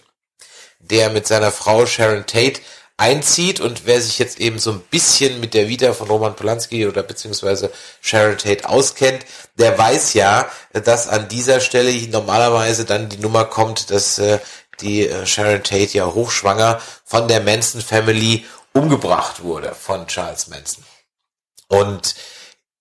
der 0.80 1.10
mit 1.10 1.28
seiner 1.28 1.52
Frau 1.52 1.86
Sharon 1.86 2.26
Tate 2.26 2.62
einzieht 3.00 3.62
und 3.62 3.86
wer 3.86 4.02
sich 4.02 4.20
jetzt 4.20 4.40
eben 4.40 4.60
so 4.60 4.72
ein 4.72 4.82
bisschen 4.82 5.40
mit 5.40 5.54
der 5.54 5.70
Vita 5.70 5.94
von 5.94 6.10
Roman 6.10 6.36
Polanski 6.36 6.86
oder 6.86 7.02
beziehungsweise 7.02 7.72
Sharon 8.02 8.38
Tate 8.38 8.68
auskennt, 8.68 9.26
der 9.58 9.78
weiß 9.78 10.14
ja, 10.14 10.50
dass 10.74 11.08
an 11.08 11.30
dieser 11.30 11.62
Stelle 11.62 11.92
normalerweise 12.10 12.84
dann 12.84 13.08
die 13.08 13.18
Nummer 13.18 13.46
kommt, 13.46 13.90
dass 13.90 14.20
äh, 14.20 14.40
die 14.82 15.08
äh, 15.08 15.26
Sharon 15.26 15.64
Tate 15.64 15.98
ja 15.98 16.08
hochschwanger 16.08 16.82
von 17.06 17.30
der 17.30 17.40
Manson 17.40 17.82
Family 17.82 18.46
umgebracht 18.74 19.44
wurde 19.44 19.74
von 19.74 20.06
Charles 20.08 20.48
Manson. 20.48 20.84
Und 21.70 22.16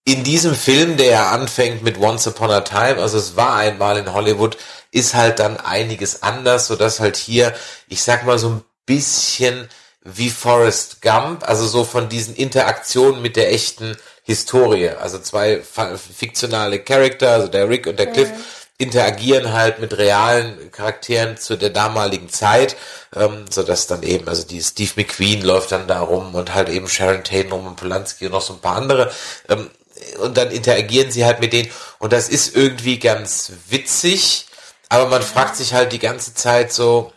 in 0.05 0.25
diesem 0.25 0.55
Film, 0.55 0.97
der 0.97 1.11
ja 1.11 1.31
anfängt 1.31 1.83
mit 1.83 1.99
Once 1.99 2.27
Upon 2.27 2.51
a 2.51 2.63
Time, 2.63 2.97
also 2.97 3.19
es 3.19 3.37
war 3.37 3.55
einmal 3.57 3.99
in 3.99 4.13
Hollywood, 4.13 4.57
ist 4.91 5.15
halt 5.15 5.39
dann 5.39 5.59
einiges 5.59 6.23
anders, 6.25 6.67
so 6.67 6.75
dass 6.75 6.99
halt 6.99 7.17
hier, 7.17 7.55
ich 7.89 8.03
sag 8.03 8.25
mal 8.25 8.39
so 8.39 8.49
ein 8.49 8.65
bisschen 8.85 9.69
wie 10.03 10.31
Forrest 10.31 11.03
Gump, 11.03 11.47
also 11.47 11.67
so 11.67 11.85
von 11.85 12.09
diesen 12.09 12.35
Interaktionen 12.35 13.21
mit 13.21 13.37
der 13.37 13.53
echten 13.53 13.97
Historie. 14.23 14.91
Also 14.91 15.19
zwei 15.19 15.61
fiktionale 15.63 16.79
Charakter, 16.81 17.33
also 17.33 17.49
der 17.49 17.69
Rick 17.69 17.87
und 17.87 17.99
der 17.99 18.07
Cliff, 18.07 18.31
mhm. 18.31 18.45
interagieren 18.79 19.53
halt 19.53 19.81
mit 19.81 19.97
realen 19.97 20.71
Charakteren 20.71 21.37
zu 21.37 21.57
der 21.57 21.71
damaligen 21.71 22.29
Zeit, 22.29 22.77
ähm, 23.17 23.47
so 23.51 23.63
dass 23.63 23.87
dann 23.87 24.03
eben, 24.03 24.29
also 24.29 24.47
die 24.47 24.63
Steve 24.63 24.93
McQueen 24.97 25.43
läuft 25.43 25.73
dann 25.73 25.89
da 25.89 26.01
rum 26.01 26.35
und 26.35 26.55
halt 26.55 26.69
eben 26.69 26.89
Sharon 26.89 27.25
Tate, 27.25 27.49
Roman 27.51 27.77
Polanski 27.77 28.27
und 28.27 28.33
noch 28.33 28.43
so 28.43 28.55
ein 28.55 28.61
paar 28.61 28.77
andere. 28.77 29.11
Ähm, 29.49 29.71
und 30.21 30.37
dann 30.37 30.51
interagieren 30.53 31.11
sie 31.11 31.25
halt 31.25 31.41
mit 31.41 31.53
denen 31.53 31.71
und 31.99 32.13
das 32.13 32.29
ist 32.29 32.55
irgendwie 32.55 33.01
ganz 33.01 33.53
witzig, 33.69 34.47
aber 34.89 35.09
man 35.09 35.23
fragt 35.23 35.57
sich 35.57 35.75
halt 35.75 35.93
die 35.93 35.99
ganze 35.99 36.35
Zeit 36.35 36.73
so, 36.73 37.13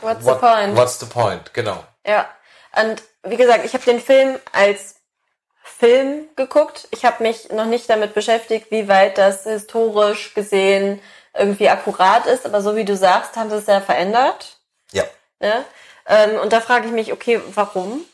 What's 0.00 0.24
what, 0.24 0.40
the 0.40 0.46
point? 0.46 0.76
What's 0.76 1.00
the 1.00 1.06
point? 1.06 1.52
Genau. 1.52 1.84
Ja, 2.06 2.28
und 2.76 3.02
wie 3.22 3.36
gesagt, 3.36 3.64
ich 3.64 3.74
habe 3.74 3.84
den 3.84 4.00
Film 4.00 4.38
als 4.52 4.96
Film 5.62 6.28
geguckt. 6.36 6.88
Ich 6.90 7.04
habe 7.04 7.22
mich 7.22 7.50
noch 7.50 7.64
nicht 7.64 7.88
damit 7.88 8.14
beschäftigt, 8.14 8.70
wie 8.70 8.88
weit 8.88 9.18
das 9.18 9.44
historisch 9.44 10.34
gesehen 10.34 11.00
irgendwie 11.36 11.68
akkurat 11.68 12.26
ist. 12.26 12.46
Aber 12.46 12.60
so 12.60 12.76
wie 12.76 12.84
du 12.84 12.96
sagst, 12.96 13.36
haben 13.36 13.50
sie 13.50 13.56
es 13.56 13.66
ja 13.66 13.80
verändert. 13.80 14.58
Ja. 14.92 15.04
Ne? 15.40 15.64
Ähm, 16.06 16.38
und 16.40 16.52
da 16.52 16.60
frage 16.60 16.86
ich 16.86 16.92
mich, 16.92 17.12
okay, 17.12 17.40
warum? 17.54 18.04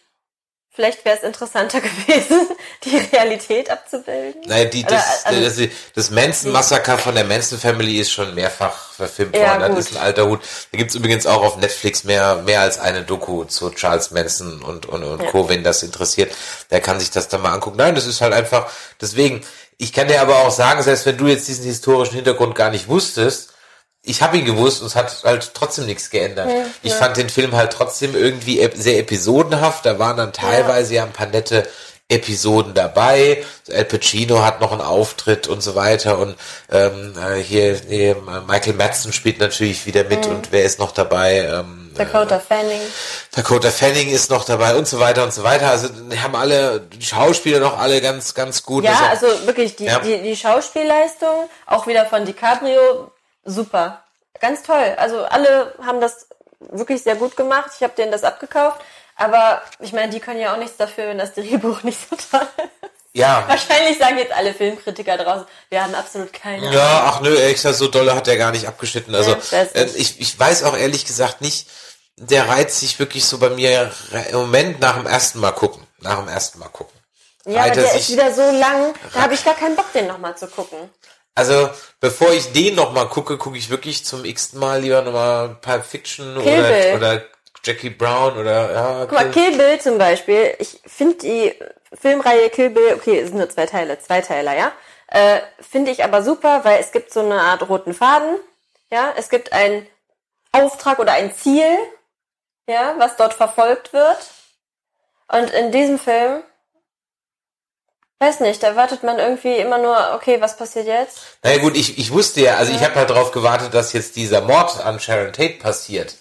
Vielleicht 0.72 1.04
wäre 1.04 1.16
es 1.16 1.24
interessanter 1.24 1.80
gewesen, 1.80 2.48
die 2.85 2.96
Realität 2.96 3.70
abzubilden. 3.70 4.42
Naja, 4.46 4.66
die, 4.66 4.85
das, 4.85 5.26
also, 5.26 5.40
das, 5.40 5.70
das 5.94 6.11
Manson-Massaker 6.11 6.96
von 6.96 7.16
der 7.16 7.24
Manson-Family 7.24 7.98
ist 7.98 8.12
schon 8.12 8.35
mehrfach 8.37 8.92
verfilmt 8.92 9.37
ja, 9.37 9.59
worden. 9.61 9.74
Das 9.74 9.90
ist 9.90 9.96
ein 9.96 10.02
alter 10.02 10.28
Hut. 10.28 10.40
Da 10.70 10.78
gibt's 10.78 10.94
übrigens 10.94 11.26
auch 11.26 11.42
auf 11.42 11.56
Netflix 11.56 12.04
mehr, 12.04 12.37
mehr 12.37 12.61
als 12.61 12.78
eine 12.78 13.02
Doku 13.02 13.44
zu 13.44 13.70
Charles 13.70 14.12
Manson 14.12 14.62
und, 14.62 14.87
und, 14.87 15.02
und 15.02 15.22
ja. 15.22 15.30
Co., 15.30 15.48
wenn 15.48 15.64
das 15.64 15.83
interessiert. 15.83 16.33
Der 16.70 16.80
kann 16.80 17.00
sich 17.00 17.11
das 17.11 17.26
dann 17.26 17.42
mal 17.42 17.52
angucken. 17.52 17.78
Nein, 17.78 17.96
das 17.96 18.06
ist 18.06 18.20
halt 18.20 18.33
einfach, 18.33 18.70
deswegen, 19.00 19.40
ich 19.76 19.92
kann 19.92 20.06
dir 20.06 20.20
aber 20.20 20.37
auch 20.38 20.52
sagen, 20.52 20.83
selbst 20.83 21.04
wenn 21.04 21.16
du 21.16 21.26
jetzt 21.26 21.48
diesen 21.48 21.64
historischen 21.64 22.14
Hintergrund 22.14 22.54
gar 22.54 22.70
nicht 22.70 22.87
wusstest, 22.87 23.49
ich 24.02 24.22
habe 24.22 24.38
ihn 24.38 24.44
gewusst 24.44 24.80
und 24.80 24.86
es 24.86 24.96
hat 24.96 25.14
halt 25.24 25.52
trotzdem 25.54 25.86
nichts 25.86 26.10
geändert. 26.10 26.48
Ja, 26.48 26.64
ich 26.82 26.92
ja. 26.92 26.98
fand 26.98 27.16
den 27.16 27.28
Film 27.28 27.54
halt 27.54 27.72
trotzdem 27.72 28.14
irgendwie 28.14 28.66
sehr 28.74 28.98
episodenhaft. 28.98 29.84
Da 29.84 29.98
waren 29.98 30.16
dann 30.16 30.32
teilweise 30.32 30.94
ja, 30.94 31.02
ja 31.02 31.06
ein 31.06 31.12
paar 31.12 31.26
nette 31.26 31.68
Episoden 32.08 32.74
dabei. 32.74 33.44
Al 33.70 33.84
Pacino 33.84 34.42
hat 34.42 34.60
noch 34.60 34.72
einen 34.72 34.80
Auftritt 34.80 35.46
und 35.46 35.62
so 35.62 35.74
weiter. 35.74 36.18
Und 36.18 36.34
ähm, 36.70 37.14
äh, 37.16 37.40
hier, 37.40 37.78
hier 37.88 38.16
Michael 38.48 38.74
Madsen 38.74 39.12
spielt 39.12 39.38
natürlich 39.38 39.86
wieder 39.86 40.04
mit 40.04 40.26
mhm. 40.26 40.36
und 40.36 40.52
wer 40.52 40.64
ist 40.64 40.78
noch 40.78 40.92
dabei? 40.92 41.40
Ähm, 41.40 41.92
Dakota 41.94 42.36
äh, 42.36 42.40
Fanning. 42.40 42.80
Dakota 43.32 43.70
Fanning 43.70 44.08
ist 44.08 44.30
noch 44.30 44.44
dabei 44.44 44.74
und 44.76 44.88
so 44.88 44.98
weiter 44.98 45.22
und 45.22 45.32
so 45.32 45.44
weiter. 45.44 45.70
Also 45.70 45.88
haben 46.22 46.34
alle 46.34 46.80
die 46.80 47.04
Schauspieler 47.04 47.60
noch 47.60 47.78
alle 47.78 48.00
ganz, 48.00 48.34
ganz 48.34 48.62
gut. 48.62 48.84
Ja, 48.84 48.98
also, 49.10 49.26
also 49.26 49.46
wirklich 49.46 49.76
die, 49.76 49.88
die, 50.04 50.22
die 50.22 50.36
Schauspielleistung, 50.36 51.48
auch 51.66 51.86
wieder 51.86 52.06
von 52.06 52.24
DiCaprio 52.24 53.10
super. 53.44 54.05
Ganz 54.40 54.62
toll. 54.62 54.94
Also 54.96 55.24
alle 55.24 55.74
haben 55.85 56.00
das 56.00 56.29
wirklich 56.61 57.03
sehr 57.03 57.16
gut 57.16 57.37
gemacht. 57.37 57.70
Ich 57.76 57.83
habe 57.83 57.94
denen 57.94 58.12
das 58.12 58.24
abgekauft. 58.24 58.81
Aber 59.16 59.61
ich 59.81 59.92
meine, 59.92 60.11
die 60.11 60.20
können 60.20 60.40
ja 60.40 60.55
auch 60.55 60.59
nichts 60.59 60.76
dafür, 60.76 61.09
wenn 61.09 61.18
das 61.18 61.35
Drehbuch 61.35 61.83
nicht 61.83 61.98
so 62.09 62.16
toll 62.16 62.46
ist. 62.57 62.90
Ja. 63.12 63.44
Wahrscheinlich 63.48 63.98
sagen 63.98 64.18
jetzt 64.18 64.33
alle 64.33 64.55
Filmkritiker 64.55 65.16
draußen, 65.18 65.44
wir 65.68 65.83
haben 65.83 65.94
absolut 65.94 66.33
keine. 66.33 66.72
Ja, 66.72 67.07
ach 67.07 67.20
nö, 67.20 67.35
ehrlich 67.35 67.57
gesagt, 67.57 67.74
so 67.74 67.88
dolle 67.88 68.14
hat 68.14 68.29
er 68.29 68.37
gar 68.37 68.53
nicht 68.53 68.68
abgeschnitten. 68.68 69.14
Also 69.14 69.37
ja, 69.50 69.62
äh, 69.74 69.87
ich, 69.96 70.20
ich 70.20 70.38
weiß 70.38 70.62
auch 70.62 70.76
ehrlich 70.76 71.07
gesagt 71.07 71.40
nicht, 71.40 71.66
der 72.16 72.48
reizt 72.48 72.79
sich 72.79 72.98
wirklich 73.00 73.24
so 73.24 73.38
bei 73.38 73.50
mir 73.50 73.90
im 74.31 74.38
Moment 74.38 74.81
nach 74.81 74.96
dem 74.96 75.07
ersten 75.07 75.40
Mal 75.40 75.53
gucken. 75.53 75.85
Nach 75.98 76.18
dem 76.18 76.29
ersten 76.29 76.61
Mal 76.61 76.68
gucken. 76.68 76.98
Ja, 77.46 77.62
aber 77.62 77.70
der 77.70 77.94
ist 77.94 78.11
wieder 78.11 78.33
so 78.33 78.42
lang, 78.42 78.94
da 79.14 79.22
habe 79.22 79.35
ich 79.35 79.44
gar 79.44 79.55
keinen 79.55 79.74
Bock, 79.74 79.92
den 79.92 80.07
nochmal 80.07 80.37
zu 80.37 80.46
gucken. 80.46 80.79
Also, 81.34 81.70
bevor 82.00 82.32
ich 82.32 82.52
den 82.52 82.74
nochmal 82.74 83.08
gucke, 83.08 83.38
gucke 83.38 83.56
ich 83.56 83.70
wirklich 83.70 84.04
zum 84.04 84.24
x 84.24 84.52
Mal 84.52 84.80
lieber 84.80 85.02
nochmal 85.02 85.56
Pulp 85.60 85.84
Fiction 85.84 86.36
oder, 86.36 86.96
oder 86.96 87.22
Jackie 87.64 87.90
Brown 87.90 88.36
oder 88.36 88.72
ja. 88.72 89.06
Guck 89.06 89.12
mal, 89.12 89.30
Kill 89.30 89.56
Bill 89.56 89.80
zum 89.80 89.98
Beispiel. 89.98 90.54
Ich 90.58 90.80
finde 90.86 91.16
die 91.18 91.54
Filmreihe 91.92 92.50
Kill 92.50 92.70
Bill, 92.70 92.94
okay, 92.94 93.20
es 93.20 93.28
sind 93.28 93.38
nur 93.38 93.48
zwei 93.48 93.66
Teile, 93.66 93.98
zwei 93.98 94.20
Teiler, 94.20 94.56
ja. 94.56 94.72
Äh, 95.06 95.40
finde 95.60 95.90
ich 95.90 96.04
aber 96.04 96.22
super, 96.22 96.64
weil 96.64 96.81
es 96.81 96.92
gibt 96.92 97.12
so 97.12 97.20
eine 97.20 97.40
Art 97.40 97.68
roten 97.68 97.94
Faden. 97.94 98.37
Ja, 98.90 99.12
es 99.16 99.28
gibt 99.28 99.52
einen 99.52 99.87
Auftrag 100.52 100.98
oder 100.98 101.12
ein 101.12 101.35
Ziel, 101.35 101.78
ja, 102.68 102.94
was 102.98 103.16
dort 103.16 103.35
verfolgt 103.35 103.92
wird. 103.92 104.18
Und 105.28 105.50
in 105.50 105.70
diesem 105.70 105.98
Film 105.98 106.42
Weiß 108.23 108.40
nicht, 108.40 108.62
da 108.62 108.77
wartet 108.77 109.02
man 109.02 109.18
irgendwie 109.18 109.56
immer 109.56 109.79
nur, 109.79 109.96
okay, 110.14 110.42
was 110.42 110.58
passiert 110.58 110.87
jetzt? 110.87 111.21
Naja 111.42 111.56
gut, 111.56 111.75
ich, 111.75 111.98
ich 111.98 112.12
wusste 112.12 112.42
ja, 112.42 112.56
also 112.56 112.71
ja. 112.71 112.77
ich 112.77 112.85
habe 112.85 112.96
halt 112.96 113.08
darauf 113.08 113.33
gewartet, 113.33 113.73
dass 113.73 113.94
jetzt 113.94 114.14
dieser 114.16 114.42
Mord 114.42 114.85
an 114.85 115.00
Sharon 115.00 115.33
Tate 115.33 115.54
passiert. 115.54 116.16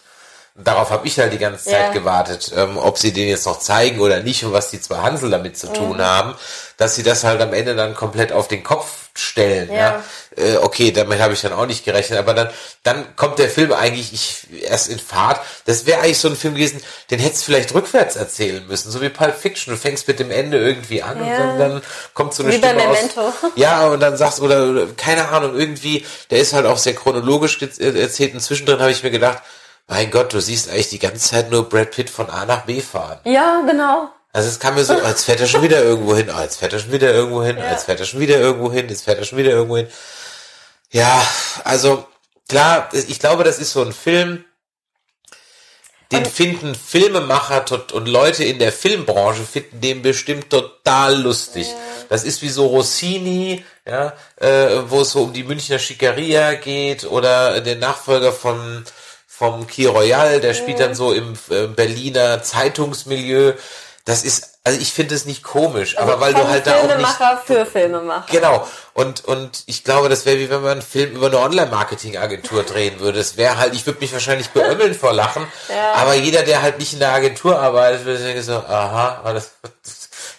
Darauf 0.64 0.90
habe 0.90 1.08
ich 1.08 1.18
halt 1.20 1.32
die 1.32 1.38
ganze 1.38 1.66
Zeit 1.66 1.88
ja. 1.88 1.92
gewartet, 1.92 2.52
ähm, 2.56 2.78
ob 2.78 2.98
sie 2.98 3.14
den 3.14 3.30
jetzt 3.30 3.46
noch 3.46 3.60
zeigen 3.60 4.00
oder 4.00 4.20
nicht 4.22 4.44
und 4.44 4.52
was 4.52 4.72
die 4.72 4.82
zwei 4.82 4.98
Hansel 4.98 5.30
damit 5.30 5.58
zu 5.58 5.72
tun 5.72 5.98
mhm. 5.98 6.02
haben, 6.02 6.36
dass 6.78 6.96
sie 6.96 7.04
das 7.04 7.24
halt 7.24 7.42
am 7.42 7.54
Ende 7.54 7.76
dann 7.76 7.96
komplett 7.96 8.32
auf 8.32 8.48
den 8.48 8.64
Kopf 8.64 9.10
stellen. 9.20 9.70
Ja. 9.70 9.76
ja. 9.76 10.04
Äh, 10.38 10.58
okay, 10.58 10.92
damit 10.92 11.20
habe 11.20 11.34
ich 11.34 11.42
dann 11.42 11.54
auch 11.54 11.66
nicht 11.66 11.84
gerechnet, 11.84 12.20
aber 12.20 12.34
dann, 12.34 12.50
dann 12.84 13.16
kommt 13.16 13.40
der 13.40 13.50
Film 13.50 13.74
eigentlich 13.74 14.14
ich, 14.14 14.64
erst 14.64 14.90
in 14.90 15.00
Fahrt. 15.00 15.42
Das 15.66 15.86
wäre 15.86 16.02
eigentlich 16.02 16.20
so 16.20 16.30
ein 16.30 16.36
Film 16.36 16.56
gewesen, 16.56 16.82
den 17.12 17.20
hättest 17.20 17.42
du 17.42 17.46
vielleicht 17.52 17.74
rückwärts 17.74 18.16
erzählen 18.16 18.66
müssen, 18.68 18.92
so 18.92 19.02
wie 19.02 19.10
Pulp 19.10 19.36
Fiction. 19.36 19.74
Du 19.74 19.80
fängst 19.80 20.08
mit 20.08 20.20
dem 20.20 20.32
Ende 20.32 20.58
irgendwie 20.58 21.04
an 21.04 21.18
ja. 21.18 21.24
und 21.24 21.60
dann, 21.60 21.60
dann 21.60 21.82
kommt 22.14 22.34
so 22.34 22.44
eine 22.44 22.54
wie 22.54 22.58
Stimme 22.58 22.76
bei 22.76 22.88
Memento. 22.88 23.22
aus. 23.22 23.34
Ja, 23.56 23.88
und 23.88 24.00
dann 24.00 24.16
sagst 24.16 24.40
oder, 24.40 24.70
oder 24.70 24.88
keine 24.96 25.28
Ahnung, 25.30 25.58
irgendwie, 25.58 26.06
der 26.30 26.40
ist 26.40 26.54
halt 26.54 26.66
auch 26.66 26.78
sehr 26.78 26.96
chronologisch 26.96 27.62
erzählt 27.62 28.34
und 28.34 28.40
zwischendrin 28.40 28.80
habe 28.80 28.92
ich 28.92 29.04
mir 29.04 29.12
gedacht, 29.12 29.42
mein 29.90 30.10
Gott, 30.12 30.34
du 30.34 30.40
siehst 30.40 30.70
eigentlich 30.70 30.90
die 30.90 31.00
ganze 31.00 31.30
Zeit 31.30 31.50
nur 31.52 31.68
Brad 31.68 31.92
Pitt 31.92 32.10
von 32.10 32.30
A 32.30 32.46
nach 32.46 32.62
B 32.66 32.80
fahren. 32.80 33.20
Ja, 33.26 33.62
genau. 33.66 34.10
Also 34.32 34.48
es 34.48 34.60
kam 34.60 34.76
mir 34.76 34.84
so, 34.86 34.94
als 34.94 35.24
fährt 35.24 35.40
er 35.40 35.48
schon 35.48 35.64
wieder 35.64 35.82
irgendwo 35.84 36.16
hin, 36.16 36.30
als 36.30 36.58
fährt 36.58 36.74
er 36.74 36.80
schon 36.80 36.92
wieder 36.92 37.12
irgendwo 37.12 37.44
hin, 37.44 37.58
Ja. 37.58 37.66
als 37.66 37.84
fährt 37.86 38.00
er 38.00 38.06
schon 38.06 38.20
wieder 38.20 38.38
irgendwo 38.40 38.72
hin, 38.72 38.88
jetzt 38.88 39.04
fährt 39.04 39.18
er 39.18 39.26
schon 39.26 39.40
wieder 39.40 39.50
irgendwo 39.52 39.78
hin. 39.78 39.88
Ja, 40.92 41.28
also 41.64 42.06
klar, 42.48 42.90
ich 42.94 43.20
glaube, 43.20 43.44
das 43.44 43.58
ist 43.58 43.72
so 43.72 43.82
ein 43.82 43.92
Film, 43.92 44.46
den 46.12 46.26
finden 46.26 46.74
Filmemacher 46.76 47.66
und 47.94 48.08
Leute 48.08 48.44
in 48.44 48.58
der 48.60 48.72
Filmbranche 48.72 49.44
finden 49.44 49.82
den 49.82 50.02
bestimmt 50.02 50.50
total 50.50 51.22
lustig. 51.22 51.68
Das 52.10 52.24
ist 52.24 52.42
wie 52.42 52.50
so 52.50 52.66
Rossini, 52.68 53.64
ja, 53.86 54.14
äh, 54.38 54.70
wo 54.88 55.02
es 55.02 55.12
so 55.12 55.24
um 55.24 55.34
die 55.34 55.44
Münchner 55.44 55.78
Schickeria 55.78 56.54
geht 56.56 57.04
oder 57.06 57.62
der 57.62 57.76
Nachfolger 57.76 58.32
von 58.32 58.84
vom 59.40 59.68
Key 59.68 59.86
Royal, 59.86 60.42
der 60.42 60.54
spielt 60.54 60.82
dann 60.82 60.96
so 60.96 61.14
im 61.14 61.34
äh, 61.50 61.68
Berliner 61.68 62.44
Zeitungsmilieu. 62.44 63.54
Das 64.04 64.24
ist, 64.24 64.60
also 64.66 64.78
ich 64.78 64.92
finde 64.92 65.16
es 65.16 65.24
nicht 65.26 65.44
komisch, 65.44 65.98
aber 65.98 66.20
weil 66.20 66.34
du 66.34 66.46
halt 66.46 66.68
da 66.68 66.76
auch 66.76 66.84
nicht 66.84 66.92
Filmemacher 66.92 67.42
für 67.46 67.66
Filmemacher. 67.66 68.26
Genau. 68.30 68.68
Und, 68.94 69.24
und 69.24 69.64
ich 69.68 69.86
glaube, 69.86 70.10
das 70.10 70.26
wäre 70.26 70.40
wie 70.40 70.50
wenn 70.50 70.62
man 70.62 70.72
einen 70.74 70.82
Film 70.82 71.12
über 71.12 71.28
eine 71.28 71.40
Online-Marketing-Agentur 71.40 72.64
drehen 72.64 73.00
würde. 73.00 73.20
Es 73.20 73.38
wäre 73.38 73.58
halt, 73.58 73.74
ich 73.76 73.86
würde 73.86 74.02
mich 74.02 74.12
wahrscheinlich 74.12 74.50
beömmeln 74.50 74.94
vor 74.94 75.14
Lachen. 75.14 75.48
Ja. 75.70 75.94
Aber 75.94 76.16
jeder, 76.16 76.44
der 76.44 76.62
halt 76.62 76.78
nicht 76.78 76.92
in 76.92 77.00
der 77.00 77.14
Agentur 77.14 77.58
arbeitet, 77.58 78.04
würde 78.04 78.22
denken 78.22 78.44
so, 78.44 78.56
aha, 78.56 79.22
aber 79.24 79.36
das, 79.36 79.52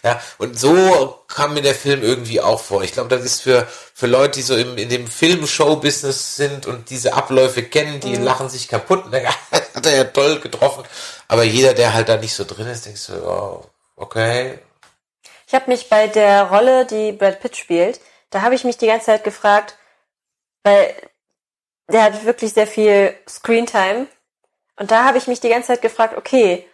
ja. 0.03 0.20
Und 0.38 0.59
so 0.59 1.20
kam 1.28 1.55
mir 1.55 1.62
der 1.62 1.74
Film 1.74 2.03
irgendwie 2.03 2.40
auch 2.40 2.61
vor. 2.61 2.82
Ich 2.82 2.92
glaube, 2.92 3.09
das 3.09 3.24
ist 3.24 3.42
für, 3.42 3.66
für 3.94 4.07
Leute, 4.07 4.38
die 4.38 4.42
so 4.42 4.57
im, 4.57 4.78
in 4.78 4.88
dem 4.88 5.07
Film-Show-Business 5.07 6.36
sind 6.36 6.66
und 6.66 6.90
diese 6.90 7.14
Abläufe 7.14 7.62
kennen, 7.62 8.01
die 8.01 8.16
lachen 8.16 8.48
sich 8.48 8.68
kaputt 8.68 9.05
und 9.05 9.11
denken, 9.12 9.32
hat 9.51 9.86
er 9.86 9.96
ja 9.96 10.05
toll 10.05 10.40
getroffen. 10.40 10.84
Aber 11.28 11.44
jeder, 11.44 11.74
der 11.74 11.94
halt 11.94 12.09
da 12.09 12.16
nicht 12.16 12.34
so 12.34 12.44
drin 12.44 12.66
ist, 12.66 12.86
denkt 12.86 12.98
so, 12.98 13.14
oh, 13.14 13.64
okay, 13.96 14.59
Ich 15.46 15.55
habe 15.55 15.70
mich 15.70 15.88
bei 15.88 16.07
der 16.07 16.44
Rolle, 16.44 16.86
die 16.86 17.12
Brad 17.12 17.40
Pitt 17.40 17.57
spielt, 17.57 18.01
da 18.30 18.42
habe 18.42 18.55
ich 18.55 18.64
mich 18.64 18.78
die 18.78 18.86
ganze 18.86 19.07
Zeit 19.07 19.24
gefragt, 19.24 19.76
weil 20.62 20.94
der 21.88 22.05
hat 22.05 22.24
wirklich 22.24 22.53
sehr 22.53 22.66
viel 22.66 23.14
Screentime. 23.28 24.07
Und 24.76 24.90
da 24.90 25.05
habe 25.05 25.18
ich 25.18 25.26
mich 25.26 25.40
die 25.40 25.48
ganze 25.48 25.68
Zeit 25.68 25.82
gefragt, 25.82 26.16
okay, 26.16 26.66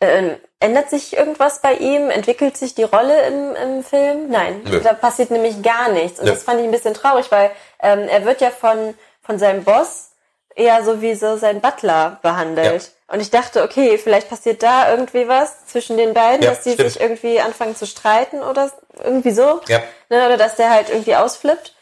ähm, 0.00 0.36
ändert 0.60 0.90
sich 0.90 1.16
irgendwas 1.16 1.60
bei 1.60 1.74
ihm? 1.74 2.10
Entwickelt 2.10 2.56
sich 2.56 2.74
die 2.74 2.82
Rolle 2.84 3.26
im, 3.26 3.54
im 3.56 3.84
Film? 3.84 4.28
Nein, 4.30 4.62
Nö. 4.64 4.80
da 4.80 4.92
passiert 4.94 5.30
nämlich 5.30 5.62
gar 5.62 5.90
nichts. 5.90 6.18
Und 6.18 6.26
Nö. 6.26 6.32
das 6.32 6.42
fand 6.42 6.60
ich 6.60 6.64
ein 6.66 6.70
bisschen 6.72 6.94
traurig, 6.94 7.30
weil 7.30 7.50
ähm, 7.82 8.08
er 8.08 8.24
wird 8.24 8.40
ja 8.40 8.50
von, 8.50 8.94
von 9.22 9.38
seinem 9.38 9.64
Boss 9.64 10.10
eher 10.54 10.84
so 10.84 11.00
wie 11.00 11.14
so 11.14 11.36
sein 11.36 11.60
Butler 11.60 12.18
behandelt. 12.22 12.92
Und 13.08 13.20
ich 13.20 13.30
dachte, 13.30 13.62
okay, 13.62 13.98
vielleicht 13.98 14.28
passiert 14.28 14.62
da 14.62 14.90
irgendwie 14.90 15.26
was 15.26 15.66
zwischen 15.66 15.96
den 15.96 16.14
beiden, 16.14 16.42
Ja, 16.42 16.50
dass 16.50 16.62
die 16.62 16.72
stimmt. 16.72 16.92
sich 16.92 17.00
irgendwie 17.00 17.40
anfangen 17.40 17.74
zu 17.74 17.86
streiten 17.86 18.42
oder 18.42 18.70
irgendwie 19.02 19.32
so. 19.32 19.60
Ja. 19.68 19.80
Ne, 20.08 20.26
oder 20.26 20.36
dass 20.36 20.56
der 20.56 20.70
halt 20.70 20.90
irgendwie 20.90 21.16
ausflippt. 21.16 21.74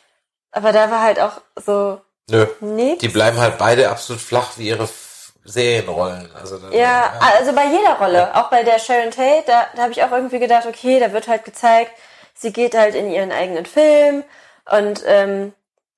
Aber 0.53 0.73
da 0.73 0.91
war 0.91 1.03
halt 1.03 1.21
auch 1.21 1.41
so 1.57 2.01
nö. 2.31 2.47
nix. 2.61 3.01
Die 3.01 3.09
bleiben 3.09 3.39
halt 3.39 3.59
beide 3.59 3.91
absolut 3.91 4.23
flach 4.23 4.53
wie 4.57 4.69
ihre 4.69 4.87
Serienrollen. 5.49 6.29
Also, 6.39 6.59
dann- 6.59 6.73
Ja, 6.73 7.13
also 7.21 7.53
bei 7.53 7.67
jeder 7.67 7.95
Rolle, 7.99 8.35
auch 8.37 8.51
bei 8.51 8.63
der 8.63 8.79
Sharon 8.79 9.11
Tate, 9.11 9.45
da, 9.47 9.67
da 9.75 9.83
habe 9.83 9.93
ich 9.93 10.03
auch 10.03 10.13
irgendwie 10.13 10.39
gedacht, 10.39 10.67
okay, 10.67 11.01
da 11.01 11.13
wird 11.13 11.29
halt 11.29 11.45
gezeigt, 11.45 11.93
sie 12.35 12.53
geht 12.53 12.77
halt 12.77 12.95
in 12.95 13.11
ihren 13.11 13.33
eigenen 13.33 13.67
Film 13.67 14.25
und 14.71 15.03
ähm, 15.07 15.53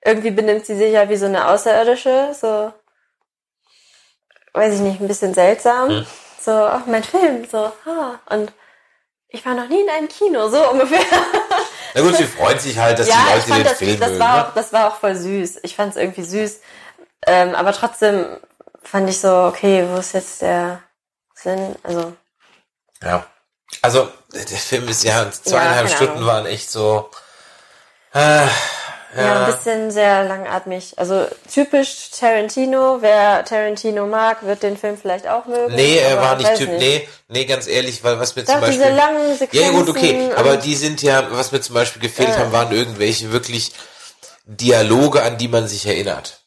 irgendwie 0.04 0.30
benimmt 0.30 0.66
sie 0.66 0.76
sich 0.76 0.92
ja 0.92 1.08
wie 1.08 1.16
so 1.16 1.26
eine 1.26 1.48
Außerirdische, 1.48 2.34
so, 2.40 2.72
weiß 4.54 4.74
ich 4.76 4.80
nicht, 4.80 5.00
ein 5.00 5.08
bisschen 5.08 5.34
seltsam. 5.34 5.88
Hm. 5.90 6.06
So, 6.40 6.52
ach, 6.52 6.86
mein 6.86 7.04
Film, 7.04 7.46
so, 7.50 7.58
ah, 7.86 8.18
und 8.30 8.52
ich 9.28 9.44
war 9.44 9.54
noch 9.54 9.68
nie 9.68 9.80
in 9.82 9.88
einem 9.90 10.08
Kino, 10.08 10.48
so 10.48 10.70
ungefähr. 10.70 11.04
Na 11.94 12.00
gut, 12.00 12.16
sie 12.16 12.24
freut 12.24 12.60
sich 12.60 12.78
halt, 12.78 12.98
dass 12.98 13.08
ja, 13.10 13.16
die 13.16 13.30
Leute 13.32 13.46
fand 13.48 13.58
den 13.58 13.64
das, 13.64 13.78
Film 13.78 14.00
das 14.00 14.08
mögen. 14.10 14.20
war 14.20 14.36
ne? 14.36 14.46
auch, 14.48 14.54
das 14.54 14.72
war 14.72 14.88
auch 14.88 14.96
voll 14.96 15.14
süß. 15.14 15.60
Ich 15.62 15.76
fand 15.76 15.90
es 15.90 15.96
irgendwie 16.00 16.22
süß. 16.22 16.60
Ähm, 17.26 17.54
aber 17.54 17.72
trotzdem 17.72 18.26
fand 18.82 19.08
ich 19.10 19.18
so, 19.20 19.28
okay, 19.44 19.84
wo 19.90 19.98
ist 19.98 20.14
jetzt 20.14 20.42
der 20.42 20.82
Sinn? 21.34 21.76
Also, 21.82 22.12
Ja. 23.02 23.26
Also, 23.82 24.08
der 24.32 24.46
Film 24.58 24.88
ist 24.88 25.04
ja, 25.04 25.30
zweieinhalb 25.30 25.86
keine 25.86 25.96
Stunden 25.96 26.12
Ahnung. 26.14 26.26
waren 26.26 26.46
echt 26.46 26.70
so. 26.70 27.08
Äh, 28.12 28.46
ja. 29.16 29.46
ein 29.46 29.52
bisschen 29.52 29.90
sehr 29.92 30.24
langatmig. 30.24 30.94
Also 30.96 31.26
typisch 31.52 32.10
Tarantino. 32.10 32.98
Wer 33.00 33.44
Tarantino 33.44 34.06
mag, 34.06 34.44
wird 34.44 34.62
den 34.64 34.76
Film 34.76 34.98
vielleicht 34.98 35.28
auch 35.28 35.46
mögen. 35.46 35.74
Nee, 35.74 35.98
er 35.98 36.16
war 36.20 36.36
nicht 36.36 36.48
weiß 36.48 36.58
Typ, 36.58 36.68
nee, 36.70 37.08
nee, 37.28 37.44
ganz 37.44 37.66
ehrlich, 37.68 38.02
weil 38.04 38.18
was 38.20 38.34
mir 38.36 38.44
zum 38.44 38.60
Doch, 38.60 38.66
diese 38.66 38.78
Beispiel. 38.80 38.96
langen 38.96 39.36
Sequenzen. 39.38 39.72
Ja, 39.72 39.78
gut, 39.78 39.88
okay, 39.88 40.30
aber 40.36 40.56
die 40.56 40.74
sind 40.76 41.02
ja, 41.02 41.26
was 41.30 41.52
mir 41.52 41.60
zum 41.60 41.74
Beispiel 41.74 42.02
gefehlt 42.02 42.30
Ja. 42.30 42.38
haben, 42.38 42.52
waren 42.52 42.72
irgendwelche 42.72 43.30
wirklich 43.32 43.72
Dialoge, 44.44 45.22
an 45.22 45.38
die 45.38 45.48
man 45.48 45.68
sich 45.68 45.86
erinnert. 45.86 46.40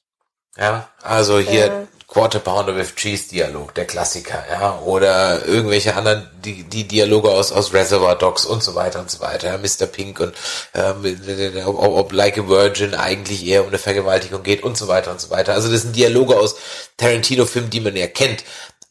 Ja, 0.58 0.90
also 1.02 1.40
hier 1.40 1.66
Ja. 1.68 1.88
Quarter 2.08 2.40
Pounder 2.40 2.76
with 2.76 2.96
Cheese 2.96 3.30
Dialog, 3.30 3.74
der 3.76 3.86
Klassiker, 3.86 4.44
ja, 4.52 4.80
oder 4.80 5.46
irgendwelche 5.46 5.96
anderen, 5.96 6.30
die, 6.44 6.64
die 6.64 6.88
Dialoge 6.88 7.30
aus, 7.30 7.52
aus 7.52 7.74
Reservoir 7.74 8.16
Dogs 8.16 8.46
und 8.46 8.62
so 8.64 8.76
weiter 8.76 9.00
und 9.00 9.10
so 9.10 9.20
weiter, 9.20 9.48
ja, 9.48 9.58
Mr. 9.58 9.88
Pink 9.88 10.20
und 10.20 10.34
ähm, 10.74 11.18
ob, 11.66 11.78
ob 11.80 12.12
Like 12.12 12.38
a 12.38 12.48
Virgin 12.48 12.94
eigentlich 12.94 13.46
eher 13.46 13.62
um 13.62 13.70
eine 13.70 13.80
Vergewaltigung 13.80 14.44
geht 14.44 14.64
und 14.64 14.78
so 14.78 14.88
weiter 14.88 15.12
und 15.12 15.22
so 15.22 15.30
weiter. 15.30 15.54
Also 15.54 15.72
das 15.72 15.82
sind 15.82 15.96
Dialoge 15.96 16.38
aus 16.38 16.56
Tarantino-Filmen, 16.98 17.70
die 17.70 17.80
man 17.80 17.96
ja 17.96 18.08
kennt. 18.08 18.44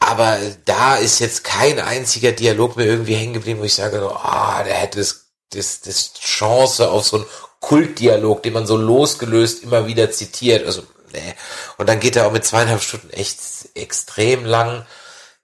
Aber 0.03 0.37
da 0.65 0.97
ist 0.97 1.21
jetzt 1.21 1.45
kein 1.45 1.79
einziger 1.79 2.33
Dialog 2.33 2.77
mehr 2.77 2.87
irgendwie 2.87 3.15
hängen 3.15 3.35
geblieben, 3.35 3.61
wo 3.61 3.65
ich 3.65 3.75
sage, 3.75 4.01
so, 4.01 4.11
ah, 4.11 4.65
der 4.65 4.75
hätte 4.75 4.99
das, 4.99 5.27
das, 5.51 5.81
das 5.81 6.15
Chance 6.15 6.91
auf 6.91 7.07
so 7.07 7.19
einen 7.19 7.27
Kultdialog, 7.61 8.43
den 8.43 8.53
man 8.53 8.67
so 8.67 8.77
losgelöst 8.77 9.63
immer 9.63 9.87
wieder 9.87 10.11
zitiert. 10.11 10.67
Also, 10.67 10.83
nee. 11.13 11.35
Und 11.83 11.89
dann 11.89 11.99
geht 11.99 12.15
er 12.15 12.29
auch 12.29 12.33
mit 12.33 12.45
zweieinhalb 12.45 12.81
Stunden 12.81 13.11
echt 13.11 13.41
extrem 13.75 14.45
lang. 14.45 14.87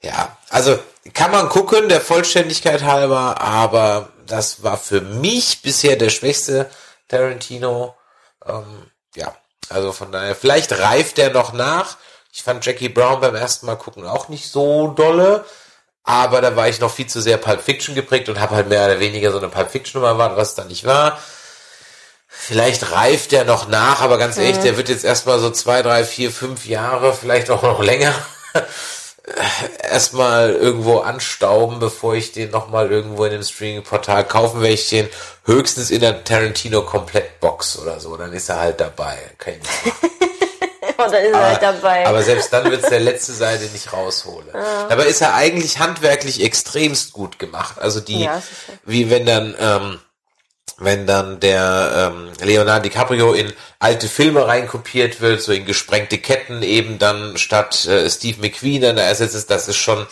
Ja, 0.01 0.37
also 0.51 0.79
kann 1.13 1.33
man 1.33 1.49
gucken, 1.49 1.89
der 1.89 2.01
Vollständigkeit 2.01 2.85
halber, 2.85 3.41
aber 3.41 4.11
das 4.25 4.63
war 4.63 4.79
für 4.79 5.01
mich 5.01 5.63
bisher 5.63 5.97
der 5.97 6.11
schwächste 6.11 6.71
Tarantino. 7.09 7.97
Ähm, 8.47 8.89
ja, 9.17 9.35
also 9.69 9.91
von 9.91 10.13
daher, 10.13 10.37
vielleicht 10.37 10.79
reift 10.79 11.17
der 11.17 11.31
noch 11.31 11.53
nach. 11.53 11.97
Ich 12.33 12.45
fand 12.45 12.65
Jackie 12.65 12.89
Brown 12.89 13.21
beim 13.21 13.35
ersten 13.35 13.67
Mal 13.67 13.75
gucken 13.75 14.07
auch 14.07 14.29
nicht 14.29 14.49
so 14.49 14.93
dolle, 14.93 15.45
aber 16.05 16.41
da 16.41 16.55
war 16.55 16.69
ich 16.69 16.79
noch 16.79 16.93
viel 16.93 17.09
zu 17.09 17.21
sehr 17.21 17.39
Pulp 17.39 17.63
Fiction 17.63 17.97
geprägt 17.97 18.29
und 18.29 18.39
habe 18.39 18.55
halt 18.55 18.69
mehr 18.69 18.85
oder 18.85 19.01
weniger 19.01 19.33
so 19.33 19.39
eine 19.39 19.49
Pulp 19.49 19.73
Fiction 19.73 20.01
Nummer 20.01 20.13
erwartet, 20.13 20.39
was 20.39 20.55
da 20.55 20.63
nicht 20.63 20.87
war. 20.87 21.19
Vielleicht 22.29 22.93
reift 22.93 23.33
der 23.33 23.45
noch 23.45 23.69
nach, 23.69 24.01
aber 24.01 24.19
ganz 24.19 24.37
ehrlich, 24.37 24.59
der 24.59 24.77
wird 24.77 24.89
jetzt 24.89 25.05
erstmal 25.05 25.39
so 25.39 25.51
zwei, 25.51 25.83
drei, 25.83 26.05
vier, 26.05 26.31
fünf 26.31 26.67
Jahre, 26.67 27.15
vielleicht 27.15 27.51
auch 27.51 27.63
noch 27.63 27.83
länger, 27.83 28.15
erstmal 29.83 30.55
irgendwo 30.55 30.99
anstauben, 30.99 31.79
bevor 31.79 32.15
ich 32.15 32.33
den 32.33 32.51
nochmal 32.51 32.91
irgendwo 32.91 33.25
in 33.25 33.33
dem 33.33 33.43
Streaming-Portal 33.43 34.25
kaufen 34.25 34.61
werde. 34.61 34.75
Ich 34.75 34.89
den 34.89 35.09
höchstens 35.45 35.91
in 35.91 36.01
der 36.01 36.23
Tarantino-Komplettbox 36.25 37.79
oder 37.79 37.99
so, 37.99 38.17
dann 38.17 38.33
ist 38.33 38.49
er 38.49 38.61
halt 38.61 38.81
dabei. 38.81 39.17
Kann 39.39 39.55
ich 39.55 39.85
nicht 39.85 39.97
dann 40.99 41.13
ist 41.25 41.33
er 41.33 41.49
halt 41.51 41.63
dabei. 41.63 42.07
Aber 42.07 42.23
selbst 42.23 42.53
dann 42.53 42.71
wird 42.71 42.83
es 42.83 42.91
der 42.91 43.01
letzte 43.01 43.33
Seite 43.33 43.65
nicht 43.65 43.93
raushole. 43.93 44.47
Dabei 44.89 45.07
ist 45.07 45.21
er 45.21 45.35
eigentlich 45.35 45.79
handwerklich 45.79 46.43
extremst 46.43 47.13
gut 47.13 47.39
gemacht. 47.39 47.79
Also 47.79 48.01
die, 48.01 48.25
Ja, 48.25 48.43
wie 48.85 49.11
wenn 49.11 49.27
dann, 49.27 49.55
ähm, 49.59 50.01
wenn 50.79 51.07
dann 51.07 51.41
der 51.41 52.13
ähm, 52.15 52.31
Leonardo 52.41 52.85
DiCaprio 52.85 53.33
in 53.33 53.53
alte 53.79 54.09
Filme 54.09 54.47
reinkopiert 54.47 55.21
wird, 55.21 55.43
so 55.43 55.53
in 55.53 55.65
gesprengte 55.65 56.19
Ketten 56.19 56.63
eben 56.63 56.99
dann 56.99 57.37
statt 57.37 57.87
äh, 57.87 58.09
Steve 58.09 58.41
McQueen 58.41 58.83
dann 58.83 58.97
da 58.97 59.03
ersetzt 59.03 59.35
ist, 59.35 59.51
das 59.51 59.69
ist 59.69 59.77
schon 59.77 60.07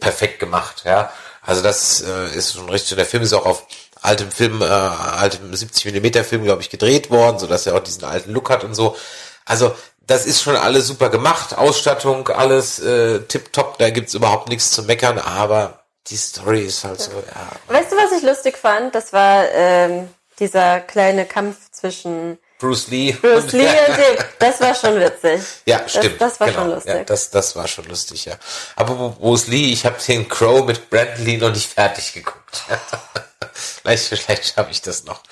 perfekt 0.00 0.38
gemacht, 0.38 0.82
ja. 0.84 1.12
Also 1.42 1.62
das 1.62 2.02
äh, 2.02 2.34
ist 2.34 2.54
schon 2.54 2.68
richtig. 2.68 2.92
Und 2.92 2.98
der 2.98 3.06
Film 3.06 3.22
ist 3.22 3.32
auch 3.32 3.46
auf 3.46 3.66
altem 4.00 4.30
Film, 4.30 4.62
äh, 4.62 4.64
altem 4.64 5.54
70 5.54 5.84
Millimeter 5.86 6.24
Film, 6.24 6.44
glaube 6.44 6.62
ich, 6.62 6.70
gedreht 6.70 7.10
worden, 7.10 7.38
so 7.38 7.46
dass 7.46 7.66
er 7.66 7.74
auch 7.74 7.80
diesen 7.80 8.04
alten 8.04 8.32
Look 8.32 8.50
hat 8.50 8.64
und 8.64 8.74
so. 8.74 8.96
Also 9.44 9.74
das 10.06 10.26
ist 10.26 10.42
schon 10.42 10.56
alles 10.56 10.86
super 10.86 11.08
gemacht, 11.08 11.56
Ausstattung, 11.56 12.28
alles 12.28 12.78
äh, 12.80 13.20
tipptopp, 13.20 13.78
da 13.78 13.90
gibt's 13.90 14.14
überhaupt 14.14 14.48
nichts 14.48 14.70
zu 14.70 14.82
meckern, 14.82 15.18
aber 15.18 15.79
die 16.06 16.16
Story 16.16 16.66
ist 16.66 16.84
halt 16.84 17.00
so, 17.00 17.12
ja. 17.12 17.50
Weißt 17.74 17.92
du, 17.92 17.96
was 17.96 18.12
ich 18.12 18.22
lustig 18.22 18.56
fand? 18.56 18.94
Das 18.94 19.12
war 19.12 19.44
ähm, 19.52 20.08
dieser 20.38 20.80
kleine 20.80 21.26
Kampf 21.26 21.70
zwischen 21.70 22.38
Bruce 22.58 22.88
Lee. 22.88 23.12
Bruce 23.12 23.44
und- 23.44 23.52
Lee 23.52 23.68
und 23.68 23.96
dem. 24.18 24.24
Das 24.38 24.60
war 24.60 24.74
schon 24.74 25.00
witzig. 25.00 25.40
Ja, 25.66 25.88
stimmt. 25.88 26.20
Das, 26.20 26.32
das 26.32 26.40
war 26.40 26.46
genau. 26.48 26.60
schon 26.60 26.70
lustig. 26.70 26.94
Ja, 26.94 27.04
das, 27.04 27.30
das 27.30 27.56
war 27.56 27.68
schon 27.68 27.84
lustig, 27.86 28.24
ja. 28.26 28.34
Aber 28.76 29.10
Bruce 29.10 29.46
Lee, 29.46 29.72
ich 29.72 29.84
habe 29.86 29.96
den 30.06 30.28
Crow 30.28 30.64
mit 30.66 30.90
Brandon 30.90 31.24
Lee 31.24 31.36
noch 31.38 31.50
nicht 31.50 31.70
fertig 31.72 32.12
geguckt. 32.12 32.62
vielleicht 33.52 34.08
vielleicht 34.08 34.54
schaffe 34.54 34.70
ich 34.70 34.82
das 34.82 35.04
noch. 35.04 35.22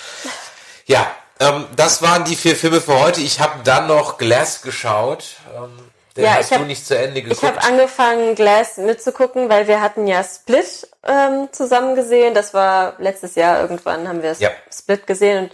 Ja, 0.87 1.11
ähm, 1.41 1.67
das 1.77 2.03
waren 2.03 2.25
die 2.25 2.37
vier 2.37 2.57
Filme 2.57 2.81
für 2.81 2.99
heute. 2.99 3.21
Ich 3.21 3.41
habe 3.41 3.63
dann 3.63 3.87
noch 3.87 4.17
Glass 4.19 4.63
geschaut. 4.63 5.25
Ähm, 5.55 5.79
Den 6.19 6.25
Ja, 6.25 6.35
hast 6.35 6.47
ich 6.47 6.53
hab- 6.53 6.59
du 6.59 6.67
nicht 6.67 6.85
zu 6.87 6.99
Ende 6.99 7.21
Ich 7.21 7.25
geguckt. 7.29 7.43
habe 7.45 7.63
angefangen, 7.63 8.35
Glass 8.35 8.77
mitzugucken, 8.77 9.49
weil 9.49 9.67
wir 9.69 9.81
hatten 9.81 10.07
ja 10.07 10.23
Split 10.25 10.89
ähm, 11.07 11.49
zusammen 11.53 11.95
gesehen. 11.95 12.35
Das 12.35 12.53
war 12.53 12.95
letztes 12.99 13.35
Jahr 13.37 13.61
irgendwann 13.61 14.07
haben 14.09 14.23
wir 14.23 14.33
Ja. 14.39 14.51
Split 14.71 15.07
gesehen 15.07 15.45
und 15.45 15.53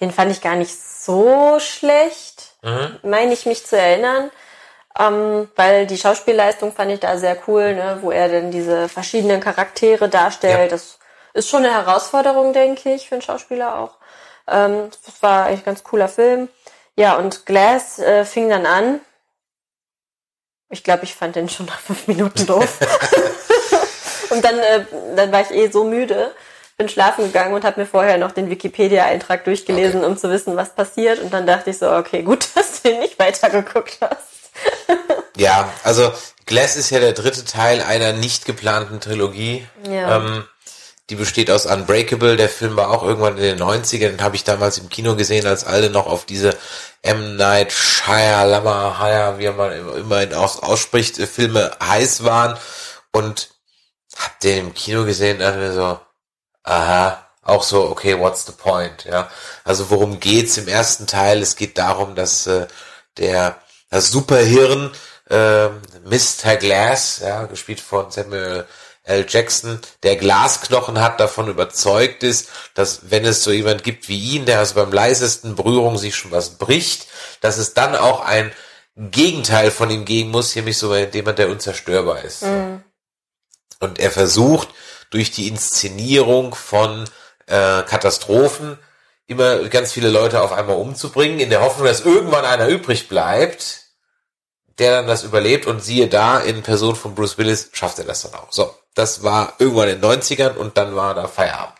den 0.00 0.10
fand 0.10 0.32
ich 0.32 0.40
gar 0.40 0.56
nicht 0.56 0.74
so 0.76 1.58
schlecht, 1.60 2.54
Mhm. 2.62 2.98
meine 3.02 3.32
ich 3.32 3.46
mich 3.46 3.64
zu 3.66 3.78
erinnern. 3.78 4.30
Ähm, 4.98 5.50
weil 5.56 5.86
die 5.86 5.98
Schauspielleistung 5.98 6.72
fand 6.72 6.90
ich 6.90 7.00
da 7.00 7.18
sehr 7.18 7.36
cool, 7.46 7.74
ne, 7.74 7.98
wo 8.00 8.10
er 8.10 8.30
dann 8.30 8.50
diese 8.50 8.88
verschiedenen 8.88 9.40
Charaktere 9.42 10.08
darstellt. 10.08 10.58
Ja. 10.58 10.68
Das 10.68 10.98
ist 11.34 11.50
schon 11.50 11.66
eine 11.66 11.74
Herausforderung, 11.74 12.54
denke 12.54 12.94
ich, 12.94 13.06
für 13.10 13.16
einen 13.16 13.22
Schauspieler 13.22 13.78
auch. 13.78 13.90
Ähm, 14.50 14.88
das 15.04 15.22
war 15.22 15.44
eigentlich 15.46 15.60
ein 15.60 15.64
ganz 15.66 15.84
cooler 15.84 16.08
Film. 16.08 16.48
Ja, 16.94 17.16
und 17.16 17.44
Glass 17.44 17.98
äh, 17.98 18.24
fing 18.24 18.48
dann 18.48 18.64
an. 18.64 19.00
Ich 20.70 20.82
glaube, 20.82 21.04
ich 21.04 21.14
fand 21.14 21.36
den 21.36 21.48
schon 21.48 21.66
nach 21.66 21.78
fünf 21.78 22.08
Minuten 22.08 22.46
doof. 22.46 22.78
und 24.30 24.44
dann, 24.44 24.58
äh, 24.58 24.84
dann 25.14 25.30
war 25.32 25.42
ich 25.42 25.50
eh 25.50 25.70
so 25.70 25.84
müde, 25.84 26.32
bin 26.76 26.88
schlafen 26.88 27.24
gegangen 27.26 27.54
und 27.54 27.64
habe 27.64 27.80
mir 27.80 27.86
vorher 27.86 28.18
noch 28.18 28.32
den 28.32 28.50
Wikipedia-Eintrag 28.50 29.44
durchgelesen, 29.44 30.04
um 30.04 30.16
zu 30.16 30.28
wissen, 30.30 30.56
was 30.56 30.74
passiert. 30.74 31.20
Und 31.20 31.32
dann 31.32 31.46
dachte 31.46 31.70
ich 31.70 31.78
so, 31.78 31.90
okay, 31.90 32.22
gut, 32.22 32.48
dass 32.54 32.82
du 32.82 32.90
ihn 32.90 32.98
nicht 32.98 33.18
weitergeguckt 33.18 33.98
hast. 34.00 34.50
Ja, 35.36 35.70
also 35.84 36.12
Glass 36.46 36.76
ist 36.76 36.90
ja 36.90 37.00
der 37.00 37.12
dritte 37.12 37.44
Teil 37.44 37.82
einer 37.82 38.12
nicht 38.12 38.46
geplanten 38.46 39.00
Trilogie. 39.00 39.66
Ja. 39.88 40.16
Ähm, 40.16 40.44
die 41.10 41.14
besteht 41.14 41.50
aus 41.50 41.66
Unbreakable. 41.66 42.36
Der 42.36 42.48
Film 42.48 42.76
war 42.76 42.90
auch 42.90 43.02
irgendwann 43.02 43.36
in 43.36 43.42
den 43.42 43.60
90ern. 43.60 44.10
Den 44.10 44.22
habe 44.22 44.36
ich 44.36 44.44
damals 44.44 44.78
im 44.78 44.88
Kino 44.88 45.14
gesehen, 45.14 45.46
als 45.46 45.64
alle 45.64 45.90
noch 45.90 46.06
auf 46.06 46.26
diese 46.26 46.56
M. 47.02 47.36
Night 47.36 47.72
Shyamalan, 47.72 49.38
wie 49.38 49.48
man 49.50 49.72
immer 49.96 50.22
ihn 50.22 50.34
aus, 50.34 50.60
ausspricht, 50.60 51.18
äh, 51.18 51.26
Filme 51.26 51.76
heiß 51.82 52.24
waren. 52.24 52.58
Und 53.12 53.50
hab 54.16 54.40
den 54.40 54.68
im 54.68 54.74
Kino 54.74 55.04
gesehen 55.04 55.38
dachte 55.38 55.58
mir 55.58 55.72
so, 55.72 56.00
aha, 56.64 57.26
auch 57.42 57.62
so, 57.62 57.88
okay, 57.88 58.18
what's 58.18 58.44
the 58.46 58.52
point, 58.52 59.04
ja. 59.04 59.30
Also 59.64 59.90
worum 59.90 60.18
geht's 60.18 60.56
im 60.58 60.68
ersten 60.68 61.06
Teil? 61.06 61.40
Es 61.42 61.54
geht 61.56 61.78
darum, 61.78 62.14
dass 62.16 62.46
äh, 62.46 62.66
der 63.18 63.60
das 63.90 64.10
Superhirn 64.10 64.90
äh, 65.30 65.68
Mr. 66.04 66.56
Glass, 66.58 67.20
ja, 67.20 67.44
gespielt 67.44 67.80
von 67.80 68.10
Samuel 68.10 68.66
L. 69.06 69.24
Jackson, 69.28 69.80
der 70.02 70.16
Glasknochen 70.16 71.00
hat, 71.00 71.20
davon 71.20 71.48
überzeugt 71.48 72.24
ist, 72.24 72.48
dass 72.74 73.10
wenn 73.10 73.24
es 73.24 73.44
so 73.44 73.52
jemand 73.52 73.84
gibt 73.84 74.08
wie 74.08 74.34
ihn, 74.34 74.46
der 74.46 74.58
also 74.58 74.74
beim 74.74 74.92
leisesten 74.92 75.54
Berührung 75.54 75.96
sich 75.96 76.16
schon 76.16 76.32
was 76.32 76.58
bricht, 76.58 77.06
dass 77.40 77.56
es 77.56 77.72
dann 77.72 77.94
auch 77.94 78.20
ein 78.20 78.52
Gegenteil 78.96 79.70
von 79.70 79.90
ihm 79.90 80.04
geben 80.04 80.30
muss, 80.30 80.56
nämlich 80.56 80.76
so 80.76 80.94
jemand, 80.94 81.38
der 81.38 81.50
unzerstörbar 81.50 82.22
ist. 82.22 82.42
Und 83.78 84.00
er 84.00 84.10
versucht 84.10 84.68
durch 85.10 85.30
die 85.30 85.46
Inszenierung 85.46 86.54
von 86.54 87.04
äh, 87.46 87.82
Katastrophen 87.82 88.78
immer 89.28 89.68
ganz 89.68 89.92
viele 89.92 90.10
Leute 90.10 90.42
auf 90.42 90.52
einmal 90.52 90.76
umzubringen, 90.76 91.38
in 91.38 91.50
der 91.50 91.60
Hoffnung, 91.60 91.86
dass 91.86 92.00
irgendwann 92.00 92.44
einer 92.44 92.68
übrig 92.68 93.08
bleibt, 93.08 93.82
der 94.78 94.92
dann 94.92 95.06
das 95.06 95.22
überlebt 95.22 95.66
und 95.66 95.82
siehe 95.82 96.08
da, 96.08 96.40
in 96.40 96.62
Person 96.62 96.96
von 96.96 97.14
Bruce 97.14 97.38
Willis 97.38 97.70
schafft 97.72 97.98
er 97.98 98.04
das 98.04 98.22
dann 98.22 98.34
auch. 98.34 98.50
So, 98.50 98.74
das 98.96 99.22
war 99.22 99.52
irgendwann 99.60 99.88
in 99.90 100.00
den 100.00 100.10
90ern 100.10 100.56
und 100.56 100.76
dann 100.76 100.96
war 100.96 101.14
da 101.14 101.28
Feierabend. 101.28 101.76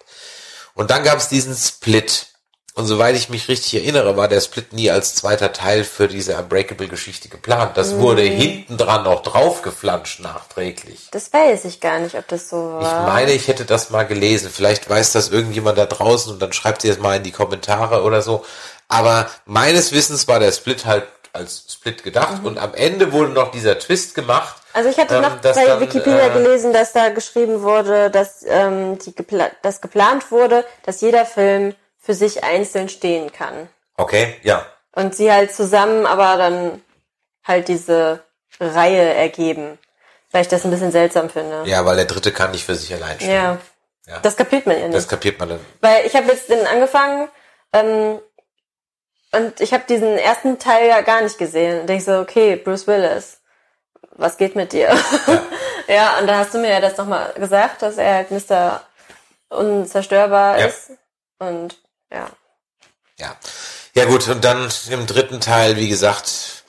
Und 0.74 0.90
dann 0.90 1.02
gab 1.02 1.18
es 1.18 1.28
diesen 1.28 1.56
Split. 1.56 2.26
Und 2.74 2.84
soweit 2.84 3.16
ich 3.16 3.30
mich 3.30 3.48
richtig 3.48 3.72
erinnere, 3.72 4.18
war 4.18 4.28
der 4.28 4.42
Split 4.42 4.74
nie 4.74 4.90
als 4.90 5.14
zweiter 5.14 5.54
Teil 5.54 5.82
für 5.82 6.08
diese 6.08 6.36
Unbreakable-Geschichte 6.36 7.30
geplant. 7.30 7.78
Das 7.78 7.96
wurde 7.96 8.20
hinten 8.20 8.76
dran 8.76 9.04
noch 9.04 9.22
draufgeflanscht 9.22 10.20
nachträglich. 10.20 11.08
Das 11.10 11.32
weiß 11.32 11.64
ich 11.64 11.80
gar 11.80 12.00
nicht, 12.00 12.16
ob 12.16 12.28
das 12.28 12.50
so 12.50 12.76
Ich 12.78 12.86
war. 12.86 13.06
meine, 13.06 13.32
ich 13.32 13.48
hätte 13.48 13.64
das 13.64 13.88
mal 13.88 14.02
gelesen. 14.06 14.50
Vielleicht 14.52 14.90
weiß 14.90 15.12
das 15.12 15.30
irgendjemand 15.30 15.78
da 15.78 15.86
draußen 15.86 16.30
und 16.30 16.42
dann 16.42 16.52
schreibt 16.52 16.84
ihr 16.84 16.92
es 16.92 16.98
mal 16.98 17.16
in 17.16 17.22
die 17.22 17.32
Kommentare 17.32 18.02
oder 18.02 18.20
so. 18.20 18.44
Aber 18.88 19.30
meines 19.46 19.92
Wissens 19.92 20.28
war 20.28 20.38
der 20.38 20.52
Split 20.52 20.84
halt 20.84 21.06
als 21.32 21.64
Split 21.72 22.02
gedacht 22.02 22.44
und 22.44 22.58
am 22.58 22.74
Ende 22.74 23.10
wurde 23.12 23.30
noch 23.32 23.50
dieser 23.52 23.78
Twist 23.78 24.14
gemacht. 24.14 24.56
Also 24.76 24.90
ich 24.90 24.98
hatte 24.98 25.14
ähm, 25.14 25.22
noch 25.22 25.36
bei 25.36 25.52
dann, 25.52 25.80
Wikipedia 25.80 26.26
äh, 26.26 26.30
gelesen, 26.34 26.74
dass 26.74 26.92
da 26.92 27.08
geschrieben 27.08 27.62
wurde, 27.62 28.10
dass 28.10 28.44
ähm, 28.46 28.98
die 28.98 29.14
gepla 29.14 29.48
das 29.62 29.80
geplant 29.80 30.30
wurde, 30.30 30.66
dass 30.84 31.00
jeder 31.00 31.24
Film 31.24 31.74
für 31.98 32.12
sich 32.12 32.44
einzeln 32.44 32.90
stehen 32.90 33.32
kann. 33.32 33.70
Okay, 33.96 34.36
ja. 34.42 34.66
Und 34.92 35.14
sie 35.14 35.32
halt 35.32 35.54
zusammen 35.54 36.04
aber 36.04 36.36
dann 36.36 36.82
halt 37.42 37.68
diese 37.68 38.20
Reihe 38.60 39.14
ergeben. 39.14 39.78
Weil 40.30 40.42
ich 40.42 40.48
das 40.48 40.66
ein 40.66 40.70
bisschen 40.70 40.92
seltsam 40.92 41.30
finde. 41.30 41.62
Ja, 41.64 41.86
weil 41.86 41.96
der 41.96 42.04
dritte 42.04 42.30
kann 42.30 42.50
nicht 42.50 42.66
für 42.66 42.74
sich 42.74 42.92
allein 42.92 43.16
stehen. 43.16 43.32
Ja. 43.32 43.58
Ja. 44.06 44.18
Das 44.20 44.36
kapiert 44.36 44.66
man 44.66 44.78
ja 44.78 44.88
nicht. 44.88 44.94
Das 44.94 45.08
kapiert 45.08 45.38
man 45.38 45.48
dann. 45.48 45.60
Weil 45.80 46.04
ich 46.04 46.14
habe 46.14 46.26
jetzt 46.26 46.50
den 46.50 46.66
angefangen 46.66 47.30
ähm, 47.72 48.20
und 49.32 49.58
ich 49.58 49.72
habe 49.72 49.84
diesen 49.88 50.18
ersten 50.18 50.58
Teil 50.58 50.86
ja 50.86 51.00
gar 51.00 51.22
nicht 51.22 51.38
gesehen. 51.38 51.80
Und 51.80 51.86
denk 51.86 52.02
so, 52.02 52.18
okay, 52.18 52.56
Bruce 52.56 52.86
Willis, 52.86 53.40
was 54.16 54.36
geht 54.36 54.56
mit 54.56 54.72
dir? 54.72 54.96
Ja, 55.88 56.18
und 56.18 56.26
da 56.26 56.38
hast 56.38 56.52
du 56.52 56.58
mir 56.58 56.70
ja 56.70 56.80
das 56.80 56.96
nochmal 56.96 57.32
gesagt, 57.34 57.80
dass 57.80 57.96
er 57.96 58.14
halt 58.14 58.30
Mr. 58.32 58.82
Unzerstörbar 59.50 60.58
Ja. 60.58 60.66
ist. 60.66 60.90
Und 61.38 61.76
ja. 62.12 62.26
Ja. 63.20 63.36
Ja 63.94 64.04
gut, 64.06 64.26
und 64.26 64.44
dann 64.44 64.68
im 64.90 65.06
dritten 65.06 65.40
Teil, 65.40 65.76
wie 65.76 65.88
gesagt, 65.88 66.64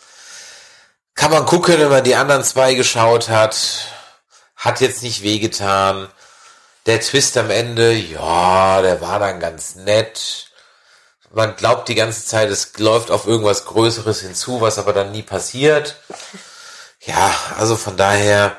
kann 1.15 1.31
man 1.31 1.47
gucken, 1.47 1.79
wenn 1.79 1.89
man 1.89 2.03
die 2.03 2.15
anderen 2.15 2.43
zwei 2.43 2.75
geschaut 2.75 3.29
hat. 3.29 3.57
Hat 4.55 4.81
jetzt 4.81 5.01
nicht 5.01 5.23
wehgetan. 5.23 6.09
Der 6.85 7.01
Twist 7.01 7.35
am 7.37 7.49
Ende, 7.49 7.93
ja, 7.93 8.83
der 8.83 9.01
war 9.01 9.17
dann 9.17 9.39
ganz 9.39 9.73
nett. 9.75 10.51
Man 11.31 11.55
glaubt 11.55 11.89
die 11.89 11.95
ganze 11.95 12.23
Zeit, 12.23 12.49
es 12.49 12.77
läuft 12.77 13.09
auf 13.09 13.25
irgendwas 13.25 13.65
Größeres 13.65 14.21
hinzu, 14.21 14.61
was 14.61 14.77
aber 14.77 14.93
dann 14.93 15.11
nie 15.11 15.23
passiert. 15.23 15.95
Ja, 17.07 17.33
also 17.57 17.75
von 17.77 17.97
daher 17.97 18.57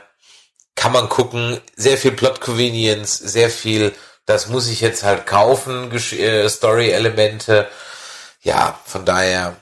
kann 0.75 0.93
man 0.93 1.09
gucken. 1.09 1.61
Sehr 1.77 1.99
viel 1.99 2.13
Plot 2.13 2.41
Convenience, 2.41 3.19
sehr 3.19 3.51
viel, 3.51 3.95
das 4.27 4.49
muss 4.49 4.69
ich 4.69 4.81
jetzt 4.81 5.05
halt 5.05 5.27
kaufen, 5.27 5.93
äh, 5.93 6.49
Story-Elemente. 6.49 7.69
Ja, 8.41 8.79
von 8.87 9.05
daher 9.05 9.57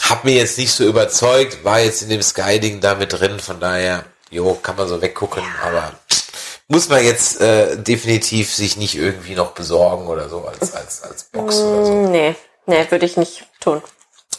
hat 0.00 0.24
mir 0.24 0.34
jetzt 0.34 0.56
nicht 0.56 0.72
so 0.72 0.84
überzeugt, 0.84 1.64
war 1.64 1.80
jetzt 1.80 2.02
in 2.02 2.10
dem 2.10 2.22
Sky-Ding 2.22 2.80
da 2.80 2.94
mit 2.94 3.12
drin, 3.12 3.40
von 3.40 3.58
daher, 3.58 4.04
jo, 4.30 4.54
kann 4.54 4.76
man 4.76 4.86
so 4.86 5.02
weggucken, 5.02 5.42
aber 5.64 5.92
muss 6.68 6.88
man 6.88 7.02
jetzt 7.02 7.40
äh, 7.40 7.76
definitiv 7.76 8.54
sich 8.54 8.76
nicht 8.76 8.94
irgendwie 8.94 9.34
noch 9.34 9.52
besorgen 9.52 10.06
oder 10.06 10.28
so 10.28 10.44
als, 10.44 10.74
als, 10.74 11.02
als 11.02 11.24
Box 11.24 11.56
oder 11.56 11.84
so. 11.86 11.92
Hm, 11.92 12.12
Nee, 12.12 12.36
nee, 12.66 12.86
würde 12.90 13.06
ich 13.06 13.16
nicht 13.16 13.46
tun. 13.58 13.82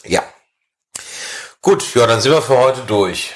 Ja. 0.04 0.22
Gut, 1.60 1.94
ja, 1.94 2.06
dann 2.06 2.20
sind 2.22 2.32
wir 2.32 2.40
für 2.40 2.56
heute 2.56 2.80
durch. 2.86 3.34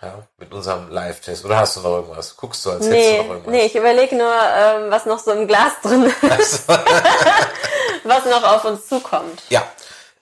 Ja, 0.00 0.14
mit 0.38 0.52
unserem 0.52 0.88
Live-Test. 0.90 1.44
Oder 1.44 1.58
hast 1.58 1.76
du 1.76 1.80
noch 1.80 1.90
irgendwas? 1.96 2.36
Guckst 2.36 2.64
du, 2.64 2.70
als 2.70 2.86
hättest 2.86 2.92
du 2.92 3.12
Nee, 3.12 3.18
noch 3.18 3.28
irgendwas? 3.30 3.52
nee, 3.52 3.66
ich 3.66 3.74
überlege 3.74 4.16
nur, 4.16 4.32
ähm, 4.32 4.90
was 4.90 5.06
noch 5.06 5.18
so 5.18 5.32
im 5.32 5.48
Glas 5.48 5.72
drin 5.82 6.04
ist, 6.38 6.68
was 8.04 8.24
noch 8.26 8.44
auf 8.44 8.64
uns 8.64 8.86
zukommt. 8.88 9.42
Ja. 9.48 9.62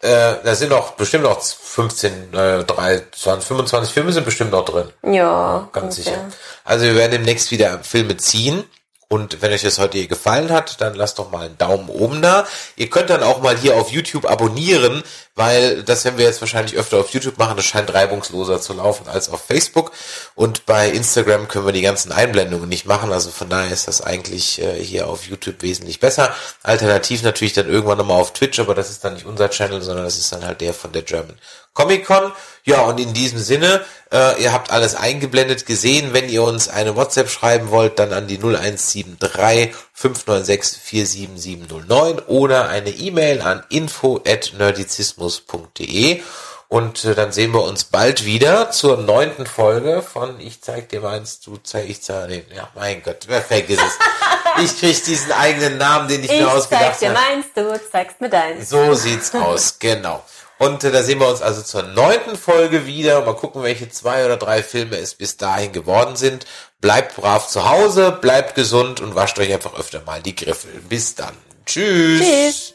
Äh, 0.01 0.37
da 0.45 0.55
sind 0.55 0.71
noch 0.71 0.93
bestimmt 0.93 1.25
noch 1.25 1.41
15, 1.43 2.33
äh, 2.35 2.65
3, 2.65 3.03
20, 3.19 3.49
25 3.49 3.93
Filme 3.93 4.13
sind 4.13 4.25
bestimmt 4.25 4.51
noch 4.53 4.65
drin. 4.65 4.91
Ja, 5.03 5.69
Ganz 5.73 5.97
ungefähr. 5.99 6.15
sicher. 6.15 6.25
Also 6.65 6.85
wir 6.85 6.95
werden 6.97 7.13
demnächst 7.13 7.51
wieder 7.51 7.79
Filme 7.83 8.17
ziehen. 8.19 8.65
Und 9.09 9.41
wenn 9.41 9.53
euch 9.53 9.63
das 9.63 9.79
heute 9.79 10.05
gefallen 10.09 10.51
hat, 10.51 10.81
dann 10.81 10.95
lasst 10.95 11.21
doch 11.21 11.31
mal 11.31 11.47
einen 11.47 11.59
Daumen 11.59 11.89
oben 11.89 12.23
da. 12.23 12.45
Ihr 12.75 12.91
könnt 12.91 13.09
dann 13.09 13.23
auch 13.23 13.41
mal 13.41 13.57
hier 13.57 13.77
auf 13.77 13.91
YouTube 13.91 14.29
abonnieren, 14.29 15.05
weil 15.37 15.85
das 15.85 16.05
werden 16.05 16.19
wir 16.19 16.25
jetzt 16.25 16.41
wahrscheinlich 16.41 16.75
öfter 16.75 16.99
auf 16.99 17.11
YouTube 17.11 17.39
machen. 17.39 17.57
Das 17.57 17.67
scheint 17.67 17.95
reibungsloser 17.95 18.61
zu 18.61 18.73
laufen 18.73 19.07
als 19.07 19.29
auf 19.29 19.45
Facebook. 19.45 19.93
Und 20.35 20.67
bei 20.67 20.91
Instagram 20.91 21.47
können 21.47 21.67
wir 21.67 21.73
die 21.73 21.83
ganzen 21.83 22.11
Einblendungen 22.11 22.69
nicht 22.69 22.87
machen. 22.87 23.13
Also 23.13 23.31
von 23.31 23.49
daher 23.49 23.71
ist 23.71 23.87
das 23.87 24.01
eigentlich 24.01 24.61
äh, 24.61 24.83
hier 24.83 25.07
auf 25.07 25.25
YouTube 25.25 25.63
wesentlich 25.63 26.01
besser. 26.01 26.35
Alternativ 26.65 27.23
natürlich 27.23 27.53
dann 27.53 27.69
irgendwann 27.69 27.99
nochmal 27.99 28.21
auf 28.21 28.33
Twitch, 28.33 28.59
aber 28.59 28.75
das 28.75 28.91
ist 28.91 29.05
dann 29.05 29.15
nicht 29.15 29.27
unser 29.27 29.51
Channel, 29.51 29.83
sondern 29.83 30.05
das 30.05 30.19
ist 30.19 30.33
dann 30.33 30.45
halt 30.45 30.61
der 30.61 30.75
von 30.75 30.91
der 30.91 31.03
German 31.03 31.39
Comic 31.75 32.07
Con. 32.07 32.33
Ja, 32.69 32.83
und 32.83 32.99
in 32.99 33.15
diesem 33.15 33.39
Sinne, 33.39 33.85
äh, 34.13 34.43
ihr 34.43 34.53
habt 34.53 34.73
alles 34.73 34.97
eingeblendet 34.97 35.67
gesehen. 35.67 36.13
Wenn 36.13 36.29
ihr 36.29 36.43
uns 36.43 36.69
eine 36.69 36.97
WhatsApp 36.97 37.31
schreiben 37.31 37.71
wollt, 37.71 38.01
dann 38.01 38.13
an 38.13 38.27
die 38.27 38.39
0173 38.39 39.73
596 39.93 40.83
47709 40.83 42.19
oder 42.27 42.69
eine 42.69 42.91
E-Mail 42.91 43.41
an 43.41 43.63
info 43.69 44.21
at 44.27 44.53
nerdizismus.de. 44.59 46.23
Und 46.69 47.05
äh, 47.05 47.15
dann 47.15 47.31
sehen 47.31 47.53
wir 47.55 47.63
uns 47.63 47.85
bald 47.85 48.25
wieder 48.25 48.73
zur 48.73 48.97
neunten 48.97 49.47
Folge 49.47 50.03
von 50.03 50.41
Ich 50.41 50.61
zeig 50.61 50.89
dir 50.89 51.01
meins, 51.01 51.39
du 51.39 51.59
zeig 51.63 51.89
ich 51.89 52.03
zeig, 52.03 52.29
nee, 52.29 52.45
ja, 52.53 52.69
mein 52.75 53.01
Gott, 53.05 53.27
wer 53.29 53.41
vergiss 53.43 53.79
es. 53.79 54.65
Ich 54.65 54.81
krieg 54.81 55.05
diesen 55.05 55.31
eigenen 55.31 55.79
Namen, 55.79 56.09
den 56.09 56.25
ich, 56.25 56.33
Ich 56.33 56.41
mir 56.41 56.47
zeig 56.47 56.57
ausgedacht 56.57 57.01
dir 57.01 57.15
habe. 57.15 57.21
meins, 57.21 57.47
du 57.55 57.81
zeigst 57.93 58.21
mir 58.21 58.31
deins. 58.31 58.69
So 58.69 58.95
sieht's 58.95 59.33
aus, 59.35 59.79
genau. 59.79 60.25
Und 60.59 60.85
äh, 60.85 60.91
da 60.91 61.03
sehen 61.03 61.21
wir 61.21 61.29
uns 61.29 61.43
also 61.43 61.63
zur 61.63 61.83
neunten 61.83 62.37
Folge 62.37 62.87
wieder. 62.87 63.25
Mal 63.25 63.35
gucken, 63.35 63.63
welche 63.63 63.89
zwei 63.89 64.25
oder 64.25 64.37
drei 64.37 64.63
Filme 64.63 64.97
es 64.97 65.15
bis 65.15 65.37
dahin 65.37 65.73
geworden 65.73 66.17
sind. 66.17 66.47
Bleibt 66.81 67.17
brav 67.17 67.49
zu 67.49 67.69
Hause, 67.69 68.13
bleibt 68.13 68.55
gesund 68.55 69.01
und 69.01 69.15
wascht 69.15 69.39
euch 69.39 69.53
einfach 69.53 69.79
öfter 69.79 70.03
mal 70.07 70.23
die 70.23 70.35
Griffel. 70.35 70.71
Bis 70.89 71.15
dann. 71.15 71.35
Tschüss. 71.67 72.21
Tschüss. 72.21 72.75